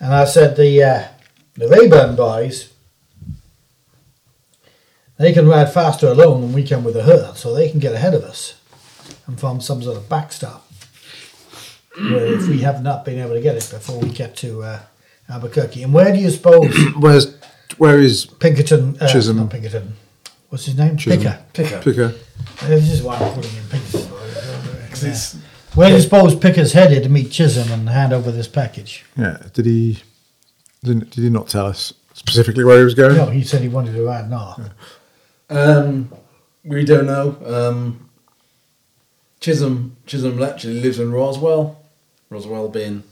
And 0.00 0.14
I 0.14 0.24
said 0.24 0.56
the 0.56 0.82
uh, 0.82 1.04
the 1.54 1.68
Rayburn 1.68 2.16
boys, 2.16 2.72
they 5.18 5.32
can 5.32 5.46
ride 5.46 5.72
faster 5.72 6.08
alone 6.08 6.40
than 6.40 6.52
we 6.52 6.62
can 6.62 6.82
with 6.82 6.96
a 6.96 7.02
herd, 7.02 7.36
so 7.36 7.52
they 7.52 7.68
can 7.68 7.80
get 7.80 7.94
ahead 7.94 8.14
of 8.14 8.24
us 8.24 8.59
and 9.30 9.40
form 9.40 9.60
some 9.60 9.82
sort 9.82 9.96
of 9.96 10.08
backstop. 10.08 10.66
Where 11.96 12.34
if 12.34 12.48
we 12.48 12.58
have 12.60 12.82
not 12.82 13.04
been 13.04 13.18
able 13.18 13.34
to 13.34 13.40
get 13.40 13.56
it 13.56 13.68
before 13.70 13.98
we 14.00 14.08
get 14.10 14.36
to 14.38 14.62
uh, 14.62 14.80
Albuquerque. 15.28 15.82
And 15.82 15.92
where 15.92 16.12
do 16.12 16.18
you 16.18 16.30
suppose 16.30 16.74
Where's 16.98 17.36
where 17.78 18.00
is 18.00 18.26
Pinkerton, 18.26 18.96
uh, 19.00 19.06
Chisholm. 19.08 19.36
not 19.38 19.50
Pinkerton, 19.50 19.94
what's 20.48 20.66
his 20.66 20.76
name? 20.76 20.96
Chisholm. 20.96 21.22
Picker. 21.22 21.44
Picker. 21.52 21.78
Picker? 21.80 22.14
This 22.66 22.90
is 22.90 23.02
why 23.02 23.14
I'm 23.16 23.32
calling 23.34 23.48
him 23.50 23.64
Pinkerton. 23.70 24.00
It's- 24.92 25.36
Where 25.74 25.88
do 25.88 25.94
you 25.94 26.00
suppose 26.00 26.34
Picker's 26.34 26.72
headed 26.72 27.04
to 27.04 27.08
meet 27.08 27.30
Chisholm 27.30 27.70
and 27.70 27.88
hand 27.88 28.12
over 28.12 28.32
this 28.32 28.48
package? 28.48 29.04
Yeah. 29.16 29.38
Did 29.52 29.66
he? 29.66 30.02
Did, 30.82 31.10
did 31.10 31.22
he 31.22 31.30
not 31.30 31.46
tell 31.48 31.66
us 31.66 31.92
specifically 32.14 32.64
where 32.64 32.78
he 32.78 32.84
was 32.84 32.94
going? 32.94 33.16
No, 33.16 33.26
he 33.26 33.44
said 33.44 33.60
he 33.62 33.68
wanted 33.68 33.92
to 33.94 34.02
ride 34.04 34.28
north. 34.30 34.70
Um, 35.48 36.12
we 36.64 36.84
don't 36.84 37.06
know. 37.06 37.36
Um, 37.44 38.09
Chisholm 39.40 39.96
Chisholm 40.06 40.42
actually 40.42 40.80
lives 40.80 40.98
in 40.98 41.12
Roswell. 41.12 41.78
Roswell 42.28 42.68
being 42.68 43.02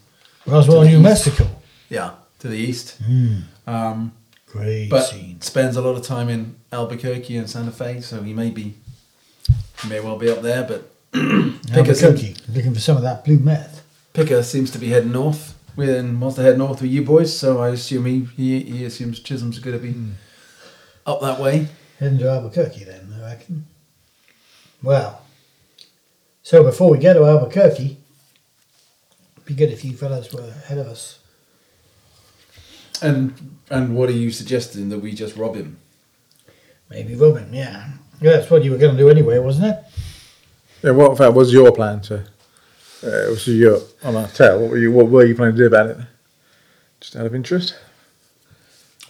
Roswell, 0.45 0.83
New 0.83 0.95
east. 0.97 1.01
Mexico. 1.03 1.47
yeah 1.89 2.11
to 2.39 2.47
the 2.47 2.55
east, 2.57 2.97
Mm, 3.03 3.41
um, 3.67 4.13
great 4.47 4.89
but 4.89 5.03
scene. 5.03 5.41
spends 5.41 5.75
a 5.75 5.81
lot 5.81 5.97
of 5.97 6.03
time 6.03 6.29
in 6.29 6.55
Albuquerque 6.71 7.35
and 7.35 7.49
Santa 7.49 7.71
Fe. 7.71 7.99
So 7.99 8.21
he 8.23 8.33
may 8.33 8.49
be 8.49 8.75
he 9.81 9.89
may 9.89 9.99
well 9.99 10.17
be 10.17 10.29
up 10.29 10.41
there, 10.41 10.63
but 10.63 10.89
Picker 11.11 11.93
seems, 11.93 12.03
Albuquerque, 12.03 12.35
looking 12.53 12.73
for 12.73 12.79
some 12.79 12.95
of 12.95 13.03
that 13.03 13.25
blue 13.25 13.39
meth. 13.39 13.83
Picker 14.13 14.41
seems 14.43 14.71
to 14.71 14.77
be 14.79 14.87
heading 14.89 15.11
north. 15.11 15.55
With 15.75 15.89
wants 16.19 16.35
to 16.35 16.41
head 16.41 16.57
north 16.57 16.81
with 16.81 16.91
you 16.91 17.03
boys, 17.03 17.37
so 17.37 17.59
I 17.61 17.69
assume 17.69 18.05
he 18.05 18.19
he, 18.35 18.59
he 18.61 18.85
assumes 18.85 19.19
Chisholm's 19.19 19.59
going 19.59 19.77
to 19.77 19.83
be 19.83 19.95
up 21.05 21.19
that 21.21 21.39
way. 21.39 21.67
Heading 21.99 22.19
to 22.19 22.29
Albuquerque 22.29 22.83
then, 22.85 23.13
I 23.17 23.21
reckon. 23.31 23.65
Well, 24.83 25.21
so 26.49 26.63
before 26.63 26.89
we 26.89 26.97
go 26.97 27.13
to 27.13 27.25
Albuquerque, 27.25 27.99
it'd 29.33 29.45
be 29.45 29.53
good 29.53 29.69
if 29.69 29.85
you 29.85 29.95
fellas 29.95 30.33
were 30.33 30.41
ahead 30.41 30.79
of 30.79 30.87
us. 30.87 31.19
And 33.03 33.59
and 33.69 33.95
what 33.95 34.09
are 34.09 34.13
you 34.13 34.31
suggesting 34.31 34.89
that 34.89 34.97
we 34.97 35.13
just 35.13 35.35
rob 35.35 35.55
him? 35.55 35.77
Maybe 36.89 37.13
Robin, 37.13 37.53
yeah. 37.53 37.89
Yeah, 38.19 38.31
that's 38.31 38.49
what 38.49 38.63
you 38.63 38.71
were 38.71 38.79
going 38.79 38.97
to 38.97 38.97
do 38.97 39.11
anyway, 39.11 39.37
wasn't 39.37 39.67
it? 39.67 39.83
Yeah, 40.81 40.89
what 40.89 41.11
in 41.11 41.17
fact 41.17 41.35
was 41.35 41.53
your 41.53 41.71
plan 41.71 42.01
to? 42.01 42.21
Uh, 43.03 43.29
was 43.29 43.47
your 43.47 43.81
on 44.01 44.15
our 44.15 44.27
tail? 44.29 44.59
What 44.59 44.71
were 44.71 44.77
you? 44.79 44.91
What 44.91 45.07
were 45.07 45.25
you 45.25 45.35
planning 45.35 45.55
to 45.55 45.61
do 45.61 45.67
about 45.67 45.91
it? 45.91 45.97
Just 46.99 47.15
out 47.15 47.27
of 47.27 47.35
interest. 47.35 47.77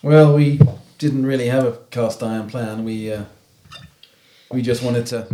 Well, 0.02 0.36
we 0.36 0.60
didn't 0.98 1.26
really 1.26 1.48
have 1.48 1.66
a 1.66 1.78
cast 1.90 2.22
iron 2.22 2.50
plan. 2.50 2.84
We 2.84 3.14
uh, 3.14 3.24
we 4.52 4.62
just 4.62 4.84
wanted 4.84 5.06
to, 5.06 5.26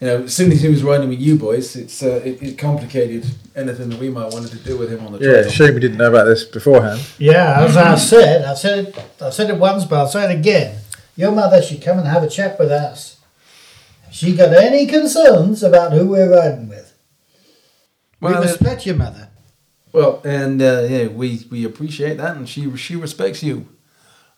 you 0.00 0.06
know, 0.06 0.22
as 0.24 0.34
soon 0.34 0.52
as 0.52 0.60
he 0.60 0.68
was 0.68 0.82
riding 0.82 1.08
with 1.08 1.20
you 1.20 1.36
boys, 1.36 1.74
it's 1.74 2.02
uh, 2.02 2.20
it, 2.24 2.42
it 2.42 2.58
complicated 2.58 3.26
anything 3.54 3.88
that 3.88 3.98
we 3.98 4.10
might 4.10 4.32
wanted 4.32 4.50
to 4.50 4.58
do 4.58 4.76
with 4.76 4.90
him 4.90 5.06
on 5.06 5.12
the 5.12 5.18
trip. 5.18 5.34
Yeah, 5.34 5.42
trail. 5.42 5.52
shame 5.52 5.74
we 5.74 5.80
didn't 5.80 5.96
know 5.96 6.10
about 6.10 6.24
this 6.24 6.44
beforehand. 6.44 7.00
Yeah, 7.18 7.64
as 7.64 7.76
I 7.76 7.94
said, 7.96 8.44
I 8.44 8.54
said 8.54 8.88
it, 8.88 8.98
I 9.22 9.30
said 9.30 9.48
it 9.48 9.58
once, 9.58 9.84
but 9.84 9.98
I'll 9.98 10.08
say 10.08 10.30
it 10.30 10.38
again. 10.38 10.80
Your 11.16 11.32
mother 11.32 11.62
should 11.62 11.80
come 11.80 11.98
and 11.98 12.06
have 12.06 12.22
a 12.22 12.28
chat 12.28 12.58
with 12.58 12.70
us. 12.70 13.18
If 14.06 14.14
she 14.14 14.36
got 14.36 14.52
any 14.52 14.86
concerns 14.86 15.62
about 15.62 15.92
who 15.92 16.08
we're 16.08 16.30
riding 16.30 16.68
with. 16.68 16.94
Well, 18.20 18.32
we 18.32 18.38
uh, 18.38 18.42
respect 18.42 18.84
your 18.84 18.96
mother. 18.96 19.30
Well, 19.92 20.20
and 20.24 20.60
uh, 20.60 20.86
yeah, 20.90 21.06
we 21.06 21.46
we 21.50 21.64
appreciate 21.64 22.18
that, 22.18 22.36
and 22.36 22.46
she 22.46 22.76
she 22.76 22.96
respects 22.96 23.42
you. 23.42 23.66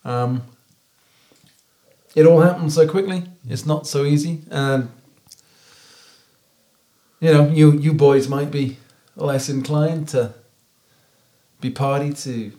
Um, 0.05 0.43
it 2.15 2.27
all 2.27 2.41
happened 2.41 2.73
so 2.73 2.87
quickly. 2.87 3.25
It's 3.49 3.67
not 3.67 3.89
so 3.89 4.05
easy, 4.05 4.43
and 4.51 4.91
you 7.21 7.33
know, 7.33 7.49
you 7.49 7.73
you 7.73 7.93
boys 7.93 8.29
might 8.29 8.51
be 8.51 8.77
less 9.17 9.49
inclined 9.49 10.09
to 10.09 10.33
be 11.61 11.71
party 11.71 12.13
to 12.13 12.53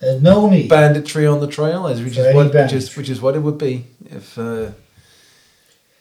There's 0.00 0.22
no 0.22 0.48
need. 0.48 0.68
banditry 0.68 1.26
on 1.26 1.40
the 1.40 1.46
trail, 1.48 1.86
as 1.86 2.00
which 2.02 2.14
For 2.14 2.20
is 2.20 2.26
any 2.26 2.36
what 2.36 2.46
which 2.46 2.54
is 2.54 2.70
banditry. 2.88 3.00
which 3.00 3.10
is 3.10 3.20
what 3.20 3.34
it 3.36 3.40
would 3.40 3.58
be 3.58 3.86
if 4.06 4.38
uh, 4.38 4.70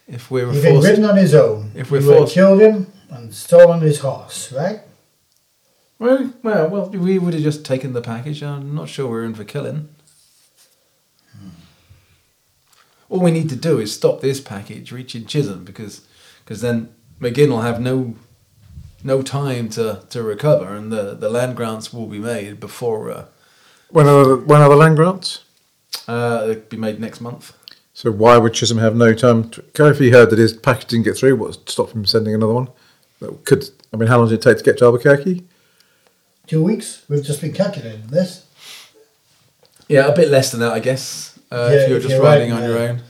if 0.07 0.29
we 0.29 0.43
were 0.45 0.53
He's 0.53 0.61
been 0.63 0.73
forced. 0.75 0.87
ridden 0.87 1.05
on 1.05 1.17
his 1.17 1.33
own. 1.33 1.71
if 1.75 1.89
we're 1.89 2.01
you 2.01 2.13
forced- 2.13 2.33
killed 2.33 2.61
him 2.61 2.87
and 3.09 3.33
stolen 3.33 3.81
his 3.81 3.99
horse, 3.99 4.51
right? 4.51 4.81
Well, 5.99 6.33
well, 6.43 6.67
well, 6.69 6.89
we 6.89 7.17
would 7.17 7.33
have 7.33 7.43
just 7.43 7.63
taken 7.63 7.93
the 7.93 8.01
package. 8.01 8.43
I'm 8.43 8.75
not 8.75 8.89
sure 8.89 9.07
we're 9.09 9.23
in 9.23 9.35
for 9.35 9.43
killing. 9.45 9.87
All 13.09 13.19
we 13.19 13.31
need 13.31 13.49
to 13.49 13.55
do 13.55 13.79
is 13.79 13.93
stop 13.93 14.21
this 14.21 14.41
package 14.41 14.91
reaching 14.91 15.25
Chisholm 15.25 15.63
because 15.63 16.01
because 16.43 16.61
then 16.61 16.89
McGinn 17.23 17.49
will 17.49 17.61
have 17.61 17.79
no 17.79 18.15
no 19.03 19.21
time 19.21 19.67
to, 19.69 20.03
to 20.09 20.23
recover 20.23 20.75
and 20.75 20.91
the, 20.91 21.13
the 21.13 21.29
land 21.29 21.55
grants 21.57 21.91
will 21.93 22.05
be 22.07 22.19
made 22.19 22.59
before 22.59 23.11
uh, 23.11 23.25
When 23.89 24.07
are 24.07 24.23
the, 24.23 24.37
when 24.37 24.61
are 24.61 24.69
the 24.69 24.75
land 24.77 24.95
grants? 24.95 25.43
uh, 26.07 26.45
they'll 26.45 26.59
be 26.59 26.77
made 26.77 26.99
next 26.99 27.19
month. 27.21 27.53
So 27.93 28.11
why 28.11 28.37
would 28.37 28.53
Chisholm 28.53 28.79
have 28.79 28.95
no 28.95 29.13
time? 29.13 29.49
To, 29.51 29.61
go 29.73 29.87
if 29.87 29.99
he 29.99 30.09
heard 30.11 30.29
that 30.31 30.39
his 30.39 30.53
package 30.53 30.87
didn't 30.87 31.05
get 31.05 31.17
through, 31.17 31.35
what 31.35 31.69
stopped 31.69 31.91
him 31.93 32.05
sending 32.05 32.33
another 32.33 32.53
one? 32.53 32.69
That 33.19 33.45
could 33.45 33.69
I 33.93 33.97
mean, 33.97 34.07
how 34.07 34.17
long 34.19 34.29
did 34.29 34.35
it 34.35 34.41
take 34.41 34.57
to 34.57 34.63
get 34.63 34.77
to 34.79 34.85
Albuquerque? 34.85 35.43
Two 36.47 36.63
weeks. 36.63 37.03
We've 37.09 37.23
just 37.23 37.41
been 37.41 37.53
calculating 37.53 38.07
this. 38.07 38.45
Yeah, 39.87 40.07
a 40.07 40.15
bit 40.15 40.29
less 40.29 40.49
than 40.51 40.61
that, 40.61 40.71
I 40.73 40.79
guess. 40.79 41.37
Uh, 41.51 41.69
Yeah, 41.71 41.77
if 41.77 41.89
you're 41.89 41.97
if 41.97 42.03
just 42.03 42.15
you're 42.15 42.23
riding 42.23 42.51
riding 42.51 42.63
on 42.65 42.69
your 42.69 42.79
own. 42.79 43.01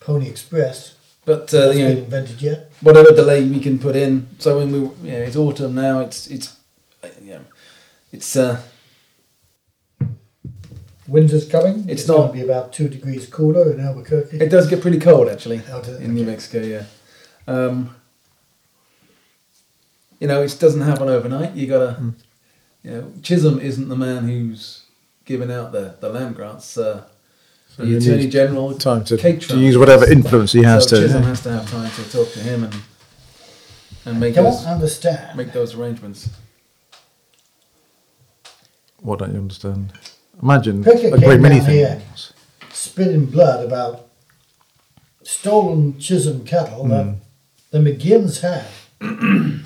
Pony 0.00 0.28
Express. 0.28 0.94
But 1.30 1.54
uh, 1.54 1.70
you 1.70 1.84
know, 1.84 1.90
invented 1.90 2.42
yet. 2.42 2.58
whatever 2.80 3.10
delay 3.14 3.44
we 3.48 3.60
can 3.60 3.78
put 3.78 3.94
in. 3.94 4.26
So 4.38 4.58
when 4.58 4.68
we, 4.74 4.80
yeah, 5.10 5.26
it's 5.26 5.36
autumn 5.36 5.74
now. 5.76 6.00
It's 6.00 6.26
it's, 6.26 6.56
you 7.22 7.34
know, 7.34 7.44
it's 8.12 8.34
uh, 8.36 8.60
Winter's 11.06 11.46
coming. 11.48 11.88
It's 11.88 12.06
going 12.06 12.20
not- 12.22 12.26
to 12.28 12.32
be 12.32 12.42
about 12.42 12.72
two 12.72 12.88
degrees 12.88 13.26
cooler 13.26 13.72
in 13.72 13.78
Albuquerque. 13.80 14.38
it 14.38 14.48
does 14.50 14.66
get 14.68 14.80
pretty 14.80 14.98
cold 14.98 15.28
actually 15.28 15.60
in 16.00 16.14
New 16.14 16.24
Mexico. 16.24 16.60
Yeah, 16.66 16.84
um, 17.46 17.94
you 20.18 20.26
know, 20.28 20.42
it 20.42 20.56
doesn't 20.60 20.82
happen 20.82 21.08
overnight. 21.08 21.54
You 21.54 21.66
gotta, 21.66 21.96
you 22.82 22.90
know, 22.90 23.12
Chisholm 23.22 23.60
isn't 23.60 23.88
the 23.88 23.96
man 23.96 24.28
who's 24.28 24.84
giving 25.24 25.50
out 25.50 25.70
the 25.72 25.94
the 26.00 26.08
land 26.08 26.34
grants. 26.36 26.76
Uh, 26.76 27.04
the 27.80 27.86
you 27.86 27.98
Attorney 27.98 28.28
General 28.28 28.74
Time 28.74 29.04
to, 29.04 29.16
Cake 29.16 29.40
to 29.42 29.58
use 29.58 29.76
whatever 29.78 30.10
influence 30.10 30.52
he 30.52 30.62
has 30.62 30.88
so 30.88 30.96
to. 30.96 31.02
Chisholm 31.02 31.22
has 31.24 31.42
to 31.42 31.52
have 31.52 31.70
time 31.70 31.90
to 31.90 32.10
talk 32.12 32.30
to 32.32 32.40
him 32.40 32.64
and 32.64 32.74
and 34.06 34.18
make 34.20 34.34
Don't 34.34 34.44
those 34.44 34.64
understand. 34.66 35.36
make 35.36 35.52
those 35.52 35.74
arrangements. 35.74 36.30
What 39.00 39.18
don't 39.18 39.32
you 39.32 39.38
understand? 39.38 39.92
Imagine 40.42 40.82
Pickett 40.84 41.14
a 41.14 41.18
great 41.18 41.40
many 41.40 41.60
things. 41.60 42.32
spitting 42.72 43.26
blood 43.26 43.64
about 43.64 44.06
stolen 45.22 45.98
Chisholm 45.98 46.44
cattle 46.44 46.86
that 46.88 47.04
Hmm. 47.04 47.12
the 47.70 47.78
McGinns 47.78 48.40
had. 48.40 48.66
and 49.00 49.64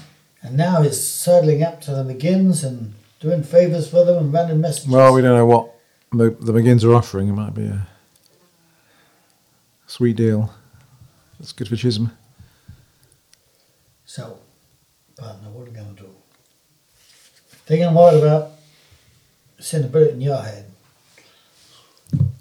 now 0.53 0.83
he's 0.83 1.01
sidling 1.03 1.62
up 1.62 1.81
to 1.83 1.91
the 1.93 2.03
McGinns 2.05 2.65
and 2.65 2.95
doing 3.21 3.43
favours 3.43 3.89
for 3.89 4.05
them 4.05 4.17
and 4.19 4.33
running 4.33 4.61
messages. 4.61 4.89
Well, 4.91 5.15
we 5.15 5.23
don't 5.23 5.37
know 5.37 5.47
what 5.47 5.75
the, 6.12 6.31
the 6.31 6.53
McGinns 6.53 6.85
are 6.85 6.95
offering. 6.95 7.29
It 7.29 7.33
might 7.33 7.55
be 7.55 7.67
a 7.67 7.87
sweet 9.87 10.16
deal. 10.16 10.53
That's 11.39 11.53
good 11.53 11.68
for 11.68 11.76
Chisholm. 11.76 12.11
So, 14.05 14.39
partner, 15.16 15.51
what 15.51 15.62
are 15.62 15.70
we 15.70 15.76
going 15.76 15.95
to 15.97 16.03
do? 16.03 16.09
Thinking 17.66 17.93
what 17.95 18.14
about 18.14 18.53
sending 19.59 19.89
a 19.89 19.93
bullet 19.93 20.11
in 20.11 20.20
your 20.20 20.41
head? 20.41 20.70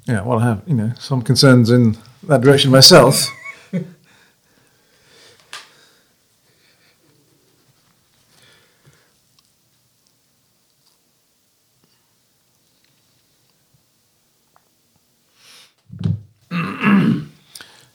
Yeah, 0.05 0.21
well, 0.21 0.39
I 0.39 0.43
have 0.43 0.61
you 0.67 0.75
know 0.75 0.91
some 0.99 1.21
concerns 1.21 1.69
in 1.69 1.97
that 2.23 2.41
direction 2.41 2.71
myself. 2.71 3.27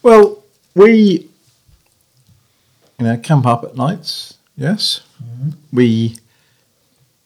Well, 0.09 0.43
we 0.75 1.29
you 2.99 3.05
know 3.05 3.17
camp 3.19 3.47
up 3.47 3.63
at 3.65 3.77
nights. 3.77 4.39
Yes, 4.57 5.03
we 5.73 6.17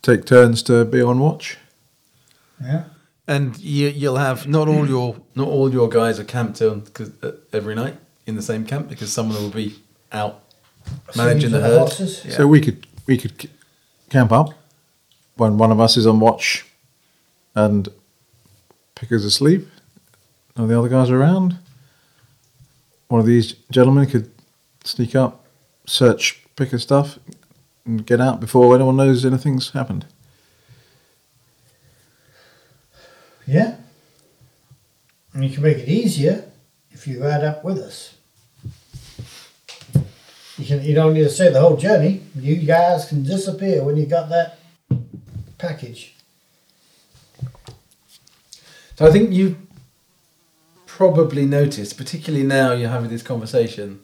take 0.03 0.25
turns 0.27 0.63
to 0.65 0.85
be 0.85 1.01
on 1.01 1.19
watch. 1.21 1.59
Yeah. 2.61 2.85
And 3.29 3.57
you, 3.59 3.89
you'll 3.89 4.17
have 4.17 4.49
not 4.49 4.69
all 4.69 4.87
your 4.89 5.17
not 5.37 5.47
all 5.49 5.73
your 5.73 5.89
guys 5.89 6.19
are 6.19 6.25
camped 6.25 6.61
on 6.61 6.83
'cause, 6.93 7.11
uh, 7.23 7.33
every 7.53 7.75
night 7.75 7.97
in 8.27 8.35
the 8.35 8.43
same 8.43 8.65
camp 8.67 8.89
because 8.89 9.13
someone 9.13 9.41
will 9.41 9.51
be 9.65 9.77
out 10.11 10.43
managing 11.17 11.53
the 11.53 11.61
herd. 11.61 11.79
horses. 11.79 12.25
Yeah. 12.25 12.37
So 12.37 12.47
we 12.49 12.61
could 12.61 12.87
we 13.07 13.17
could 13.17 13.49
camp 14.11 14.33
up 14.33 14.49
when 15.37 15.57
one 15.57 15.71
of 15.71 15.81
us 15.81 15.97
is 15.97 16.07
on 16.07 16.19
watch, 16.21 16.67
and 17.55 17.89
Picker's 18.97 19.25
asleep. 19.25 19.69
None 20.57 20.65
of 20.65 20.69
the 20.71 20.79
other 20.79 20.89
guys 20.89 21.09
are 21.09 21.19
around. 21.21 21.59
One 23.13 23.21
of 23.21 23.27
these 23.27 23.53
gentlemen 23.71 24.07
could 24.07 24.31
sneak 24.85 25.15
up, 25.15 25.45
search 25.87 26.43
pick 26.57 26.69
Picker's 26.71 26.83
stuff, 26.85 27.19
and 27.85 28.07
get 28.07 28.23
out 28.23 28.41
before 28.41 28.75
anyone 28.75 28.97
knows 28.97 29.27
anything's 29.27 29.73
happened. 29.73 30.07
Yeah. 33.47 33.77
And 35.35 35.45
you 35.45 35.51
can 35.51 35.63
make 35.63 35.77
it 35.77 35.91
easier 35.91 36.51
if 36.91 37.07
you 37.07 37.23
ride 37.23 37.45
up 37.45 37.63
with 37.63 37.81
us. 37.81 38.15
You 40.57 40.65
can 40.65 40.83
you 40.83 40.95
don't 40.95 41.13
need 41.13 41.25
to 41.25 41.29
say 41.29 41.53
the 41.53 41.61
whole 41.61 41.77
journey. 41.77 42.23
You 42.35 42.57
guys 42.57 43.11
can 43.11 43.25
disappear 43.25 43.85
when 43.85 43.99
you 43.99 44.07
got 44.07 44.31
that 44.31 44.59
package. 45.59 46.15
So 48.97 49.07
I 49.07 49.11
think 49.11 49.33
you 49.33 49.59
probably 50.97 51.47
noticed, 51.47 51.97
particularly 51.97 52.45
now 52.45 52.73
you're 52.73 52.91
having 52.91 53.09
this 53.09 53.23
conversation, 53.23 54.01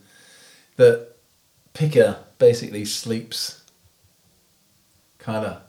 that 0.76 1.08
Picker 1.74 2.16
basically 2.38 2.84
sleeps 2.86 3.62
kind 5.18 5.44
of 5.44 5.60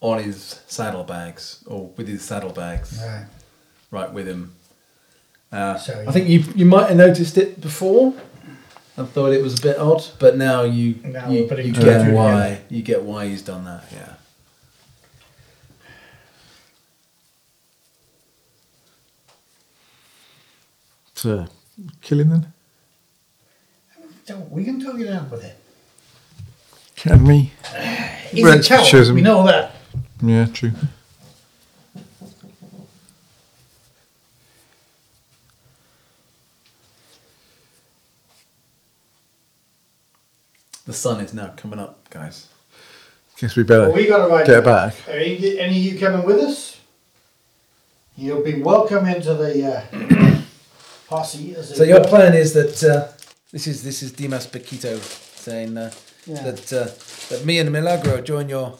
on 0.00 0.22
his 0.22 0.60
saddlebags 0.66 1.62
or 1.66 1.88
with 1.96 2.08
his 2.08 2.22
saddlebags 2.22 2.98
Right. 3.00 3.26
right 3.92 4.12
with 4.12 4.26
him. 4.26 4.54
Uh, 5.52 5.78
So 5.78 6.04
I 6.08 6.10
think 6.10 6.28
you 6.28 6.42
you 6.56 6.66
might 6.66 6.88
have 6.88 6.96
noticed 6.96 7.38
it 7.38 7.60
before 7.60 8.12
and 8.96 9.08
thought 9.08 9.32
it 9.32 9.42
was 9.42 9.54
a 9.60 9.62
bit 9.62 9.78
odd, 9.78 10.02
but 10.18 10.36
now 10.36 10.62
you 10.64 10.96
Now 11.04 11.28
you, 11.30 11.42
you 11.44 11.72
get 11.72 12.12
why 12.12 12.58
you 12.68 12.82
get 12.82 13.02
why 13.02 13.26
he's 13.28 13.42
done 13.42 13.64
that. 13.64 13.84
Yeah. 13.92 14.14
So, 21.16 21.46
killing 22.02 22.28
then? 22.28 22.52
Don't- 24.26 24.50
We 24.50 24.64
can 24.64 24.78
talk 24.84 25.00
it 25.00 25.08
out 25.08 25.30
with 25.30 25.44
it. 25.44 25.56
Can 26.94 27.24
we? 27.24 27.52
He's 28.30 28.44
Red 28.44 28.60
a 28.60 28.62
coward. 28.62 28.86
chism. 28.86 29.14
We 29.14 29.22
know 29.22 29.44
that. 29.46 29.72
Yeah, 30.22 30.46
true. 30.46 30.72
The 40.84 40.92
sun 40.92 41.20
is 41.20 41.34
now 41.34 41.52
coming 41.56 41.78
up, 41.78 42.08
guys. 42.10 42.48
Guess 43.38 43.56
we 43.56 43.64
better 43.64 43.82
Well, 43.88 43.92
we 43.96 44.06
got 44.06 44.26
to 44.26 44.32
ride 44.32 44.46
get 44.46 44.64
back. 44.64 44.94
Are 45.08 45.12
any, 45.12 45.58
any 45.58 45.76
of 45.78 45.92
you 45.94 45.98
coming 45.98 46.24
with 46.24 46.38
us? 46.38 46.78
You'll 48.16 48.42
be 48.42 48.62
welcome 48.62 49.04
into 49.06 49.34
the 49.34 49.76
uh, 49.92 50.25
posse. 51.08 51.54
So 51.62 51.84
your 51.84 52.00
were. 52.00 52.06
plan 52.08 52.34
is 52.34 52.52
that 52.54 52.82
uh, 52.84 53.08
this 53.52 53.66
is 53.66 53.82
this 53.82 54.02
is 54.02 54.12
Dimas 54.12 54.46
Paquito 54.46 54.98
saying 55.44 55.76
uh, 55.78 55.90
Yeah. 56.26 56.42
that 56.50 56.72
uh, 56.72 56.88
that 57.30 57.44
me 57.44 57.58
and 57.58 57.70
Milagro 57.72 58.20
join 58.20 58.48
your 58.48 58.78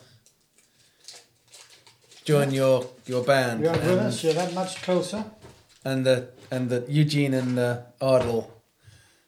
join 2.24 2.50
your 2.50 2.86
your 3.06 3.22
band 3.24 3.60
You're 3.62 3.72
with 3.72 3.82
and, 3.84 4.00
us. 4.00 4.22
You're 4.24 4.34
that 4.34 4.52
much 4.54 4.82
closer. 4.82 5.24
and 5.84 6.04
that 6.06 6.32
and 6.50 6.68
that 6.70 6.88
Eugene 6.88 7.34
and 7.34 7.58
uh, 7.58 7.80
Ardle 8.00 8.50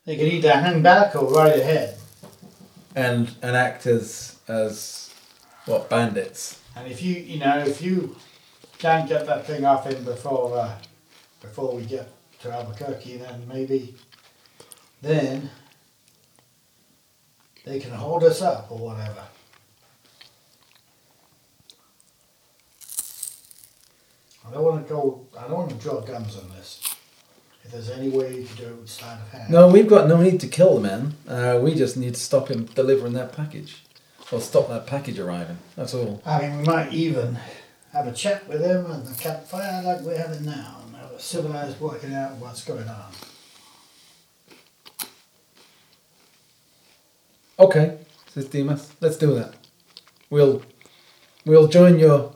They 0.04 0.16
can 0.16 0.26
either 0.26 0.52
hang 0.52 0.82
back 0.82 1.14
or 1.16 1.24
ride 1.32 1.58
ahead. 1.60 1.96
and 2.94 3.30
and 3.42 3.56
act 3.56 3.86
as 3.86 4.36
as 4.48 5.10
what 5.66 5.88
bandits. 5.90 6.58
And 6.76 6.90
if 6.90 7.02
you, 7.02 7.14
you 7.14 7.38
know, 7.40 7.58
if 7.58 7.82
you 7.82 8.16
can't 8.78 9.08
get 9.08 9.26
that 9.26 9.46
thing 9.46 9.64
off 9.64 9.84
him 9.86 10.04
before 10.04 10.56
uh, 10.58 10.74
before 11.40 11.74
we 11.76 11.82
get 11.84 12.08
to 12.40 12.52
Albuquerque, 12.52 13.18
then 13.18 13.46
maybe 13.48 13.94
then 15.02 15.50
they 17.64 17.78
can 17.78 17.92
hold 17.92 18.24
us 18.24 18.42
up 18.42 18.70
or 18.70 18.78
whatever. 18.78 19.22
I 24.48 24.54
don't 24.54 24.64
want 24.64 24.86
to 24.86 24.92
go. 24.92 25.26
I 25.38 25.42
don't 25.42 25.58
want 25.58 25.70
to 25.70 25.76
draw 25.76 26.00
guns 26.00 26.36
on 26.36 26.48
this. 26.50 26.80
If 27.64 27.72
there's 27.72 27.90
any 27.90 28.08
way 28.08 28.34
you 28.34 28.46
can 28.46 28.56
do 28.56 28.64
it 28.64 28.76
with 28.80 28.88
sleight 28.88 29.18
of 29.20 29.28
hand. 29.28 29.50
No, 29.50 29.68
we've 29.68 29.88
got 29.88 30.08
no 30.08 30.16
need 30.22 30.40
to 30.40 30.46
kill 30.46 30.76
the 30.76 30.80
man. 30.80 31.14
Uh, 31.28 31.58
we 31.62 31.74
just 31.74 31.98
need 31.98 32.14
to 32.14 32.20
stop 32.20 32.48
him 32.48 32.64
delivering 32.64 33.12
that 33.12 33.32
package, 33.32 33.82
or 34.32 34.40
stop 34.40 34.68
that 34.70 34.86
package 34.86 35.18
arriving. 35.18 35.58
That's 35.76 35.92
all. 35.92 36.22
I 36.24 36.40
mean, 36.40 36.58
we 36.58 36.64
might 36.64 36.94
even 36.94 37.38
have 37.92 38.06
a 38.06 38.12
chat 38.12 38.48
with 38.48 38.62
him 38.62 38.90
and 38.90 39.06
the 39.06 39.14
campfire 39.22 39.82
like 39.82 40.00
we're 40.00 40.16
having 40.16 40.46
now, 40.46 40.77
a 40.77 40.77
civilized 41.20 41.80
working 41.80 42.14
out 42.14 42.32
what's 42.36 42.64
going 42.64 42.88
on. 42.88 43.12
Okay, 47.58 47.98
says 48.28 48.46
Dimas. 48.46 48.92
Let's 49.00 49.16
do 49.16 49.34
that. 49.34 49.54
We'll 50.30 50.62
we'll 51.44 51.66
join 51.66 51.98
your 51.98 52.32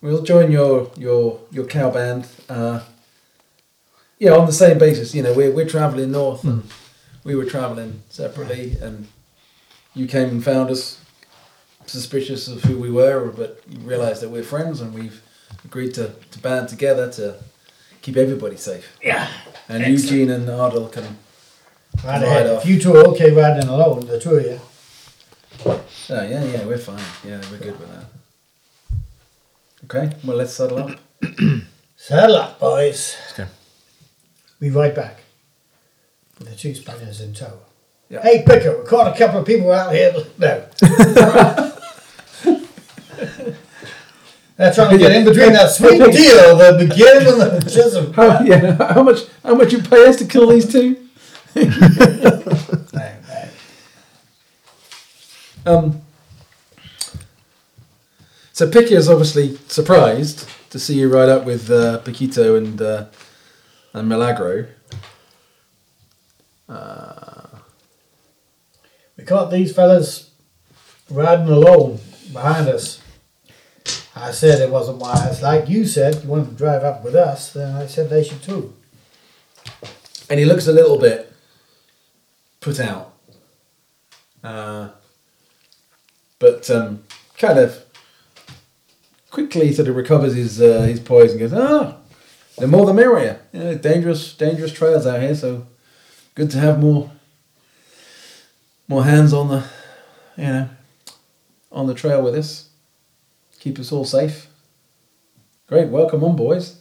we'll 0.00 0.22
join 0.22 0.52
your 0.52 0.92
your 0.96 1.40
your 1.50 1.66
cow 1.66 1.90
band. 1.90 2.28
Uh, 2.48 2.80
yeah, 4.18 4.32
on 4.32 4.46
the 4.46 4.52
same 4.52 4.78
basis. 4.78 5.14
You 5.14 5.24
know, 5.24 5.34
we're 5.34 5.50
we're 5.50 5.68
traveling 5.68 6.12
north, 6.12 6.44
and 6.44 6.62
we 7.24 7.34
were 7.34 7.44
traveling 7.44 8.02
separately, 8.10 8.76
and 8.80 9.08
you 9.92 10.06
came 10.06 10.28
and 10.28 10.44
found 10.44 10.70
us, 10.70 11.00
suspicious 11.86 12.46
of 12.46 12.62
who 12.62 12.78
we 12.78 12.92
were, 12.92 13.32
but 13.36 13.60
you 13.68 13.78
realised 13.80 14.22
that 14.22 14.28
we're 14.28 14.44
friends, 14.44 14.80
and 14.80 14.94
we've 14.94 15.20
agreed 15.64 15.94
to, 15.94 16.12
to 16.30 16.38
band 16.40 16.68
together 16.68 17.10
to 17.12 17.36
keep 18.02 18.16
everybody 18.16 18.56
safe. 18.56 18.96
Yeah. 19.02 19.28
And 19.68 19.82
Excellent. 19.82 20.02
Eugene 20.02 20.30
and 20.30 20.48
Ardell 20.50 20.88
can. 20.88 21.04
Right 21.04 22.04
Right 22.04 22.22
ahead. 22.22 22.46
off. 22.48 22.62
If 22.64 22.68
you 22.70 22.80
two 22.80 22.94
are 22.96 23.06
okay 23.08 23.30
riding 23.30 23.68
alone, 23.68 24.06
the 24.06 24.18
two 24.20 24.34
of 24.36 24.44
you. 24.44 24.60
Oh 25.66 25.80
yeah, 26.22 26.44
yeah, 26.44 26.64
we're 26.66 26.76
fine. 26.78 26.98
Yeah, 27.24 27.40
we're 27.50 27.58
good 27.58 27.78
with 27.78 27.88
that. 27.90 28.04
Okay, 29.84 30.16
well 30.24 30.36
let's 30.36 30.52
settle 30.52 30.78
up. 30.78 30.98
Saddle 31.96 32.36
up, 32.36 32.58
boys. 32.60 33.16
Let's 33.20 33.32
go. 33.34 33.46
Be 34.60 34.70
right 34.70 34.94
back. 34.94 35.20
With 36.38 36.48
the 36.50 36.56
two 36.56 36.74
Spaniards 36.74 37.20
in 37.20 37.32
tow. 37.32 37.60
Yeah. 38.10 38.20
Hey, 38.22 38.42
Picker, 38.46 38.76
we 38.82 38.84
caught 38.86 39.14
a 39.14 39.16
couple 39.16 39.40
of 39.40 39.46
people 39.46 39.70
out 39.72 39.94
here. 39.94 40.12
No. 40.38 40.66
They're 44.56 44.72
trying 44.72 44.90
to 44.90 44.98
get 44.98 45.12
in 45.12 45.24
between 45.24 45.52
that 45.52 45.70
sweet 45.70 45.98
deal, 45.98 46.56
the 46.56 46.76
beginning 46.78 47.28
and 47.28 47.40
the 47.40 47.70
chisel. 47.74 48.12
How, 48.16 48.40
yeah, 48.42 48.94
how 48.94 49.02
much? 49.02 49.20
How 49.42 49.54
much 49.54 49.72
you 49.72 49.82
pay 49.82 50.06
us 50.06 50.16
to 50.16 50.26
kill 50.26 50.48
these 50.48 50.70
two? 50.70 51.08
No, 51.56 51.64
no. 52.92 53.12
Um. 55.66 56.02
So 58.52 58.70
Picky 58.70 58.94
is 58.94 59.08
obviously 59.08 59.56
surprised 59.66 60.48
to 60.70 60.78
see 60.78 61.00
you 61.00 61.12
ride 61.12 61.28
up 61.28 61.44
with 61.44 61.70
uh, 61.70 62.00
Paquito 62.04 62.56
and 62.56 62.80
uh, 62.80 63.06
and 63.92 64.08
Milagro. 64.08 64.66
We 69.16 69.24
caught 69.24 69.50
these 69.50 69.74
fellas 69.74 70.30
riding 71.10 71.48
alone 71.48 72.00
behind 72.32 72.68
us. 72.68 73.00
I 74.24 74.30
said 74.30 74.62
it 74.62 74.70
wasn't 74.70 74.98
wise. 74.98 75.42
Like 75.42 75.68
you 75.68 75.84
said, 75.86 76.22
you 76.22 76.30
wanted 76.30 76.48
to 76.48 76.54
drive 76.54 76.82
up 76.82 77.04
with 77.04 77.14
us, 77.14 77.52
then 77.52 77.76
I 77.76 77.86
said 77.86 78.08
they 78.08 78.24
should 78.24 78.42
too. 78.42 78.74
and 80.30 80.40
he 80.40 80.46
looks 80.46 80.66
a 80.66 80.72
little 80.72 80.98
bit 80.98 81.30
put 82.60 82.80
out. 82.80 83.12
Uh, 84.42 84.88
but 86.38 86.70
um, 86.70 87.02
kind 87.36 87.58
of 87.58 87.84
quickly 89.30 89.72
sort 89.74 89.88
of 89.88 89.96
recovers 89.96 90.34
his 90.34 90.58
uh, 90.60 90.82
his 90.82 91.00
poise 91.00 91.32
and 91.32 91.40
goes, 91.40 91.52
"Ah, 91.52 91.96
the 92.56 92.66
more 92.66 92.86
the 92.86 92.94
merrier. 92.94 93.40
You 93.52 93.60
know, 93.60 93.74
dangerous 93.74 94.34
dangerous 94.34 94.72
trails 94.72 95.06
out 95.06 95.20
here, 95.20 95.34
so 95.34 95.66
good 96.34 96.50
to 96.52 96.58
have 96.58 96.80
more 96.80 97.10
more 98.88 99.04
hands 99.04 99.34
on 99.34 99.48
the 99.48 99.64
you 100.38 100.44
know 100.44 100.68
on 101.70 101.86
the 101.86 101.94
trail 101.94 102.22
with 102.22 102.34
us. 102.34 102.70
Keep 103.64 103.78
us 103.78 103.90
all 103.92 104.04
safe. 104.04 104.46
Great, 105.68 105.88
welcome 105.88 106.22
on, 106.22 106.36
boys." 106.36 106.76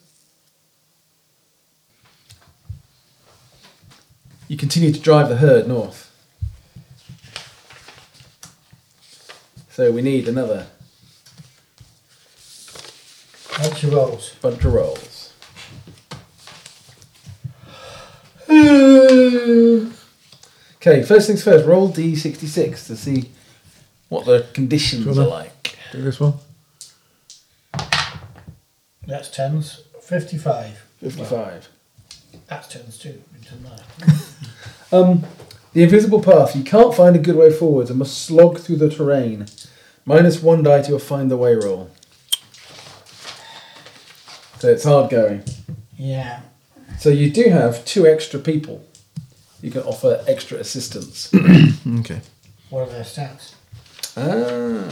You 4.49 4.57
continue 4.57 4.91
to 4.91 4.99
drive 4.99 5.29
the 5.29 5.37
herd 5.37 5.65
north. 5.65 6.11
So 9.71 9.93
we 9.93 10.01
need 10.01 10.27
another 10.27 10.67
Bunch 13.57 13.85
of 13.85 13.93
rolls. 13.93 14.35
bunch 14.41 14.65
of 14.65 14.73
rolls. 14.73 15.33
okay, 20.75 21.01
first 21.03 21.27
things 21.27 21.45
first, 21.45 21.65
roll 21.65 21.89
D66 21.89 22.87
to 22.87 22.97
see 22.97 23.31
what 24.09 24.25
the 24.25 24.45
conditions 24.51 25.17
are 25.17 25.25
like. 25.25 25.77
Do 25.93 26.01
this 26.01 26.19
one. 26.19 26.33
That's 29.05 29.29
tens. 29.29 29.81
55. 30.01 30.85
55. 30.99 31.69
That's 32.47 32.67
tens 32.67 32.97
too. 32.97 33.21
It 33.35 33.43
doesn't 33.43 33.63
matter. 33.63 33.83
Um, 34.91 35.23
the 35.73 35.83
invisible 35.83 36.21
path. 36.21 36.55
You 36.55 36.63
can't 36.63 36.93
find 36.93 37.15
a 37.15 37.19
good 37.19 37.35
way 37.35 37.51
forwards 37.51 37.89
and 37.89 37.99
must 37.99 38.17
slog 38.21 38.59
through 38.59 38.77
the 38.77 38.89
terrain. 38.89 39.47
Minus 40.05 40.41
one 40.43 40.61
die 40.63 40.81
to 40.83 40.89
your 40.91 40.99
find 40.99 41.31
the 41.31 41.37
way 41.37 41.55
roll. 41.55 41.89
So 44.59 44.69
it's 44.69 44.83
hard 44.83 45.09
going. 45.09 45.43
Yeah. 45.97 46.41
So 46.99 47.09
you 47.09 47.29
do 47.31 47.49
have 47.49 47.83
two 47.85 48.05
extra 48.05 48.39
people. 48.39 48.85
You 49.61 49.71
can 49.71 49.81
offer 49.81 50.23
extra 50.27 50.57
assistance. 50.59 51.31
Okay. 51.99 52.21
What 52.69 52.87
are 52.87 52.91
their 52.91 53.03
stats? 53.03 53.53
ah. 54.15 54.89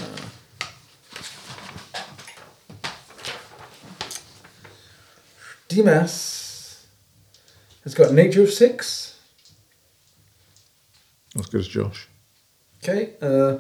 Dimas 5.72 6.86
has 7.84 7.94
got 7.94 8.12
a 8.12 8.14
nature 8.14 8.44
of 8.44 8.52
six. 8.52 9.20
As 11.38 11.46
good 11.46 11.62
as 11.62 11.68
Josh. 11.68 12.08
Okay. 12.84 13.14
Uh, 13.22 13.60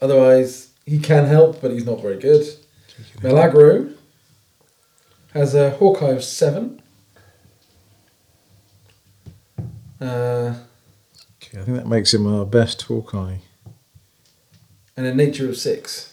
otherwise, 0.00 0.70
he 0.84 0.98
can 0.98 1.26
help, 1.26 1.60
but 1.60 1.70
he's 1.70 1.86
not 1.86 2.02
very 2.02 2.18
good. 2.18 2.44
Milagro 3.22 3.90
has 5.32 5.54
a 5.54 5.70
Hawkeye 5.70 6.10
of 6.10 6.24
seven. 6.24 6.82
Uh, 10.00 10.54
Okay, 11.40 11.60
I 11.60 11.64
think 11.64 11.76
that 11.78 11.86
makes 11.86 12.12
him 12.12 12.26
our 12.26 12.44
best 12.44 12.82
Hawkeye. 12.82 13.36
and 14.96 15.06
a 15.06 15.14
nature 15.14 15.48
of 15.48 15.56
six. 15.56 16.12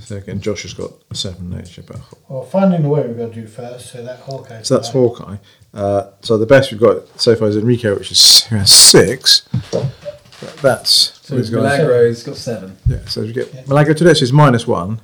So 0.00 0.16
again, 0.16 0.40
Josh 0.40 0.62
has 0.62 0.74
got 0.74 0.92
a 1.10 1.14
seven 1.14 1.50
nature, 1.50 1.82
but 1.86 1.98
Well, 2.28 2.42
finding 2.44 2.82
the 2.82 2.88
way 2.88 3.06
we've 3.06 3.16
got 3.18 3.32
to 3.32 3.40
do 3.40 3.46
first. 3.46 3.90
So 3.92 4.02
that 4.04 4.20
Hawkeye. 4.20 4.62
so 4.62 4.76
that's 4.76 4.90
Hawkeye. 4.90 5.36
Uh, 5.74 6.10
so 6.22 6.38
the 6.38 6.46
best 6.46 6.70
we've 6.70 6.80
got 6.80 7.02
so 7.20 7.34
far 7.36 7.48
is 7.48 7.56
Enrico, 7.56 7.96
which 7.98 8.12
is 8.12 8.44
who 8.48 8.56
has 8.56 8.70
six. 8.70 9.48
But 9.70 10.56
that's 10.62 11.18
So 11.26 11.36
he's 11.36 11.50
got- 11.50 11.62
Milagro's 11.64 12.22
got 12.22 12.36
seven. 12.36 12.76
Yeah, 12.86 13.04
so 13.06 13.22
you 13.22 13.32
get 13.32 13.52
Milagro 13.68 13.92
to 13.94 14.04
this 14.04 14.22
is 14.22 14.32
minus 14.32 14.66
one, 14.66 15.00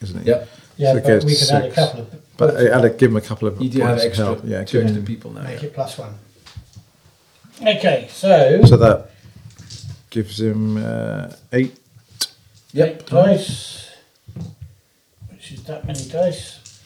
isn't 0.00 0.20
it? 0.20 0.26
Yep. 0.26 0.48
Yeah, 0.78 0.92
So 0.92 0.98
it 0.98 1.04
but 1.04 1.24
we 1.24 1.34
to 1.34 1.46
can 1.46 1.56
add 1.56 1.62
a 1.62 1.64
six. 1.66 1.74
couple 1.74 2.00
of. 2.00 2.36
But 2.38 2.56
I 2.56 2.66
add 2.68 2.84
a, 2.84 2.90
give 2.90 3.10
him 3.10 3.16
a 3.16 3.20
couple 3.20 3.48
of 3.48 3.60
You 3.60 3.68
do 3.68 3.80
have 3.80 3.88
points 3.98 4.04
of 4.04 4.08
extra, 4.10 4.24
help. 4.24 4.40
Yeah, 4.44 4.64
two 4.64 4.80
extra 4.80 5.02
people 5.02 5.32
now. 5.32 5.42
Make 5.42 5.60
Yeah. 5.60 5.66
it 5.66 5.74
plus 5.74 5.98
one. 5.98 6.14
Okay, 7.60 8.08
so, 8.12 8.62
So 8.64 8.76
that 8.76 9.10
gives 10.10 10.40
him 10.40 10.76
uh, 10.76 11.32
eight. 11.52 11.76
Yep. 12.72 12.88
eight 12.88 13.06
dice, 13.06 13.87
which 15.48 15.58
is 15.60 15.64
that 15.64 15.86
many 15.86 16.04
dice. 16.04 16.82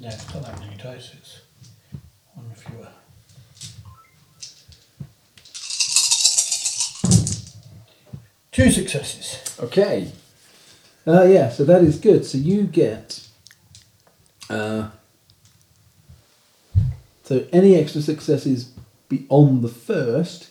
No, 0.00 0.08
it's 0.08 0.34
not 0.34 0.42
that 0.44 0.58
many 0.58 0.76
dice. 0.76 1.14
It's 1.14 1.40
one 2.34 2.50
fewer. 2.54 2.88
Two 8.50 8.70
successes. 8.70 9.56
Okay. 9.60 10.10
Uh, 11.06 11.22
yeah, 11.22 11.50
so 11.50 11.64
that 11.64 11.82
is 11.82 11.98
good. 11.98 12.24
So 12.24 12.38
you 12.38 12.64
get. 12.64 13.28
Uh, 14.48 14.90
so 17.22 17.46
any 17.52 17.76
extra 17.76 18.02
successes 18.02 18.72
beyond 19.08 19.62
the 19.62 19.68
first, 19.68 20.50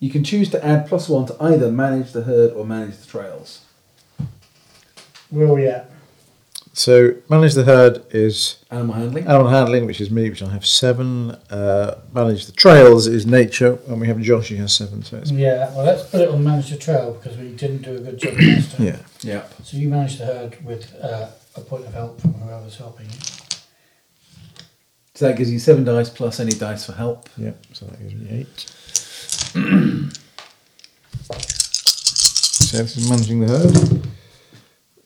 you 0.00 0.10
can 0.10 0.22
choose 0.22 0.50
to 0.50 0.62
add 0.62 0.86
plus 0.86 1.08
one 1.08 1.24
to 1.26 1.36
either 1.42 1.72
manage 1.72 2.12
the 2.12 2.22
herd 2.22 2.52
or 2.52 2.66
manage 2.66 2.98
the 2.98 3.06
trails. 3.06 3.62
Where 5.30 5.46
are 5.46 5.54
we 5.54 5.66
at? 5.66 5.90
So 6.72 7.14
manage 7.28 7.54
the 7.54 7.64
herd 7.64 8.04
is 8.10 8.64
Animal 8.70 8.94
handling. 8.94 9.26
animal 9.26 9.48
handling, 9.48 9.86
which 9.86 10.00
is 10.00 10.10
me, 10.10 10.30
which 10.30 10.42
I 10.42 10.50
have 10.50 10.64
seven. 10.64 11.32
Uh, 11.50 11.96
manage 12.12 12.46
the 12.46 12.52
trails 12.52 13.06
is 13.08 13.26
nature, 13.26 13.78
and 13.88 14.00
we 14.00 14.06
have 14.06 14.20
Josh, 14.20 14.48
who 14.48 14.56
has 14.56 14.72
seven. 14.72 15.02
So 15.02 15.16
it's 15.18 15.30
Yeah, 15.32 15.74
well, 15.74 15.84
let's 15.84 16.04
put 16.08 16.20
it 16.20 16.28
on 16.28 16.44
manage 16.44 16.70
the 16.70 16.76
trail 16.76 17.12
because 17.20 17.36
we 17.38 17.48
didn't 17.50 17.82
do 17.82 17.96
a 17.96 18.00
good 18.00 18.18
job 18.18 18.34
last 18.38 18.76
time. 18.76 18.86
yeah. 18.86 18.96
Yeah. 19.22 19.42
So 19.64 19.76
you 19.78 19.88
manage 19.88 20.18
the 20.18 20.26
herd 20.26 20.64
with 20.64 20.94
uh, 21.02 21.28
a 21.56 21.60
point 21.60 21.86
of 21.86 21.92
help 21.92 22.20
from 22.20 22.34
whoever's 22.34 22.76
helping 22.76 23.06
you. 23.06 23.18
So 25.16 25.26
that 25.26 25.36
gives 25.36 25.50
you 25.50 25.58
seven 25.58 25.82
dice 25.84 26.08
plus 26.08 26.38
any 26.40 26.52
dice 26.52 26.86
for 26.86 26.92
help. 26.92 27.28
Yeah, 27.36 27.52
so 27.72 27.86
that 27.86 27.98
gives 28.00 28.14
me 28.14 28.28
eight. 28.30 28.58
so 32.62 32.78
this 32.78 32.96
is 32.96 33.10
managing 33.10 33.40
the 33.40 33.48
herd 33.48 33.99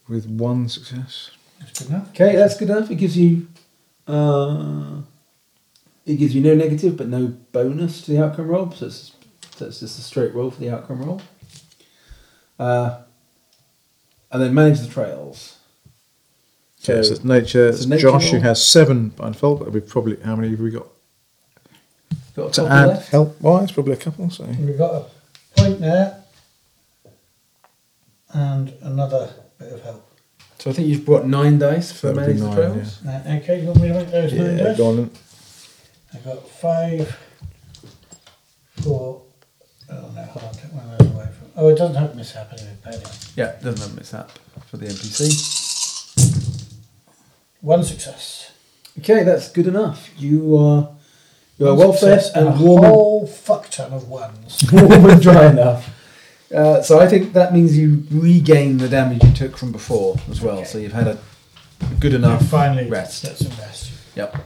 with 0.09 0.27
one 0.27 0.69
success. 0.69 1.31
That's 1.61 1.79
good 1.81 1.89
enough. 1.91 2.09
Okay, 2.11 2.37
that's 2.37 2.57
good 2.57 2.71
enough. 2.71 2.91
It 2.91 2.97
gives 2.97 3.17
you. 3.17 3.49
Uh, 4.07 5.01
it 6.05 6.17
gives 6.17 6.35
you 6.35 6.43
no 6.43 6.55
negative, 6.55 6.97
but 6.99 7.09
no 7.09 7.29
bonus 7.53 8.03
to 8.03 8.11
the 8.13 8.23
outcome 8.23 8.49
roll. 8.49 8.71
So 8.73 8.87
it's, 8.87 9.13
so 9.57 9.67
it's 9.67 9.81
just 9.81 9.99
a 9.99 10.03
straight 10.03 10.35
roll 10.35 10.51
for 10.51 10.61
the 10.61 10.69
outcome 10.71 11.03
roll. 11.03 11.23
Uh, 12.59 13.01
and 14.31 14.43
then 14.43 14.53
manage 14.53 14.81
the 14.81 14.89
trails. 14.89 15.59
Okay, 16.83 17.03
so 17.03 17.03
So- 17.03 17.15
it's 17.15 17.25
nature. 17.25 17.73
so 17.73 17.77
it's 17.79 17.87
nature 17.87 18.03
Josh, 18.11 18.27
who 18.31 18.37
roll. 18.37 18.43
has 18.43 18.63
seven 18.67 19.09
by 19.11 19.31
default, 19.31 19.61
but 19.61 19.73
we've 19.73 19.89
probably 19.89 20.17
how 20.21 20.37
many 20.37 20.51
have 20.51 20.61
we 20.61 20.71
got 20.71 20.87
Got 22.37 22.49
a 22.59 22.63
to 22.63 22.69
add 22.71 22.87
left. 22.89 23.09
help 23.11 23.41
wise? 23.41 23.73
Probably 23.73 23.95
a 23.95 23.97
couple. 23.97 24.29
So 24.29 24.45
We've 24.45 24.77
got 24.77 24.93
a 24.95 25.07
point 25.61 25.81
there 25.81 26.23
and 28.35 28.75
another 28.83 29.33
bit 29.65 29.73
of 29.73 29.83
help. 29.83 30.11
So 30.59 30.71
I 30.71 30.73
think 30.73 30.89
you've 30.89 31.05
brought 31.05 31.27
nine 31.27 31.59
dice 31.59 31.93
for 31.93 32.09
That 32.09 32.17
would 32.17 32.27
be 32.27 32.41
manage 32.41 32.41
the 32.41 32.47
nine, 32.47 32.57
trails. 32.57 33.05
Now, 33.05 33.23
okay, 33.37 33.61
you 33.61 33.67
want 33.67 33.81
me 33.81 33.89
to 33.89 33.95
make 33.95 34.11
those 34.11 34.33
nine 34.33 34.59
yeah, 34.59 34.65
dice? 34.65 34.77
go 34.79 34.89
on. 34.89 34.97
then. 34.97 35.11
I've 36.15 36.25
got 36.25 36.49
five, 36.49 37.19
four. 38.83 39.23
Oh 39.91 40.11
no, 40.15 40.23
hold 40.23 40.45
on, 40.45 40.55
take 40.55 40.73
one 40.73 40.85
of 40.85 40.99
those 40.99 41.11
away 41.11 41.27
from. 41.27 41.51
Oh, 41.57 41.69
it 41.69 41.77
doesn't 41.77 41.97
have 41.97 42.15
mishap 42.17 42.53
anyway, 42.53 42.77
paid 42.85 42.95
it. 42.95 43.63
Doesn't 43.63 43.79
have 43.79 43.97
mishap 43.97 44.31
for 44.67 44.77
the 44.77 44.87
NPC. 44.87 45.53
One 47.61 47.83
success. 47.83 48.53
Okay, 48.99 49.25
that's 49.25 49.51
good 49.51 49.67
enough. 49.67 50.11
You 50.17 50.57
are 50.57 50.95
you 51.59 51.69
are 51.69 51.75
well 51.75 51.93
fed 51.93 52.23
and 52.35 52.49
a 52.49 52.51
warm 52.53 52.85
and 52.85 52.95
whole 52.95 53.27
fuck 53.27 53.69
ton 53.71 53.93
of 53.93 54.09
ones. 54.09 54.65
warm 54.73 55.11
and 55.11 55.21
dry 55.21 55.51
enough. 55.51 55.89
Uh, 56.55 56.81
so 56.83 57.01
I 57.01 57.09
think 57.09 57.33
that 57.33 57.53
means 57.53 57.77
you 57.77 58.05
regain 58.11 58.79
the 58.79 58.89
damage 58.89 59.25
you 59.25 59.33
took 59.33 59.57
from 59.57 59.73
before 59.73 60.17
as 60.31 60.41
well. 60.41 60.59
Okay. 60.59 60.65
So 60.65 60.79
you've 60.79 60.93
had 60.93 61.09
a 61.09 61.19
good 61.99 62.15
enough 62.15 62.47
Finally, 62.47 62.89
rest. 62.89 63.25
Get 63.25 63.37
some 63.37 63.59
rest. 63.59 63.93
Yep. 64.15 64.37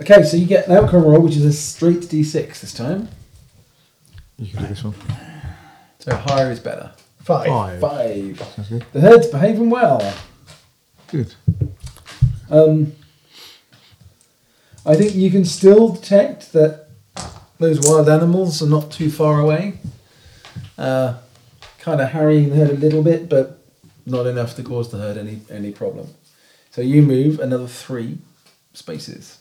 Okay, 0.00 0.22
so 0.24 0.36
you 0.36 0.46
get 0.46 0.66
an 0.66 0.76
outcome 0.76 1.04
roll, 1.04 1.20
which 1.20 1.36
is 1.36 1.44
a 1.44 1.52
straight 1.52 2.00
D6 2.00 2.60
this 2.60 2.72
time. 2.72 3.08
You 4.38 4.48
can 4.52 4.62
do 4.62 4.68
this 4.68 4.84
one. 4.84 4.94
So 6.00 6.14
higher 6.14 6.50
is 6.50 6.60
better. 6.60 6.92
Five. 7.22 7.48
Five. 7.48 7.80
Five. 7.80 8.48
Sounds 8.54 8.68
good. 8.68 8.84
The 8.92 9.00
herd's 9.00 9.26
behaving 9.26 9.70
well. 9.70 10.14
Good. 11.08 11.34
Um, 12.50 12.92
I 14.86 14.94
think 14.94 15.14
you 15.14 15.30
can 15.30 15.44
still 15.44 15.90
detect 15.90 16.52
that 16.52 16.88
those 17.58 17.80
wild 17.80 18.08
animals 18.08 18.62
are 18.62 18.68
not 18.68 18.90
too 18.90 19.10
far 19.10 19.40
away. 19.40 19.78
Uh, 20.78 21.18
kind 21.78 22.00
of 22.00 22.10
harrying 22.10 22.50
the 22.50 22.56
herd 22.56 22.70
a 22.70 22.74
little 22.74 23.02
bit, 23.02 23.28
but 23.28 23.58
not 24.06 24.26
enough 24.26 24.54
to 24.56 24.62
cause 24.62 24.90
the 24.90 24.98
herd 24.98 25.16
any 25.16 25.40
any 25.50 25.72
problem. 25.72 26.08
So 26.70 26.80
you 26.80 27.02
move 27.02 27.40
another 27.40 27.66
three 27.66 28.18
spaces. 28.72 29.38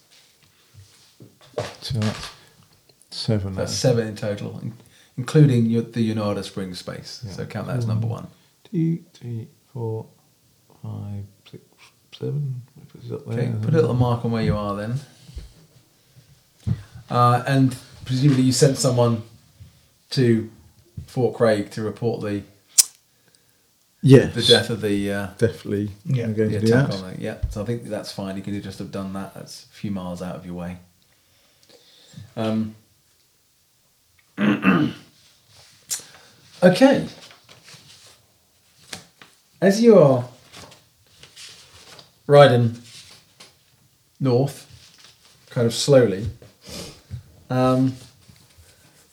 So 1.82 2.00
that's 2.00 2.30
seven. 3.12 3.56
That's 3.56 3.72
now. 3.72 3.90
seven 3.90 4.08
in 4.08 4.16
total, 4.16 4.62
including 5.18 5.66
your, 5.68 5.84
the 5.84 6.14
Jornada 6.14 6.44
Spring 6.44 6.74
space. 6.74 7.24
So 7.30 7.46
count 7.46 7.68
that 7.68 7.78
as 7.78 7.88
number 7.88 8.08
one. 8.08 8.28
Two, 8.64 9.04
three, 9.14 9.48
four, 9.74 10.08
five, 10.82 11.26
six, 11.50 11.64
seven. 12.18 12.62
We 12.76 12.84
Put 12.84 13.02
this 13.02 13.12
up 13.12 13.26
there. 13.28 13.40
Okay, 13.40 13.54
put 13.62 13.74
a 13.74 13.82
little 13.82 13.94
mark 13.94 14.26
on 14.26 14.32
where 14.32 14.44
you 14.44 14.56
are 14.56 14.76
then. 14.76 15.00
Uh, 17.10 17.44
and 17.48 17.76
presumably 18.06 18.44
you 18.44 18.52
sent 18.52 18.78
someone 18.78 19.24
to 20.10 20.50
Fort 21.18 21.34
Craig 21.34 21.72
to 21.72 21.82
report 21.82 22.22
the 22.22 22.44
Yes. 24.04 24.36
the 24.36 24.44
death 24.44 24.70
of 24.70 24.82
the, 24.82 25.12
uh, 25.12 25.28
Definitely. 25.40 25.90
Yeah. 26.06 26.28
Going 26.28 26.52
the 26.52 26.60
to 26.60 26.66
attack 26.68 26.92
on 26.94 27.10
it. 27.10 27.20
Yeah, 27.20 27.38
so 27.50 27.64
I 27.64 27.66
think 27.66 27.86
that's 27.86 28.12
fine. 28.12 28.38
You 28.38 28.44
could 28.44 28.54
have 28.54 28.62
just 28.62 28.78
have 28.78 28.92
done 28.92 29.14
that. 29.14 29.34
That's 29.34 29.64
a 29.64 29.68
few 29.70 29.90
miles 29.90 30.22
out 30.22 30.36
of 30.36 30.46
your 30.46 30.54
way. 30.54 30.78
Um, 32.36 32.76
okay. 36.62 37.08
As 39.60 39.82
you 39.82 39.98
are 39.98 40.24
riding 42.28 42.78
north, 44.20 44.68
kind 45.50 45.66
of 45.66 45.74
slowly, 45.74 46.28
um, 47.50 47.96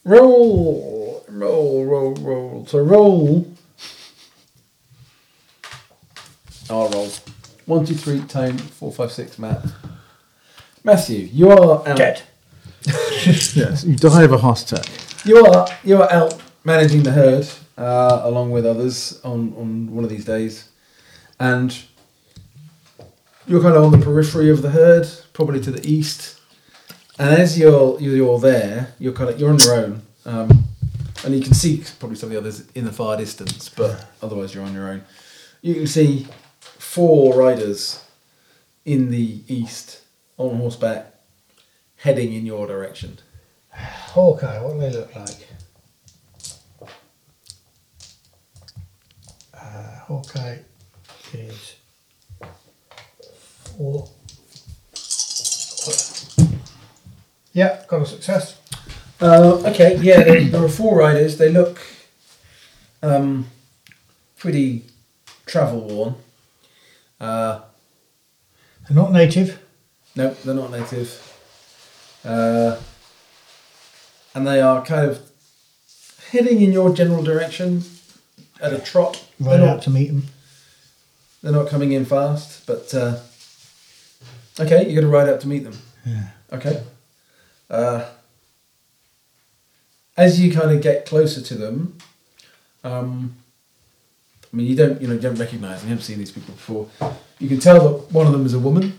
roll, 0.04 1.03
roll, 1.34 1.84
roll, 1.84 2.14
roll. 2.14 2.66
So 2.66 2.78
roll. 2.78 3.52
I'll 6.70 6.88
roll. 6.90 7.10
One, 7.66 7.84
two, 7.84 7.94
three, 7.94 8.20
tone, 8.20 8.58
four, 8.58 8.92
five, 8.92 9.12
six, 9.12 9.38
Matt. 9.38 9.64
Matthew, 10.82 11.28
you 11.32 11.50
are 11.50 11.86
out. 11.88 11.96
Dead. 11.96 12.22
Yes, 13.26 13.84
you 13.84 13.96
die 13.96 14.24
of 14.24 14.32
a 14.32 14.38
heart 14.38 14.60
attack. 14.60 14.86
You 15.24 15.46
are 15.46 15.66
you 15.82 16.02
are 16.02 16.12
out 16.12 16.42
managing 16.64 17.02
the 17.02 17.12
herd 17.12 17.48
uh, 17.78 18.20
along 18.24 18.50
with 18.50 18.66
others 18.66 19.18
on, 19.24 19.54
on 19.56 19.94
one 19.94 20.04
of 20.04 20.10
these 20.10 20.26
days, 20.26 20.68
and 21.40 21.74
you're 23.46 23.62
kind 23.62 23.74
of 23.76 23.84
on 23.84 23.98
the 23.98 24.04
periphery 24.04 24.50
of 24.50 24.60
the 24.60 24.70
herd, 24.70 25.08
probably 25.32 25.60
to 25.60 25.70
the 25.70 25.88
east. 25.90 26.38
And 27.18 27.30
as 27.32 27.58
you're 27.58 27.98
you're 28.00 28.38
there, 28.38 28.94
you're 28.98 29.14
kind 29.14 29.30
of 29.30 29.40
you're 29.40 29.50
on 29.50 29.58
your 29.58 29.74
own, 29.74 30.02
um, 30.26 30.63
and 31.24 31.34
you 31.34 31.40
can 31.40 31.54
see 31.54 31.82
probably 31.98 32.16
some 32.16 32.28
of 32.28 32.32
the 32.32 32.38
others 32.38 32.64
in 32.74 32.84
the 32.84 32.92
far 32.92 33.16
distance, 33.16 33.68
but 33.68 34.10
otherwise 34.20 34.54
you're 34.54 34.64
on 34.64 34.74
your 34.74 34.88
own. 34.88 35.04
You 35.62 35.74
can 35.74 35.86
see 35.86 36.26
four 36.60 37.34
riders 37.34 38.04
in 38.84 39.10
the 39.10 39.40
east, 39.48 40.02
on 40.36 40.56
horseback, 40.56 41.14
heading 41.96 42.34
in 42.34 42.44
your 42.44 42.66
direction. 42.66 43.18
Hawkeye, 43.70 44.60
what 44.62 44.74
do 44.74 44.80
they 44.80 44.90
look 44.92 45.16
like? 45.16 45.48
Uh, 49.54 49.98
Hawkeye 50.06 50.58
is 51.32 51.76
four. 53.76 54.08
Yeah, 57.52 57.84
got 57.88 58.02
a 58.02 58.06
success. 58.06 58.60
Uh, 59.24 59.62
okay, 59.64 59.96
yeah, 60.02 60.22
there, 60.22 60.44
there 60.44 60.62
are 60.62 60.68
four 60.68 60.98
riders. 60.98 61.38
They 61.38 61.50
look 61.50 61.80
um, 63.02 63.46
pretty 64.36 64.84
travel 65.46 65.80
worn. 65.80 66.14
Uh, 67.18 67.62
They're 68.86 68.94
not 68.94 69.12
native. 69.12 69.58
no, 70.14 70.34
they're 70.44 70.54
not 70.54 70.70
native. 70.70 71.08
Uh, 72.22 72.76
and 74.34 74.46
they 74.46 74.60
are 74.60 74.84
kind 74.84 75.10
of 75.10 75.22
heading 76.30 76.60
in 76.60 76.70
your 76.70 76.92
general 76.94 77.22
direction 77.22 77.82
at 78.60 78.74
a 78.74 78.78
trot. 78.78 79.24
Right 79.40 79.56
they're, 79.56 79.66
out 79.68 79.74
not, 79.76 79.82
to 79.84 79.90
meet 79.90 80.08
them. 80.08 80.24
they're 81.42 81.52
not 81.52 81.68
coming 81.68 81.92
in 81.92 82.04
fast, 82.04 82.66
but 82.66 82.92
uh, 82.92 83.20
okay, 84.60 84.86
you 84.86 84.94
got 84.94 85.00
to 85.00 85.06
ride 85.06 85.30
out 85.30 85.40
to 85.40 85.48
meet 85.48 85.64
them. 85.64 85.78
Yeah. 86.04 86.26
Okay. 86.52 86.82
Uh, 87.70 88.04
as 90.16 90.40
you 90.40 90.52
kind 90.52 90.70
of 90.70 90.80
get 90.80 91.06
closer 91.06 91.40
to 91.40 91.54
them, 91.54 91.98
um, 92.82 93.36
I 94.52 94.56
mean, 94.56 94.66
you 94.66 94.76
don't, 94.76 95.00
you 95.00 95.08
know, 95.08 95.14
you 95.14 95.20
don't 95.20 95.34
recognise 95.34 95.80
them. 95.80 95.88
You 95.88 95.94
haven't 95.94 96.04
seen 96.04 96.18
these 96.18 96.30
people 96.30 96.54
before. 96.54 96.88
You 97.40 97.48
can 97.48 97.58
tell 97.58 97.88
that 97.88 98.12
one 98.12 98.26
of 98.26 98.32
them 98.32 98.46
is 98.46 98.54
a 98.54 98.58
woman, 98.58 98.98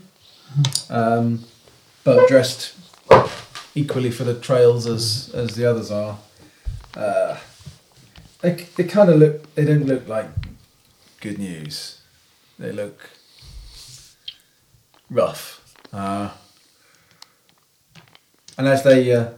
um, 0.90 1.44
but 2.04 2.28
dressed 2.28 2.74
equally 3.74 4.10
for 4.10 4.24
the 4.24 4.38
trails 4.38 4.86
as 4.86 5.30
as 5.34 5.54
the 5.54 5.64
others 5.64 5.90
are. 5.90 6.18
Uh, 6.94 7.38
they 8.42 8.52
they 8.76 8.84
kind 8.84 9.08
of 9.08 9.16
look. 9.16 9.54
They 9.54 9.64
don't 9.64 9.86
look 9.86 10.06
like 10.06 10.28
good 11.20 11.38
news. 11.38 12.02
They 12.58 12.72
look 12.72 13.10
rough. 15.10 15.62
Uh, 15.92 16.30
and 18.58 18.68
as 18.68 18.82
they 18.82 19.12
uh, 19.12 19.30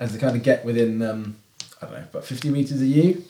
as 0.00 0.12
they 0.12 0.18
kind 0.18 0.34
of 0.36 0.42
get 0.42 0.64
within 0.64 1.00
um, 1.02 1.36
I 1.80 1.86
don't 1.86 1.94
know 1.94 2.04
about 2.10 2.24
fifty 2.24 2.50
meters 2.50 2.80
of 2.80 2.88
you, 2.88 3.22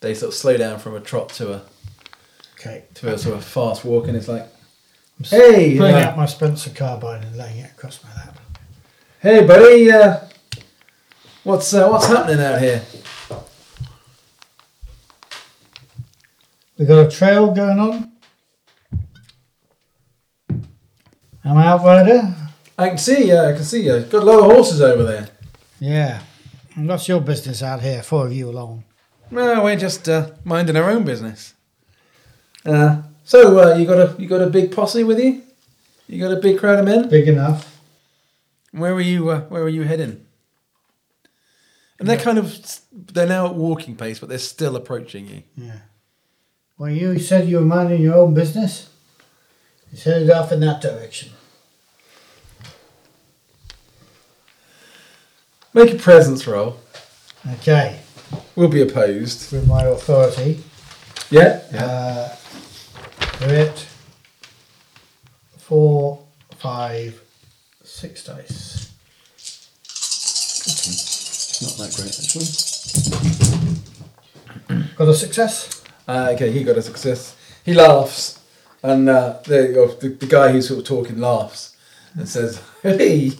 they 0.00 0.12
sort 0.12 0.32
of 0.32 0.34
slow 0.38 0.56
down 0.58 0.78
from 0.78 0.94
a 0.96 1.00
trot 1.00 1.30
to 1.30 1.54
a 1.54 1.62
Okay. 2.58 2.84
to 2.96 3.14
a 3.14 3.16
sort 3.18 3.36
of 3.38 3.44
fast 3.44 3.84
walk, 3.86 4.06
and 4.08 4.14
it's 4.16 4.28
like, 4.28 4.46
hey, 5.24 5.78
Pulling 5.78 5.94
uh, 5.94 5.98
out 6.00 6.16
my 6.18 6.26
Spencer 6.26 6.68
carbine 6.70 7.22
and 7.22 7.34
laying 7.36 7.56
it 7.58 7.70
across 7.70 8.04
my 8.04 8.10
lap. 8.14 8.38
hey, 9.20 9.46
buddy, 9.46 9.90
uh, 9.90 10.18
what's 11.44 11.72
uh, 11.72 11.88
what's 11.88 12.06
happening 12.06 12.44
out 12.44 12.60
here? 12.60 12.82
We 16.76 16.86
got 16.86 17.06
a 17.06 17.10
trail 17.10 17.52
going 17.54 17.78
on. 17.78 18.12
Am 21.44 21.56
I'm 21.56 21.58
outrider. 21.58 22.34
I 22.78 22.88
can 22.88 22.98
see, 22.98 23.28
yeah, 23.28 23.46
I 23.48 23.52
can 23.52 23.64
see 23.64 23.84
you. 23.84 24.00
Got 24.00 24.22
a 24.22 24.26
lot 24.26 24.38
of 24.40 24.44
horses 24.46 24.80
over 24.80 25.02
there. 25.02 25.28
Yeah. 25.80 26.20
And 26.76 26.86
what's 26.86 27.08
your 27.08 27.20
business 27.20 27.62
out 27.62 27.80
here? 27.80 28.02
Four 28.02 28.26
of 28.26 28.32
you 28.32 28.48
alone. 28.48 28.84
No, 29.30 29.64
we're 29.64 29.76
just 29.76 30.08
uh, 30.08 30.30
minding 30.44 30.76
our 30.76 30.90
own 30.90 31.04
business. 31.04 31.54
Uh, 32.64 33.02
so 33.24 33.58
uh, 33.58 33.76
you 33.76 33.86
got 33.86 33.98
a 33.98 34.20
you 34.20 34.28
got 34.28 34.42
a 34.42 34.48
big 34.48 34.72
posse 34.72 35.02
with 35.02 35.18
you? 35.18 35.42
You 36.06 36.20
got 36.20 36.36
a 36.36 36.40
big 36.40 36.58
crowd 36.58 36.78
of 36.78 36.84
men? 36.84 37.08
Big 37.08 37.28
enough. 37.28 37.80
Where 38.72 38.94
were 38.94 39.00
you? 39.00 39.30
Uh, 39.30 39.40
where 39.42 39.62
were 39.62 39.68
you 39.68 39.82
heading? 39.82 40.26
And 41.98 42.08
they're 42.08 42.16
kind 42.16 42.38
of 42.38 42.80
they're 42.92 43.26
now 43.26 43.46
at 43.46 43.54
walking 43.54 43.96
pace, 43.96 44.18
but 44.18 44.28
they're 44.28 44.38
still 44.38 44.76
approaching 44.76 45.26
you. 45.28 45.42
Yeah. 45.56 45.78
Well, 46.78 46.90
you 46.90 47.18
said 47.18 47.48
you 47.48 47.58
were 47.58 47.64
minding 47.64 48.00
your 48.00 48.14
own 48.14 48.34
business. 48.34 48.88
You 49.92 49.98
headed 50.00 50.30
off 50.30 50.50
in 50.52 50.60
that 50.60 50.80
direction. 50.80 51.30
Make 55.72 55.92
a 55.92 55.96
presence 55.96 56.46
roll. 56.48 56.80
Okay. 57.52 58.00
We'll 58.56 58.68
be 58.68 58.82
opposed. 58.82 59.52
With 59.52 59.68
my 59.68 59.84
authority. 59.84 60.62
Yeah. 61.30 61.62
Uh, 61.72 62.34
do 63.38 63.46
it. 63.54 63.86
Four, 65.58 66.24
five, 66.58 67.22
six 67.84 68.24
dice. 68.24 68.92
Not 71.62 71.76
that 71.78 71.94
great 71.94 72.18
actually. 72.18 72.46
Got 74.96 75.08
a 75.08 75.14
success? 75.14 75.84
Uh, 76.08 76.30
okay, 76.34 76.50
he 76.50 76.64
got 76.64 76.76
a 76.76 76.82
success. 76.82 77.36
He 77.64 77.72
laughs, 77.72 78.40
and 78.82 79.08
uh, 79.08 79.38
there 79.46 79.68
you 79.68 79.74
go. 79.74 79.86
The, 79.86 80.08
the 80.08 80.26
guy 80.26 80.50
who's 80.50 80.66
sort 80.66 80.80
of 80.80 80.86
talking 80.86 81.18
laughs 81.18 81.76
and 82.14 82.28
says, 82.28 82.60
"Hey, 82.82 83.32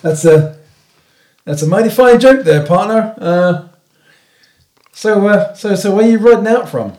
that's 0.00 0.24
a 0.24 0.56
that's 1.44 1.62
a 1.62 1.66
mighty 1.66 1.90
fine 1.90 2.18
joke 2.20 2.44
there, 2.44 2.64
partner." 2.66 3.14
Uh, 3.18 3.68
so, 4.92 5.26
uh, 5.28 5.54
so, 5.54 5.74
so, 5.74 5.94
where 5.94 6.04
are 6.06 6.08
you 6.10 6.18
riding 6.18 6.46
out 6.46 6.68
from? 6.68 6.94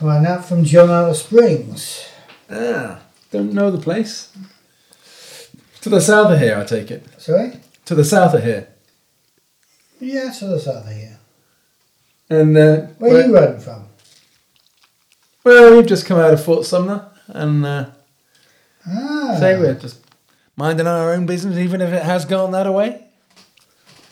Right 0.00 0.26
out 0.26 0.44
from 0.44 0.64
John 0.64 0.90
Allen 0.90 1.14
Springs. 1.14 2.06
Ah, 2.50 3.00
don't 3.30 3.52
know 3.52 3.70
the 3.70 3.78
place. 3.78 4.36
To 5.82 5.88
the 5.88 6.00
south 6.00 6.32
of 6.32 6.38
here, 6.40 6.58
I 6.58 6.64
take 6.64 6.90
it. 6.90 7.04
Sorry? 7.20 7.52
To 7.86 7.94
the 7.94 8.04
south 8.04 8.34
of 8.34 8.42
here, 8.44 8.68
Yeah, 10.00 10.30
to 10.38 10.46
the 10.46 10.60
south 10.60 10.86
of 10.86 10.92
here. 10.92 11.18
and 12.30 12.56
uh, 12.56 12.76
Where 12.98 13.16
are 13.16 13.26
you 13.26 13.34
riding 13.34 13.60
from? 13.60 13.86
Well, 15.44 15.76
we've 15.76 15.86
just 15.86 16.06
come 16.06 16.18
out 16.18 16.32
of 16.34 16.44
Fort 16.44 16.64
Sumner, 16.66 17.06
and 17.28 17.64
uh, 17.66 17.86
Ah, 18.86 19.36
say 19.38 19.58
we're 19.58 19.74
just 19.74 20.01
minding 20.56 20.86
our 20.86 21.12
own 21.12 21.26
business, 21.26 21.56
even 21.58 21.80
if 21.80 21.92
it 21.92 22.02
has 22.02 22.24
gone 22.24 22.50
that 22.52 22.72
way. 22.72 23.04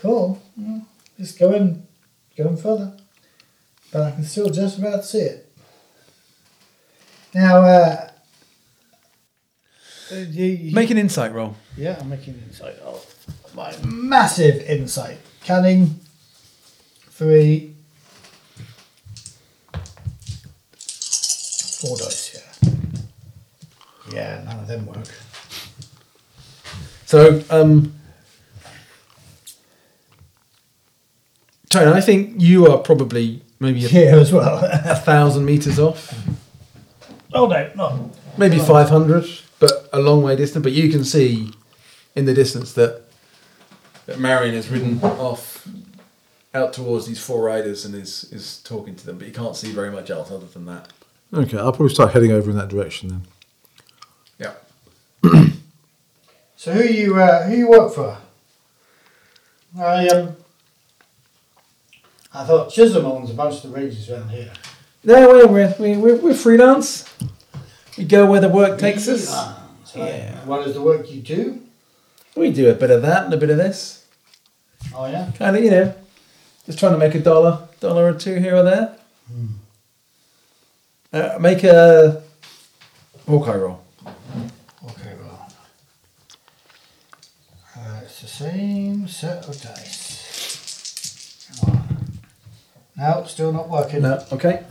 cool. 0.00 0.40
Mm, 0.58 0.84
Just 1.18 1.38
going, 1.38 1.86
going 2.36 2.56
further. 2.56 2.92
But 3.92 4.02
I 4.02 4.10
can 4.12 4.24
still 4.24 4.48
just 4.50 4.78
about 4.78 5.04
see 5.04 5.18
it. 5.18 5.52
Now, 7.34 7.58
uh, 7.62 8.10
uh, 10.12 10.14
you, 10.14 10.44
you- 10.44 10.74
Make 10.74 10.90
an 10.90 10.98
insight 10.98 11.32
roll. 11.32 11.56
Yeah, 11.76 11.96
I'm 12.00 12.08
making 12.08 12.40
insight. 12.48 12.76
Oh, 12.84 13.02
my 13.54 13.74
massive 13.84 14.62
insight. 14.62 15.18
Canning 15.44 16.00
three, 17.10 17.74
four 21.80 21.96
dice. 21.96 22.34
Yeah. 22.34 22.70
Yeah, 24.12 24.42
none 24.44 24.58
of 24.60 24.66
them 24.68 24.86
work. 24.86 25.08
So, 27.10 27.42
um, 27.50 27.92
Tony, 31.68 31.90
I 31.90 32.00
think 32.00 32.40
you 32.40 32.68
are 32.68 32.78
probably 32.78 33.42
maybe 33.58 33.84
a, 33.84 33.88
Yeah, 33.90 34.14
as 34.14 34.32
well. 34.32 34.60
a 34.64 34.94
thousand 34.94 35.44
meters 35.44 35.80
off, 35.80 36.14
oh 37.34 37.48
no, 37.48 37.68
no. 37.74 38.10
maybe 38.38 38.60
five 38.60 38.90
hundred, 38.90 39.28
but 39.58 39.88
a 39.92 39.98
long 39.98 40.22
way 40.22 40.36
distant. 40.36 40.62
But 40.62 40.70
you 40.70 40.88
can 40.88 41.02
see 41.04 41.50
in 42.14 42.26
the 42.26 42.32
distance 42.32 42.74
that 42.74 43.02
that 44.06 44.20
Marion 44.20 44.54
has 44.54 44.68
ridden 44.68 45.02
off 45.02 45.66
out 46.54 46.72
towards 46.72 47.06
these 47.08 47.18
four 47.20 47.42
riders 47.42 47.84
and 47.84 47.92
is 47.96 48.30
is 48.30 48.62
talking 48.62 48.94
to 48.94 49.04
them, 49.04 49.18
but 49.18 49.26
you 49.26 49.32
can't 49.34 49.56
see 49.56 49.72
very 49.72 49.90
much 49.90 50.10
else 50.10 50.30
other 50.30 50.46
than 50.46 50.66
that. 50.66 50.92
Okay, 51.34 51.58
I'll 51.58 51.72
probably 51.72 51.92
start 51.92 52.12
heading 52.12 52.30
over 52.30 52.52
in 52.52 52.56
that 52.56 52.68
direction 52.68 53.08
then. 53.08 54.52
Yeah. 55.24 55.46
So 56.60 56.74
who 56.74 56.82
you 56.82 57.16
uh, 57.16 57.44
who 57.44 57.56
you 57.56 57.70
work 57.70 57.94
for? 57.94 58.18
I 59.78 60.08
um. 60.08 60.36
I 62.34 62.44
thought 62.44 62.70
Chisholm 62.70 63.06
owns 63.06 63.30
a 63.30 63.32
bunch 63.32 63.54
of 63.54 63.62
the 63.62 63.68
ranges 63.70 64.10
around 64.10 64.28
here. 64.28 64.52
No, 65.02 65.26
we're, 65.26 65.46
we're, 65.46 65.74
we're, 65.78 65.98
we're, 65.98 66.16
we're 66.16 66.34
freelance. 66.34 67.08
We 67.96 68.04
go 68.04 68.26
where 68.30 68.42
the 68.42 68.50
work 68.50 68.78
takes 68.78 69.08
us. 69.08 69.30
So 69.84 70.04
Yeah. 70.04 70.44
What 70.44 70.68
is 70.68 70.74
the 70.74 70.82
work 70.82 71.10
you 71.10 71.22
do? 71.22 71.62
We 72.36 72.52
do 72.52 72.68
a 72.68 72.74
bit 72.74 72.90
of 72.90 73.00
that 73.00 73.24
and 73.24 73.32
a 73.32 73.38
bit 73.38 73.48
of 73.48 73.56
this. 73.56 74.04
Oh 74.94 75.06
yeah. 75.06 75.32
Kind 75.38 75.56
of, 75.56 75.64
you 75.64 75.70
know, 75.70 75.94
just 76.66 76.78
trying 76.78 76.92
to 76.92 76.98
make 76.98 77.14
a 77.14 77.20
dollar, 77.20 77.68
dollar 77.80 78.06
or 78.06 78.12
two 78.12 78.34
here 78.34 78.56
or 78.56 78.64
there. 78.64 78.96
Uh, 81.10 81.38
make 81.40 81.64
a 81.64 82.22
Hawkeye 83.26 83.56
roll. 83.56 83.82
Okay, 84.84 85.14
well. 85.18 85.48
Uh, 87.76 88.00
it's 88.04 88.19
the 88.19 88.19
same 88.30 89.08
set 89.08 89.48
of 89.48 89.60
dice. 89.60 91.48
Come 91.60 91.70
on. 91.70 91.86
No, 92.96 93.24
still 93.26 93.52
not 93.52 93.68
working. 93.68 94.02
No, 94.02 94.24
okay. 94.32 94.62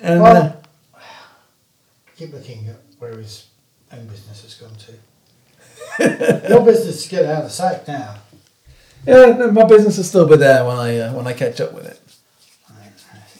And 0.00 0.22
Well- 0.22 0.36
uh, 0.94 1.00
keep 2.16 2.32
looking 2.32 2.68
at 2.68 2.76
where 2.98 3.16
his 3.16 3.46
own 3.92 4.06
business 4.06 4.42
has 4.42 4.54
gone 4.54 4.76
to. 4.86 4.92
Your 6.48 6.64
business 6.64 7.04
is 7.04 7.08
getting 7.08 7.30
out 7.30 7.44
of 7.44 7.50
sight 7.52 7.86
now. 7.88 8.16
Yeah, 9.06 9.26
no, 9.38 9.50
my 9.50 9.64
business 9.64 9.96
will 9.96 10.04
still 10.04 10.26
be 10.28 10.36
there 10.36 10.64
when 10.64 10.76
I 10.76 10.98
uh, 10.98 11.12
when 11.14 11.26
I 11.26 11.32
catch 11.32 11.60
up 11.60 11.72
with 11.72 11.86
it. 11.86 12.00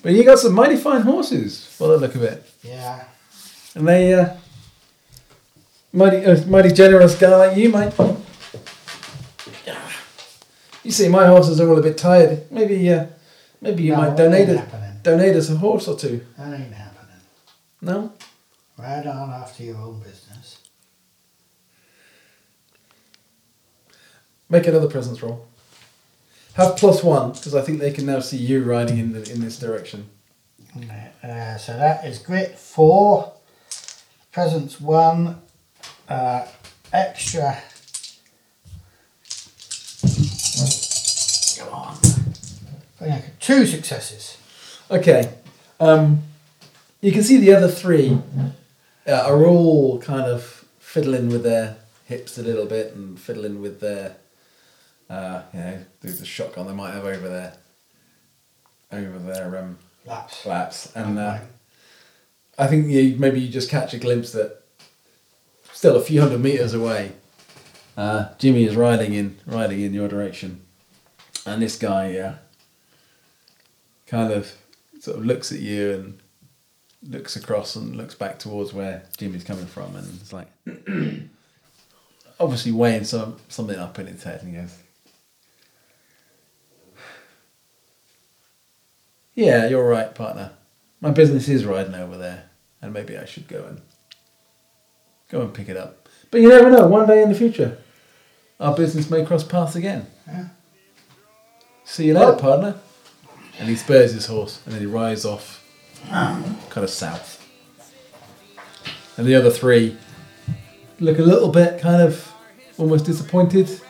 But 0.02 0.12
you 0.12 0.22
got 0.24 0.38
some 0.38 0.54
mighty 0.54 0.76
fine 0.76 1.02
horses, 1.02 1.76
by 1.78 1.88
the 1.88 1.96
look 1.98 2.14
of 2.14 2.22
it, 2.22 2.48
Yeah. 2.62 3.04
and 3.74 3.86
they 3.86 4.14
uh, 4.14 4.34
mighty 5.92 6.24
uh, 6.24 6.44
mighty 6.46 6.70
generous 6.72 7.18
guy 7.18 7.52
you, 7.54 7.70
mate. 7.70 7.92
You 10.84 10.90
see, 10.92 11.08
my 11.08 11.26
horses 11.26 11.60
are 11.60 11.68
all 11.68 11.78
a 11.78 11.82
bit 11.82 11.98
tired. 11.98 12.50
Maybe 12.50 12.90
uh, 12.90 13.06
maybe 13.60 13.82
you 13.82 13.92
No, 13.92 13.98
might 13.98 14.16
donate 14.16 14.48
it, 14.48 14.60
donate 15.02 15.36
us 15.36 15.50
a 15.50 15.56
horse 15.56 15.86
or 15.88 15.96
two. 15.98 16.24
That 16.38 16.54
ain't 16.58 16.72
happening. 16.72 17.20
No, 17.80 18.12
Ride 18.78 19.06
on 19.06 19.30
after 19.30 19.64
your 19.64 19.76
own 19.76 20.00
business. 20.00 20.58
make 24.48 24.66
another 24.66 24.88
presence 24.88 25.22
roll. 25.22 25.46
Have 26.54 26.76
plus 26.76 27.04
one 27.04 27.32
because 27.32 27.54
I 27.54 27.60
think 27.60 27.80
they 27.80 27.92
can 27.92 28.06
now 28.06 28.20
see 28.20 28.38
you 28.38 28.64
riding 28.64 28.98
in 28.98 29.12
the, 29.12 29.30
in 29.30 29.40
this 29.40 29.58
direction. 29.58 30.08
Uh, 31.22 31.56
so 31.58 31.76
that 31.76 32.04
is 32.06 32.18
grit 32.18 32.58
four, 32.58 33.32
presence 34.32 34.80
one, 34.80 35.40
uh, 36.08 36.46
extra. 36.92 37.62
Come 41.58 41.74
on. 41.74 41.98
Okay, 43.00 43.24
Two 43.40 43.66
successes. 43.66 44.36
Okay. 44.90 45.32
Um, 45.80 46.22
you 47.00 47.12
can 47.12 47.22
see 47.22 47.36
the 47.36 47.54
other 47.54 47.68
three 47.68 48.18
uh, 49.06 49.12
are 49.12 49.46
all 49.46 50.00
kind 50.00 50.26
of 50.26 50.64
fiddling 50.78 51.28
with 51.28 51.42
their 51.44 51.76
hips 52.06 52.38
a 52.38 52.42
little 52.42 52.66
bit 52.66 52.94
and 52.94 53.18
fiddling 53.18 53.60
with 53.60 53.80
their, 53.80 54.16
uh, 55.08 55.42
you 55.52 55.60
know, 55.60 55.78
the, 56.00 56.24
shotgun 56.24 56.66
they 56.66 56.72
might 56.72 56.92
have 56.92 57.04
over 57.04 57.28
their, 57.28 57.52
over 58.90 59.18
their 59.18 59.58
um, 59.58 59.78
Laps. 60.06 60.40
flaps. 60.40 60.96
And 60.96 61.18
uh, 61.18 61.38
I 62.58 62.66
think 62.66 62.88
you 62.88 63.16
maybe 63.18 63.40
you 63.40 63.48
just 63.48 63.70
catch 63.70 63.94
a 63.94 63.98
glimpse 63.98 64.32
that 64.32 64.62
still 65.78 65.94
a 65.94 66.00
few 66.00 66.20
hundred 66.20 66.40
meters 66.40 66.74
away, 66.74 67.12
uh, 67.96 68.30
Jimmy 68.38 68.64
is 68.64 68.74
riding 68.74 69.14
in 69.14 69.38
riding 69.46 69.80
in 69.80 69.94
your 69.94 70.08
direction, 70.08 70.60
and 71.46 71.62
this 71.62 71.78
guy 71.78 72.18
uh, 72.18 72.34
kind 74.08 74.32
of 74.32 74.56
sort 74.98 75.18
of 75.18 75.24
looks 75.24 75.52
at 75.52 75.60
you 75.60 75.92
and 75.92 76.18
looks 77.08 77.36
across 77.36 77.76
and 77.76 77.94
looks 77.94 78.16
back 78.16 78.40
towards 78.40 78.72
where 78.72 79.04
Jimmy's 79.18 79.44
coming 79.44 79.66
from, 79.66 79.94
and 79.94 80.20
it's 80.20 80.32
like 80.32 80.48
obviously 82.40 82.72
weighing 82.72 83.04
some 83.04 83.36
something 83.48 83.78
up 83.78 84.00
in 84.00 84.08
his 84.08 84.24
head, 84.24 84.42
and 84.42 84.50
he 84.50 84.60
goes. 84.60 84.76
Yeah, 89.36 89.68
you're 89.68 89.88
right, 89.88 90.12
partner. 90.12 90.50
My 91.00 91.12
business 91.12 91.48
is 91.48 91.64
riding 91.64 91.94
over 91.94 92.16
there, 92.16 92.46
and 92.82 92.92
maybe 92.92 93.16
I 93.16 93.24
should 93.24 93.46
go 93.46 93.64
and 93.64 93.80
go 95.28 95.42
and 95.42 95.52
pick 95.54 95.68
it 95.68 95.76
up. 95.76 96.08
But 96.30 96.40
you 96.40 96.48
never 96.48 96.70
know. 96.70 96.86
One 96.86 97.06
day 97.06 97.22
in 97.22 97.28
the 97.28 97.34
future, 97.34 97.78
our 98.60 98.74
business 98.74 99.10
may 99.10 99.24
cross 99.24 99.44
paths 99.44 99.76
again. 99.76 100.06
Yeah. 100.26 100.48
See 101.84 102.06
you 102.06 102.14
later, 102.14 102.34
partner. 102.34 102.76
And 103.58 103.68
he 103.68 103.76
spurs 103.76 104.12
his 104.12 104.26
horse, 104.26 104.60
and 104.64 104.74
then 104.74 104.80
he 104.80 104.86
rides 104.86 105.24
off, 105.24 105.64
kind 106.08 106.84
of 106.84 106.90
south. 106.90 107.44
And 109.16 109.26
the 109.26 109.34
other 109.34 109.50
three 109.50 109.96
look 111.00 111.18
a 111.18 111.22
little 111.22 111.48
bit 111.48 111.80
kind 111.80 112.02
of 112.02 112.32
almost 112.76 113.04
disappointed, 113.04 113.80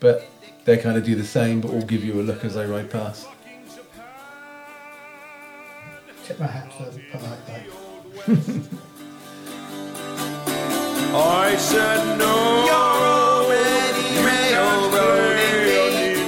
but 0.00 0.26
they 0.64 0.78
kind 0.78 0.96
of 0.96 1.04
do 1.04 1.14
the 1.14 1.24
same, 1.24 1.60
but 1.60 1.70
all 1.70 1.82
give 1.82 2.02
you 2.04 2.20
a 2.20 2.22
look 2.22 2.44
as 2.44 2.54
they 2.54 2.64
ride 2.66 2.90
past. 2.90 3.26
Tip 6.24 6.40
my 6.40 6.46
hat 6.46 6.70
to 6.78 6.84
the 6.90 7.02
polite 7.10 7.46
guy. 7.46 8.78
I 11.14 11.56
said 11.56 12.18
no. 12.18 12.64
You're 12.68 13.06
already 13.48 14.08
railroading 14.24 16.20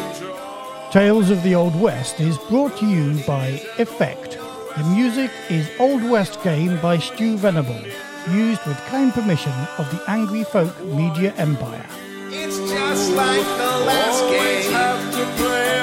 Tales 0.90 1.30
of 1.30 1.42
the 1.42 1.54
Old 1.54 1.78
West 1.78 2.18
is 2.20 2.38
brought 2.48 2.76
to 2.78 2.86
you 2.86 3.22
by 3.26 3.60
Effekt. 3.78 4.38
The 4.76 4.84
music 4.84 5.30
is 5.48 5.68
Old 5.78 6.02
West 6.08 6.42
Game 6.42 6.80
by 6.80 6.98
Stu 6.98 7.36
Venable, 7.36 7.80
used 8.32 8.64
with 8.66 8.78
kind 8.86 9.12
permission 9.12 9.52
of 9.78 9.90
the 9.90 10.02
Angry 10.08 10.44
Folk 10.44 10.78
Media 10.84 11.34
Empire. 11.36 11.86
It's 12.30 12.56
just 12.70 13.12
like 13.12 13.44
the 13.58 13.84
last 13.86 14.22
Always 14.22 14.64
game. 14.64 14.72
have 14.72 15.12
to 15.14 15.79